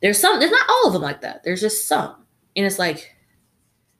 there's 0.01 0.19
some, 0.19 0.39
there's 0.39 0.51
not 0.51 0.69
all 0.69 0.87
of 0.87 0.93
them 0.93 1.01
like 1.01 1.21
that. 1.21 1.43
There's 1.43 1.61
just 1.61 1.87
some. 1.87 2.15
And 2.55 2.65
it's 2.65 2.79
like, 2.79 3.15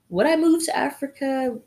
would 0.10 0.26
I 0.26 0.36
move 0.36 0.64
to 0.66 0.76
Africa? 0.76 1.58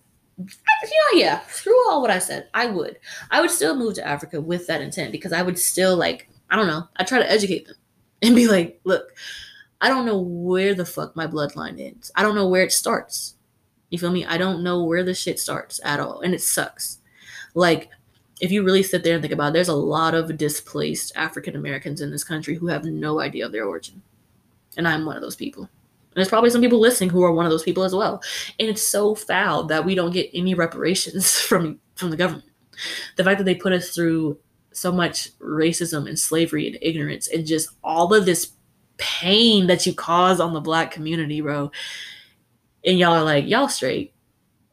know, 0.41 1.19
yeah, 1.19 1.39
Through 1.41 1.91
all 1.91 2.01
what 2.01 2.11
I 2.11 2.19
said. 2.19 2.49
I 2.55 2.67
would. 2.67 2.99
I 3.31 3.41
would 3.41 3.51
still 3.51 3.77
move 3.77 3.95
to 3.95 4.07
Africa 4.07 4.41
with 4.41 4.67
that 4.67 4.81
intent 4.81 5.13
because 5.13 5.33
I 5.33 5.43
would 5.43 5.59
still 5.59 5.97
like, 5.97 6.29
I 6.51 6.57
don't 6.57 6.67
know, 6.67 6.89
I 6.97 7.05
try 7.05 7.19
to 7.19 7.31
educate 7.31 7.67
them 7.67 7.77
and 8.23 8.35
be 8.35 8.49
like, 8.49 8.81
look, 8.85 9.13
I 9.81 9.89
don't 9.89 10.07
know 10.07 10.19
where 10.19 10.75
the 10.75 10.85
fuck 10.85 11.17
my 11.17 11.27
bloodline 11.27 11.81
ends. 11.81 12.11
I 12.15 12.23
don't 12.23 12.35
know 12.35 12.49
where 12.49 12.63
it 12.63 12.73
starts. 12.73 13.37
You 13.89 13.99
feel 13.99 14.13
me? 14.13 14.25
I 14.25 14.39
don't 14.39 14.63
know 14.63 14.85
where 14.85 15.03
the 15.03 15.15
shit 15.15 15.41
starts 15.41 15.81
at 15.85 16.01
all. 16.01 16.21
And 16.21 16.35
it 16.35 16.43
sucks. 16.43 16.99
Like, 17.55 17.91
if 18.41 18.51
you 18.51 18.63
really 18.63 18.83
sit 18.83 19.03
there 19.03 19.15
and 19.15 19.23
think 19.23 19.35
about 19.35 19.49
it, 19.49 19.53
there's 19.55 19.69
a 19.69 19.75
lot 19.75 20.15
of 20.15 20.37
displaced 20.37 21.13
African 21.17 21.57
Americans 21.57 22.01
in 22.01 22.11
this 22.11 22.25
country 22.25 22.55
who 22.55 22.69
have 22.69 22.85
no 22.85 23.21
idea 23.21 23.47
of 23.47 23.53
their 23.53 23.67
origin. 23.67 24.03
And 24.77 24.87
I'm 24.87 25.05
one 25.05 25.17
of 25.17 25.23
those 25.23 25.37
people. 25.37 25.63
And 25.65 26.17
there's 26.17 26.29
probably 26.29 26.51
some 26.51 26.61
people 26.61 26.81
listening 26.81 27.11
who 27.11 27.23
are 27.23 27.33
one 27.33 27.47
of 27.47 27.51
those 27.51 27.63
people 27.63 27.85
as 27.85 27.95
well. 27.95 28.23
And 28.59 28.69
it's 28.69 28.83
so 28.83 29.15
foul 29.15 29.65
that 29.65 29.85
we 29.85 29.95
don't 29.95 30.13
get 30.13 30.31
any 30.33 30.55
reparations 30.55 31.39
from 31.41 31.79
from 31.95 32.11
the 32.11 32.17
government. 32.17 32.49
The 33.17 33.25
fact 33.25 33.39
that 33.39 33.45
they 33.45 33.55
put 33.55 33.73
us 33.73 33.91
through 33.91 34.39
so 34.73 34.91
much 34.91 35.37
racism 35.39 36.09
and 36.09 36.19
slavery 36.19 36.67
and 36.67 36.79
ignorance 36.81 37.29
and 37.29 37.47
just 37.47 37.71
all 37.85 38.15
of 38.15 38.25
this 38.25 38.53
pain 39.01 39.67
that 39.67 39.87
you 39.87 39.95
cause 39.95 40.41
on 40.41 40.53
the 40.53 40.61
black 40.61 40.91
community, 40.91 41.41
bro. 41.41 41.71
And 42.85 42.99
y'all 42.99 43.15
are 43.15 43.25
like, 43.25 43.47
y'all 43.47 43.69
straight. 43.69 44.15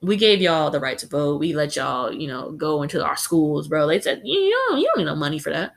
We 0.01 0.15
gave 0.15 0.41
y'all 0.41 0.69
the 0.69 0.79
right 0.79 0.97
to 0.99 1.07
vote. 1.07 1.39
We 1.39 1.53
let 1.53 1.75
y'all, 1.75 2.13
you 2.13 2.27
know, 2.27 2.51
go 2.51 2.83
into 2.83 3.03
our 3.03 3.17
schools, 3.17 3.67
bro. 3.67 3.87
They 3.87 3.99
said, 3.99 4.21
you 4.23 4.51
don't, 4.51 4.79
you 4.79 4.87
don't 4.87 4.99
need 4.99 5.09
no 5.09 5.15
money 5.15 5.39
for 5.39 5.51
that 5.51 5.73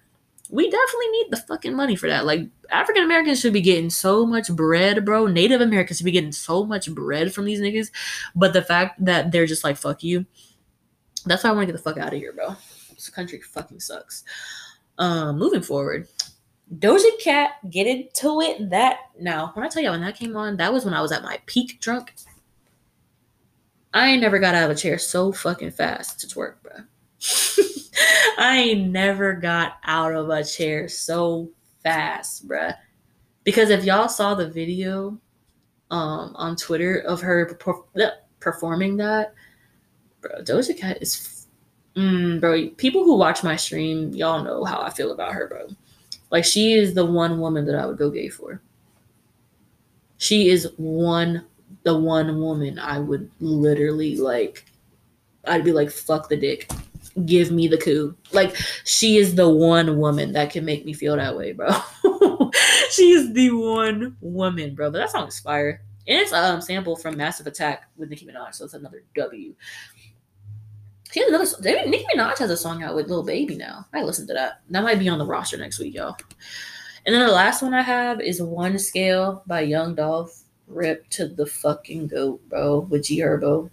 we 0.51 0.69
definitely 0.69 1.09
need 1.09 1.27
the 1.31 1.37
fucking 1.37 1.75
money 1.75 1.97
for 1.97 2.09
that. 2.09 2.27
Like 2.27 2.49
African 2.71 3.05
Americans 3.05 3.41
should 3.41 3.53
be 3.53 3.61
getting 3.61 3.91
so 3.91 4.27
much 4.27 4.51
bread, 4.51 5.05
bro. 5.05 5.27
Native 5.27 5.61
Americans 5.61 5.99
should 5.99 6.05
be 6.05 6.11
getting 6.11 6.33
so 6.33 6.65
much 6.65 6.93
bread 6.93 7.33
from 7.33 7.45
these 7.45 7.61
niggas. 7.61 7.91
But 8.35 8.53
the 8.53 8.63
fact 8.63 9.05
that 9.05 9.31
they're 9.31 9.47
just 9.47 9.65
like, 9.65 9.77
fuck 9.77 10.03
you. 10.03 10.27
That's 11.27 11.45
why 11.45 11.51
I 11.51 11.53
want 11.53 11.69
to 11.69 11.73
get 11.73 11.77
the 11.77 11.91
fuck 11.91 11.99
out 11.99 12.13
of 12.13 12.19
here, 12.19 12.33
bro. 12.33 12.57
This 12.95 13.11
country 13.11 13.41
fucking 13.41 13.81
sucks. 13.81 14.25
Um, 14.99 15.39
moving 15.39 15.63
forward. 15.63 16.09
Doja 16.78 17.18
Cat, 17.20 17.52
get 17.68 17.87
into 17.87 18.40
it. 18.40 18.70
That 18.70 18.98
now, 19.18 19.50
when 19.54 19.64
I 19.64 19.68
tell 19.68 19.83
y'all 19.83 19.92
when 19.92 20.02
that 20.02 20.16
came 20.16 20.37
on, 20.37 20.56
that 20.59 20.72
was 20.72 20.85
when 20.85 20.94
I 20.94 21.02
was 21.02 21.12
at 21.12 21.22
my 21.22 21.40
peak 21.46 21.80
drunk. 21.80 22.14
I 23.92 24.09
ain't 24.09 24.22
never 24.22 24.38
got 24.38 24.54
out 24.54 24.70
of 24.70 24.76
a 24.76 24.80
chair 24.80 24.98
so 24.98 25.33
fucking 25.33 25.72
fast 25.72 26.20
to 26.20 26.26
twerk, 26.28 26.54
bro. 26.62 26.85
I 28.38 28.59
ain't 28.59 28.90
never 28.90 29.35
got 29.35 29.78
out 29.85 30.14
of 30.14 30.30
a 30.30 30.44
chair 30.44 30.88
so 30.88 31.50
fast, 31.83 32.46
bruh. 32.46 32.76
Because 33.42 33.70
if 33.70 33.85
y'all 33.85 34.09
saw 34.09 34.35
the 34.35 34.48
video 34.48 35.18
um, 35.90 36.33
on 36.37 36.54
Twitter 36.54 36.98
of 36.98 37.20
her 37.20 37.46
per- 37.54 38.12
performing 38.38 38.96
that, 38.98 39.35
bro, 40.21 40.40
Doja 40.42 40.79
Cat 40.79 40.98
is, 41.00 41.48
mm, 41.96 42.40
bro. 42.40 42.68
People 42.77 43.02
who 43.02 43.16
watch 43.16 43.42
my 43.42 43.56
stream, 43.56 44.12
y'all 44.12 44.44
know 44.44 44.64
how 44.64 44.81
I 44.81 44.90
feel 44.90 45.10
about 45.10 45.33
her, 45.33 45.48
bro. 45.48 45.66
Like 46.31 46.44
she 46.44 46.72
is 46.72 46.94
the 46.94 47.04
one 47.04 47.40
woman 47.40 47.64
that 47.66 47.76
I 47.76 47.87
would 47.87 47.98
go 47.98 48.10
gay 48.10 48.28
for. 48.28 48.60
She 50.18 50.50
is 50.50 50.72
one, 50.76 51.46
the 51.83 51.98
one 51.98 52.40
woman 52.40 52.78
I 52.78 52.98
would 52.98 53.31
literally 53.40 54.16
like. 54.16 54.64
I'd 55.46 55.64
be 55.64 55.72
like, 55.72 55.90
fuck 55.90 56.28
the 56.28 56.37
dick 56.37 56.70
give 57.26 57.50
me 57.50 57.68
the 57.68 57.78
coup. 57.78 58.14
Like 58.33 58.56
she 58.85 59.16
is 59.16 59.35
the 59.35 59.48
one 59.48 59.98
woman 59.98 60.33
that 60.33 60.50
can 60.50 60.64
make 60.64 60.85
me 60.85 60.92
feel 60.92 61.16
that 61.16 61.37
way, 61.37 61.52
bro. 61.52 61.68
she 62.90 63.10
is 63.10 63.33
the 63.33 63.50
one 63.50 64.16
woman, 64.20 64.74
bro. 64.74 64.90
But 64.90 64.98
that 64.98 65.10
song 65.10 65.28
is 65.28 65.40
fire. 65.40 65.83
And 66.06 66.18
it's 66.18 66.33
a 66.33 66.38
um, 66.38 66.60
sample 66.60 66.96
from 66.96 67.16
Massive 67.16 67.46
Attack 67.46 67.85
with 67.96 68.08
Nicki 68.08 68.26
Minaj, 68.26 68.54
so 68.54 68.64
it's 68.64 68.74
another 68.74 69.04
W. 69.14 69.54
She 71.13 71.21
has 71.21 71.29
another. 71.29 71.88
Nicki 71.88 72.04
Minaj 72.15 72.38
has 72.38 72.50
a 72.50 72.56
song 72.56 72.83
out 72.83 72.94
with 72.94 73.08
Lil 73.08 73.23
Baby 73.23 73.56
now. 73.56 73.87
I 73.92 74.02
listen 74.02 74.27
to 74.29 74.35
that. 74.35 74.61
That 74.71 74.85
might 74.85 74.98
be 74.98 75.08
on 75.08 75.19
the 75.19 75.27
roster 75.27 75.56
next 75.56 75.79
week, 75.79 75.94
y'all. 75.94 76.17
And 77.06 77.15
then 77.15 77.27
the 77.27 77.33
last 77.33 77.63
one 77.63 77.75
I 77.75 77.83
have 77.83 78.21
is 78.21 78.42
One 78.42 78.79
Scale 78.79 79.42
by 79.46 79.63
Young 79.63 79.94
Dolph. 79.94 80.42
Rip 80.69 81.08
to 81.11 81.27
the 81.27 81.46
fucking 81.46 82.06
goat, 82.06 82.40
bro, 82.48 82.81
with 82.81 83.04
G 83.04 83.19
Herbo. 83.19 83.71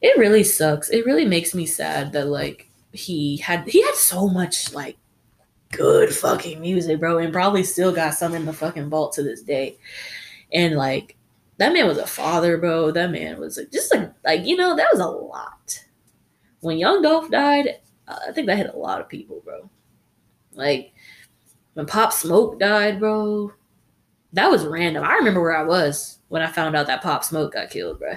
It 0.00 0.18
really 0.18 0.42
sucks. 0.42 0.88
It 0.88 1.04
really 1.04 1.26
makes 1.26 1.54
me 1.54 1.66
sad 1.66 2.12
that 2.12 2.28
like 2.28 2.68
he 2.92 3.36
had 3.36 3.68
he 3.68 3.82
had 3.82 3.94
so 3.94 4.28
much 4.28 4.72
like 4.72 4.96
good 5.70 6.14
fucking 6.14 6.60
music, 6.60 6.98
bro, 6.98 7.18
and 7.18 7.32
probably 7.32 7.62
still 7.62 7.92
got 7.92 8.14
some 8.14 8.34
in 8.34 8.46
the 8.46 8.52
fucking 8.52 8.88
vault 8.88 9.12
to 9.14 9.22
this 9.22 9.42
day. 9.42 9.76
And 10.52 10.76
like 10.76 11.16
that 11.58 11.72
man 11.72 11.86
was 11.86 11.98
a 11.98 12.06
father, 12.06 12.56
bro. 12.58 12.90
That 12.90 13.10
man 13.10 13.38
was 13.38 13.60
just 13.72 13.94
like 13.94 14.12
like 14.24 14.46
you 14.46 14.56
know 14.56 14.76
that 14.76 14.88
was 14.92 15.00
a 15.00 15.06
lot. 15.06 15.84
When 16.60 16.78
Young 16.78 17.02
Dolph 17.02 17.30
died, 17.30 17.80
uh, 18.06 18.18
I 18.28 18.32
think 18.32 18.46
that 18.46 18.56
hit 18.56 18.72
a 18.72 18.78
lot 18.78 19.00
of 19.00 19.08
people, 19.08 19.42
bro. 19.44 19.68
Like 20.54 20.92
when 21.74 21.86
Pop 21.86 22.12
Smoke 22.12 22.58
died, 22.58 23.00
bro. 23.00 23.52
That 24.34 24.50
was 24.50 24.64
random. 24.64 25.04
I 25.04 25.14
remember 25.16 25.42
where 25.42 25.56
I 25.56 25.62
was 25.62 26.18
when 26.28 26.40
I 26.40 26.46
found 26.46 26.74
out 26.74 26.86
that 26.86 27.02
Pop 27.02 27.22
Smoke 27.22 27.52
got 27.52 27.68
killed, 27.68 27.98
bro. 27.98 28.14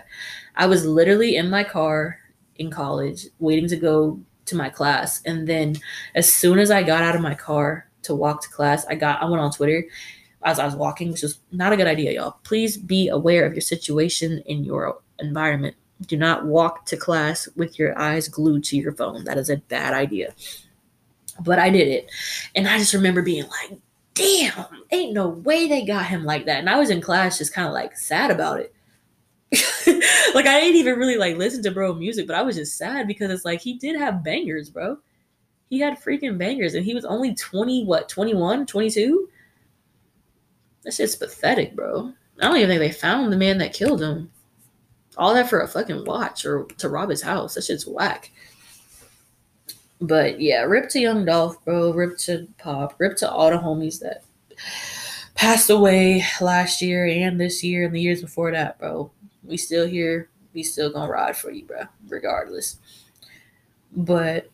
I 0.55 0.65
was 0.65 0.85
literally 0.85 1.35
in 1.35 1.49
my 1.49 1.65
car 1.65 2.19
in 2.55 2.71
college 2.71 3.27
waiting 3.39 3.67
to 3.67 3.75
go 3.75 4.19
to 4.45 4.55
my 4.55 4.69
class. 4.69 5.21
And 5.25 5.47
then 5.47 5.75
as 6.15 6.31
soon 6.31 6.59
as 6.59 6.71
I 6.71 6.83
got 6.83 7.03
out 7.03 7.15
of 7.15 7.21
my 7.21 7.35
car 7.35 7.89
to 8.03 8.15
walk 8.15 8.41
to 8.43 8.49
class, 8.49 8.85
I 8.87 8.95
got 8.95 9.21
I 9.21 9.25
went 9.25 9.41
on 9.41 9.51
Twitter 9.51 9.85
as 10.45 10.59
I 10.59 10.65
was 10.65 10.75
walking, 10.75 11.11
which 11.11 11.23
was 11.23 11.39
not 11.51 11.73
a 11.73 11.77
good 11.77 11.87
idea, 11.87 12.13
y'all. 12.13 12.37
Please 12.43 12.77
be 12.77 13.09
aware 13.09 13.45
of 13.45 13.53
your 13.53 13.61
situation 13.61 14.43
in 14.45 14.63
your 14.63 14.99
environment. 15.19 15.75
Do 16.05 16.15
not 16.17 16.45
walk 16.45 16.85
to 16.85 16.97
class 16.97 17.49
with 17.55 17.79
your 17.79 17.97
eyes 17.97 18.27
glued 18.27 18.63
to 18.65 18.77
your 18.77 18.93
phone. 18.93 19.23
That 19.23 19.39
is 19.39 19.49
a 19.49 19.57
bad 19.57 19.93
idea. 19.93 20.33
But 21.41 21.57
I 21.57 21.69
did 21.71 21.87
it. 21.87 22.09
And 22.53 22.67
I 22.67 22.77
just 22.77 22.93
remember 22.93 23.23
being 23.23 23.43
like, 23.43 23.79
damn, 24.13 24.65
ain't 24.91 25.13
no 25.13 25.29
way 25.29 25.67
they 25.67 25.83
got 25.83 26.05
him 26.05 26.23
like 26.23 26.45
that. 26.45 26.59
And 26.59 26.69
I 26.69 26.77
was 26.77 26.91
in 26.91 27.01
class 27.01 27.39
just 27.39 27.53
kind 27.53 27.67
of 27.67 27.73
like 27.73 27.97
sad 27.97 28.29
about 28.29 28.59
it. 28.59 28.73
like 30.35 30.45
I 30.45 30.59
didn't 30.59 30.77
even 30.77 30.99
really 30.99 31.17
like 31.17 31.37
listen 31.37 31.63
to 31.63 31.71
bro 31.71 31.93
music, 31.93 32.27
but 32.27 32.35
I 32.35 32.41
was 32.43 32.55
just 32.55 32.77
sad 32.77 33.07
because 33.07 33.31
it's 33.31 33.45
like 33.45 33.61
he 33.61 33.73
did 33.73 33.99
have 33.99 34.23
bangers, 34.23 34.69
bro. 34.69 34.97
He 35.69 35.79
had 35.79 35.99
freaking 35.99 36.37
bangers 36.37 36.75
and 36.75 36.85
he 36.85 36.93
was 36.93 37.05
only 37.05 37.33
20, 37.33 37.85
what, 37.85 38.07
21, 38.09 38.67
22? 38.67 39.29
That's 40.85 40.97
just 40.97 41.19
pathetic, 41.19 41.75
bro. 41.75 42.13
I 42.39 42.47
don't 42.47 42.57
even 42.57 42.69
think 42.69 42.79
they 42.79 42.91
found 42.91 43.33
the 43.33 43.37
man 43.37 43.57
that 43.57 43.73
killed 43.73 44.01
him. 44.01 44.31
All 45.17 45.33
that 45.33 45.49
for 45.49 45.61
a 45.61 45.67
fucking 45.67 46.05
watch 46.05 46.45
or 46.45 46.65
to 46.77 46.89
rob 46.89 47.09
his 47.09 47.23
house. 47.23 47.55
That 47.55 47.63
shit's 47.63 47.87
whack. 47.87 48.31
But 49.99 50.39
yeah, 50.39 50.61
rip 50.61 50.89
to 50.89 50.99
Young 50.99 51.25
Dolph, 51.25 51.63
bro. 51.65 51.91
Rip 51.91 52.17
to 52.19 52.47
Pop. 52.59 52.95
Rip 52.99 53.17
to 53.17 53.31
all 53.31 53.49
the 53.49 53.57
homies 53.57 53.99
that 54.01 54.23
passed 55.33 55.69
away 55.69 56.23
last 56.39 56.81
year 56.81 57.05
and 57.07 57.39
this 57.39 57.63
year 57.63 57.85
and 57.85 57.95
the 57.95 58.01
years 58.01 58.21
before 58.21 58.51
that, 58.51 58.77
bro. 58.77 59.09
We 59.43 59.57
still 59.57 59.87
here. 59.87 60.29
We 60.53 60.63
still 60.63 60.91
gonna 60.91 61.11
ride 61.11 61.35
for 61.35 61.51
you, 61.51 61.65
bro, 61.65 61.83
regardless. 62.07 62.77
But 63.95 64.51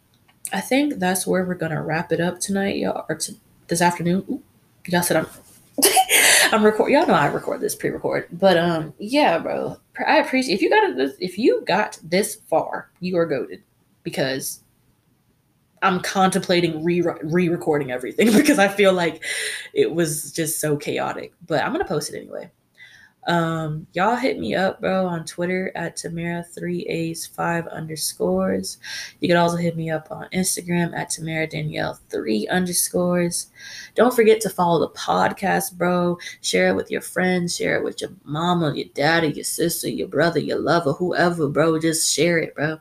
I 0.53 0.61
think 0.61 0.95
that's 0.95 1.27
where 1.27 1.43
we're 1.43 1.55
gonna 1.55 1.83
wrap 1.83 2.11
it 2.11 2.21
up 2.21 2.39
tonight, 2.39 2.77
y'all, 2.77 3.05
or 3.09 3.15
to, 3.15 3.35
this 3.67 3.81
afternoon. 3.81 4.23
Ooh, 4.29 4.43
y'all 4.87 5.01
said 5.01 5.17
I'm 5.17 5.27
I'm 6.51 6.63
record. 6.63 6.91
Y'all 6.91 7.07
know 7.07 7.13
I 7.13 7.27
record 7.27 7.61
this 7.61 7.75
pre-record, 7.75 8.27
but 8.33 8.57
um, 8.57 8.93
yeah, 8.99 9.37
bro. 9.39 9.77
I 10.05 10.17
appreciate 10.17 10.55
if 10.55 10.61
you 10.61 10.69
got 10.69 10.95
this. 10.95 11.13
If 11.19 11.37
you 11.37 11.63
got 11.65 11.97
this 12.03 12.35
far, 12.35 12.91
you 12.99 13.17
are 13.17 13.25
goaded 13.25 13.63
because 14.03 14.63
I'm 15.81 16.01
contemplating 16.01 16.83
re 16.83 17.01
re-recording 17.23 17.91
everything 17.91 18.31
because 18.37 18.59
I 18.59 18.67
feel 18.67 18.93
like 18.93 19.23
it 19.73 19.93
was 19.93 20.31
just 20.31 20.59
so 20.59 20.75
chaotic. 20.75 21.33
But 21.47 21.63
I'm 21.63 21.71
gonna 21.71 21.85
post 21.85 22.13
it 22.13 22.17
anyway. 22.17 22.51
Um, 23.27 23.85
y'all 23.93 24.15
hit 24.15 24.39
me 24.39 24.55
up, 24.55 24.81
bro, 24.81 25.05
on 25.05 25.25
Twitter 25.25 25.71
at 25.75 25.95
Tamara 25.95 26.43
three 26.43 26.81
A's 26.87 27.25
five 27.25 27.67
underscores. 27.67 28.79
You 29.19 29.27
can 29.27 29.37
also 29.37 29.57
hit 29.57 29.75
me 29.75 29.91
up 29.91 30.07
on 30.09 30.27
Instagram 30.33 30.97
at 30.97 31.11
Tamara 31.11 31.45
Danielle 31.45 31.99
three 32.09 32.47
underscores. 32.47 33.47
Don't 33.93 34.15
forget 34.15 34.41
to 34.41 34.49
follow 34.49 34.79
the 34.79 34.89
podcast, 34.89 35.73
bro. 35.73 36.17
Share 36.41 36.69
it 36.69 36.75
with 36.75 36.89
your 36.89 37.01
friends, 37.01 37.55
share 37.55 37.77
it 37.77 37.83
with 37.83 38.01
your 38.01 38.11
mama, 38.23 38.73
your 38.75 38.89
daddy, 38.95 39.29
your 39.29 39.43
sister, 39.43 39.87
your 39.87 40.07
brother, 40.07 40.39
your 40.39 40.59
lover, 40.59 40.93
whoever, 40.93 41.47
bro. 41.47 41.79
Just 41.79 42.11
share 42.11 42.39
it, 42.39 42.55
bro. 42.55 42.79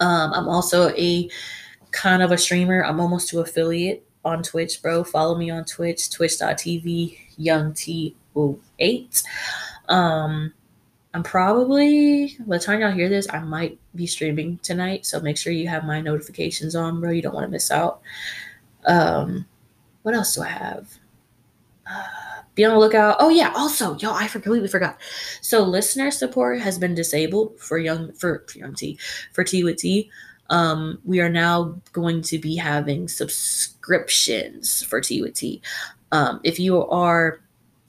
Um, 0.00 0.34
I'm 0.34 0.48
also 0.48 0.90
a 0.90 1.30
kind 1.90 2.22
of 2.22 2.32
a 2.32 2.38
streamer. 2.38 2.84
I'm 2.84 3.00
almost 3.00 3.30
to 3.30 3.40
affiliate 3.40 4.06
on 4.26 4.42
Twitch, 4.42 4.82
bro. 4.82 5.04
Follow 5.04 5.38
me 5.38 5.48
on 5.48 5.64
Twitch, 5.64 6.10
twitch.tv, 6.10 7.16
young 7.38 7.72
T 7.72 8.14
8. 8.78 9.22
Um, 9.88 10.52
I'm 11.14 11.22
probably, 11.22 12.36
by 12.46 12.58
the 12.58 12.62
time 12.62 12.80
y'all 12.80 12.90
hear 12.90 13.08
this, 13.08 13.26
I 13.30 13.38
might 13.40 13.78
be 13.94 14.06
streaming 14.06 14.58
tonight. 14.58 15.06
So 15.06 15.18
make 15.20 15.38
sure 15.38 15.52
you 15.52 15.66
have 15.68 15.84
my 15.84 16.00
notifications 16.00 16.76
on, 16.76 17.00
bro. 17.00 17.10
You 17.10 17.22
don't 17.22 17.34
want 17.34 17.46
to 17.46 17.50
miss 17.50 17.70
out. 17.70 18.02
Um, 18.84 19.46
what 20.02 20.14
else 20.14 20.34
do 20.34 20.42
I 20.42 20.48
have? 20.48 20.88
Uh, 21.90 22.04
be 22.54 22.64
on 22.64 22.72
the 22.72 22.78
lookout. 22.78 23.16
Oh 23.18 23.28
yeah, 23.28 23.52
also, 23.56 23.96
y'all, 23.98 24.14
I 24.14 24.28
completely 24.28 24.68
forgot. 24.68 24.98
So 25.40 25.62
listener 25.62 26.10
support 26.10 26.60
has 26.60 26.78
been 26.78 26.94
disabled 26.94 27.58
for 27.58 27.78
young 27.78 28.12
for, 28.12 28.44
for 28.48 28.58
young 28.58 28.74
T 28.74 28.98
for 29.32 29.44
T 29.44 29.64
with 29.64 29.76
T. 29.76 30.10
Um, 30.48 30.98
we 31.04 31.20
are 31.20 31.28
now 31.28 31.80
going 31.92 32.22
to 32.22 32.38
be 32.38 32.56
having 32.56 33.08
subscriptions 33.08 34.82
for 34.82 35.00
T 35.00 35.22
with 35.22 35.34
T. 35.34 35.60
Um, 36.12 36.40
if 36.44 36.58
you 36.58 36.86
are 36.86 37.40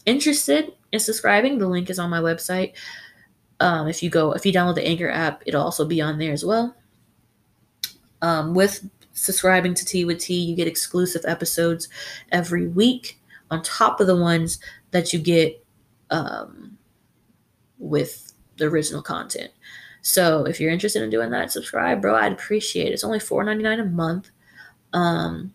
interested 0.07 0.73
in 0.91 0.99
subscribing, 0.99 1.59
the 1.59 1.67
link 1.67 1.91
is 1.91 1.99
on 1.99 2.09
my 2.09 2.19
website. 2.19 2.73
Um, 3.59 3.87
if 3.87 4.01
you 4.01 4.09
go, 4.09 4.31
if 4.31 4.45
you 4.45 4.53
download 4.53 4.75
the 4.75 4.87
Anchor 4.87 5.09
app, 5.09 5.43
it'll 5.45 5.63
also 5.63 5.85
be 5.85 6.01
on 6.01 6.17
there 6.17 6.33
as 6.33 6.43
well. 6.43 6.75
Um, 8.21 8.55
with 8.55 8.89
subscribing 9.13 9.73
to 9.75 9.85
Tea 9.85 10.05
with 10.05 10.19
Tea, 10.19 10.39
you 10.39 10.55
get 10.55 10.67
exclusive 10.67 11.23
episodes 11.27 11.89
every 12.31 12.67
week 12.67 13.19
on 13.51 13.61
top 13.61 13.99
of 13.99 14.07
the 14.07 14.15
ones 14.15 14.59
that 14.91 15.13
you 15.13 15.19
get 15.19 15.63
um, 16.09 16.77
with 17.77 18.33
the 18.57 18.65
original 18.65 19.01
content. 19.01 19.51
So 20.01 20.45
if 20.45 20.59
you're 20.59 20.71
interested 20.71 21.03
in 21.03 21.09
doing 21.09 21.31
that, 21.31 21.51
subscribe, 21.51 22.01
bro. 22.01 22.15
I'd 22.15 22.31
appreciate 22.31 22.87
it. 22.87 22.93
It's 22.93 23.03
only 23.03 23.19
$4.99 23.19 23.81
a 23.81 23.85
month. 23.85 24.29
Um, 24.93 25.53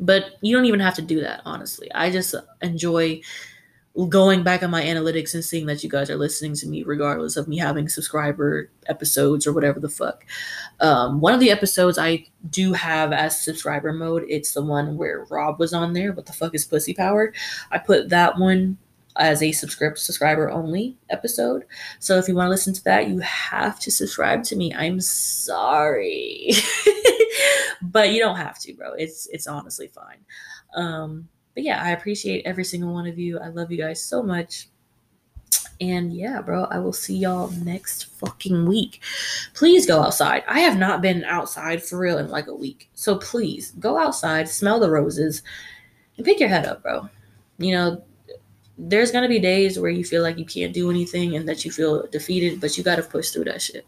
but 0.00 0.32
you 0.40 0.56
don't 0.56 0.64
even 0.64 0.80
have 0.80 0.94
to 0.94 1.02
do 1.02 1.20
that, 1.20 1.42
honestly. 1.44 1.92
I 1.92 2.10
just 2.10 2.34
enjoy 2.62 3.20
going 4.08 4.42
back 4.42 4.62
on 4.62 4.70
my 4.70 4.82
analytics 4.82 5.34
and 5.34 5.44
seeing 5.44 5.66
that 5.66 5.82
you 5.82 5.90
guys 5.90 6.08
are 6.08 6.16
listening 6.16 6.54
to 6.54 6.66
me 6.66 6.84
regardless 6.84 7.36
of 7.36 7.48
me 7.48 7.58
having 7.58 7.88
subscriber 7.88 8.70
episodes 8.86 9.46
or 9.46 9.52
whatever 9.52 9.80
the 9.80 9.88
fuck. 9.88 10.24
Um, 10.78 11.20
one 11.20 11.34
of 11.34 11.40
the 11.40 11.50
episodes 11.50 11.98
i 11.98 12.24
do 12.48 12.72
have 12.72 13.12
as 13.12 13.38
subscriber 13.38 13.92
mode 13.92 14.24
it's 14.28 14.54
the 14.54 14.62
one 14.62 14.96
where 14.96 15.26
rob 15.28 15.58
was 15.58 15.74
on 15.74 15.92
there 15.92 16.12
what 16.12 16.24
the 16.24 16.32
fuck 16.32 16.54
is 16.54 16.64
pussy 16.64 16.94
power 16.94 17.34
i 17.70 17.76
put 17.78 18.08
that 18.08 18.38
one 18.38 18.78
as 19.16 19.42
a 19.42 19.52
subscribe 19.52 19.98
subscriber 19.98 20.50
only 20.50 20.96
episode. 21.10 21.64
So 21.98 22.16
if 22.16 22.28
you 22.28 22.34
want 22.34 22.46
to 22.46 22.50
listen 22.50 22.72
to 22.74 22.84
that 22.84 23.08
you 23.08 23.18
have 23.18 23.78
to 23.80 23.90
subscribe 23.90 24.44
to 24.44 24.56
me. 24.56 24.72
I'm 24.74 25.00
sorry 25.00 26.52
but 27.82 28.10
you 28.10 28.20
don't 28.20 28.36
have 28.36 28.58
to, 28.60 28.74
bro. 28.74 28.92
It's 28.94 29.26
it's 29.28 29.46
honestly 29.46 29.88
fine. 29.88 30.18
Um, 30.74 31.28
but 31.54 31.64
yeah, 31.64 31.82
I 31.82 31.90
appreciate 31.90 32.46
every 32.46 32.64
single 32.64 32.92
one 32.92 33.06
of 33.06 33.18
you. 33.18 33.38
I 33.38 33.48
love 33.48 33.70
you 33.70 33.78
guys 33.78 34.02
so 34.02 34.22
much. 34.22 34.68
And 35.80 36.12
yeah, 36.12 36.42
bro, 36.42 36.64
I 36.64 36.78
will 36.78 36.92
see 36.92 37.16
y'all 37.16 37.50
next 37.50 38.04
fucking 38.18 38.66
week. 38.66 39.00
Please 39.54 39.86
go 39.86 40.02
outside. 40.02 40.44
I 40.46 40.60
have 40.60 40.78
not 40.78 41.00
been 41.00 41.24
outside 41.24 41.82
for 41.82 41.98
real 41.98 42.18
in 42.18 42.28
like 42.28 42.48
a 42.48 42.54
week. 42.54 42.90
So 42.94 43.16
please 43.16 43.72
go 43.72 43.96
outside, 43.96 44.48
smell 44.48 44.78
the 44.78 44.90
roses, 44.90 45.42
and 46.16 46.26
pick 46.26 46.38
your 46.38 46.50
head 46.50 46.66
up, 46.66 46.82
bro. 46.82 47.08
You 47.56 47.72
know, 47.72 48.04
there's 48.76 49.10
gonna 49.10 49.28
be 49.28 49.38
days 49.38 49.78
where 49.78 49.90
you 49.90 50.04
feel 50.04 50.22
like 50.22 50.38
you 50.38 50.44
can't 50.44 50.74
do 50.74 50.90
anything 50.90 51.34
and 51.34 51.48
that 51.48 51.64
you 51.64 51.72
feel 51.72 52.06
defeated, 52.08 52.60
but 52.60 52.76
you 52.76 52.84
gotta 52.84 53.02
push 53.02 53.30
through 53.30 53.44
that 53.44 53.62
shit. 53.62 53.86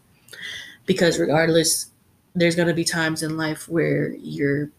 Because 0.87 1.19
regardless, 1.19 1.92
there's 2.35 2.57
going 2.57 2.69
to 2.69 2.75
be 2.75 2.85
times 2.85 3.23
in 3.23 3.37
life 3.37 3.69
where 3.69 4.11
you're 4.15 4.71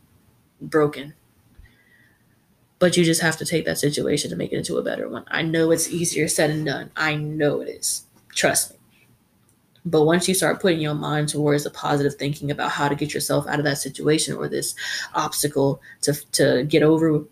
broken. 0.62 1.14
But 2.80 2.97
you 2.97 3.06
just 3.06 3.22
have 3.22 3.38
to 3.38 3.45
take 3.45 3.66
that 3.66 3.78
situation 3.78 4.30
to 4.30 4.36
make 4.36 4.51
it 4.51 4.58
into 4.58 4.78
a 4.78 4.84
better 4.84 5.08
one. 5.08 5.24
I 5.28 5.41
know 5.41 5.72
it's 5.72 5.89
easier 5.89 6.28
said 6.28 6.49
than 6.49 6.66
done. 6.66 6.91
I 6.95 7.16
know 7.16 7.62
it 7.62 7.70
is. 7.70 8.06
Trust 8.34 8.72
me. 8.72 8.78
But 9.86 10.04
once 10.04 10.28
you 10.28 10.34
start 10.34 10.62
putting 10.62 10.80
your 10.80 10.93
mind 10.93 11.30
towards 11.30 11.64
the 11.64 11.70
positive 11.70 12.16
thinking 12.16 12.51
about 12.51 12.72
how 12.72 12.88
to 12.88 12.95
get 12.95 13.14
yourself 13.14 13.47
out 13.47 13.60
of 13.60 13.66
that 13.66 13.78
situation 13.78 14.36
or 14.36 14.47
this 14.47 14.76
obstacle 15.14 15.82
to, 16.01 16.14
to 16.32 16.64
get 16.64 16.84
over 16.84 17.24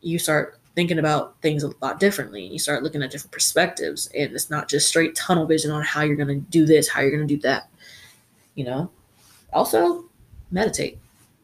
you 0.00 0.18
start 0.18 0.58
thinking 0.76 0.98
about 0.98 1.40
things 1.42 1.64
a 1.64 1.72
lot 1.82 1.98
differently. 1.98 2.46
You 2.46 2.58
start 2.58 2.84
looking 2.84 3.02
at 3.02 3.10
different 3.10 3.32
perspectives 3.32 4.06
and 4.14 4.32
it's 4.32 4.48
not 4.48 4.68
just 4.68 4.88
straight 4.88 5.16
tunnel 5.16 5.46
vision 5.46 5.72
on 5.72 5.82
how 5.82 6.02
you're 6.02 6.16
going 6.16 6.28
to 6.28 6.50
do 6.50 6.64
this 6.64 6.88
how 6.88 7.00
you're 7.00 7.10
going 7.10 7.26
to 7.26 7.34
do 7.34 7.40
that. 7.42 7.68
You 8.54 8.64
know 8.64 8.90
also, 9.58 10.04
meditate. 10.52 10.98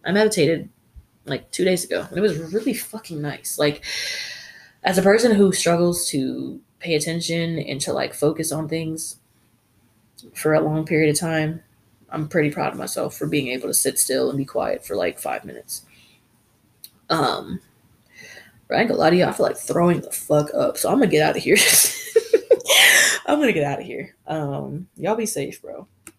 I 0.05 0.13
meditated 0.13 0.69
like 1.25 1.51
two 1.51 1.65
days 1.65 1.85
ago, 1.85 2.07
and 2.09 2.17
it 2.17 2.21
was 2.21 2.39
really 2.53 2.75
fucking 2.75 3.21
nice. 3.21 3.59
Like, 3.59 3.85
as 4.85 4.99
a 4.99 5.03
person 5.03 5.35
who 5.35 5.53
struggles 5.53 6.09
to 6.11 6.61
pay 6.79 6.95
attention 6.95 7.59
and 7.59 7.81
to 7.81 7.93
like 7.93 8.15
focus 8.15 8.53
on 8.53 8.69
things 8.69 9.17
for 10.33 10.55
a 10.55 10.61
long 10.61 10.85
period 10.85 11.11
of 11.11 11.19
time, 11.19 11.61
I'm 12.09 12.29
pretty 12.29 12.51
proud 12.51 12.73
of 12.73 12.79
myself 12.79 13.17
for 13.17 13.27
being 13.27 13.49
able 13.49 13.67
to 13.67 13.75
sit 13.75 13.99
still 13.99 14.29
and 14.29 14.39
be 14.39 14.45
quiet 14.45 14.87
for 14.87 14.95
like 14.95 15.19
five 15.19 15.45
minutes. 15.45 15.83
Um, 17.11 17.61
but 18.69 18.77
I 18.77 18.81
ain't 18.81 18.89
gonna 18.89 19.01
lie 19.01 19.11
to 19.11 19.17
you, 19.17 19.25
I 19.25 19.33
feel 19.33 19.47
like 19.47 19.57
throwing 19.57 20.03
the 20.03 20.13
fuck 20.13 20.51
up. 20.55 20.77
So 20.77 20.89
I'm 20.89 20.99
gonna 20.99 21.11
get 21.11 21.27
out 21.27 21.37
of 21.37 21.43
here. 21.43 21.57
I'm 23.27 23.41
gonna 23.41 23.53
get 23.53 23.65
out 23.65 23.81
of 23.81 23.87
here. 23.87 24.15
Um, 24.29 24.87
y'all 24.97 25.17
be 25.17 25.27
safe, 25.27 25.61
bro. 25.61 25.89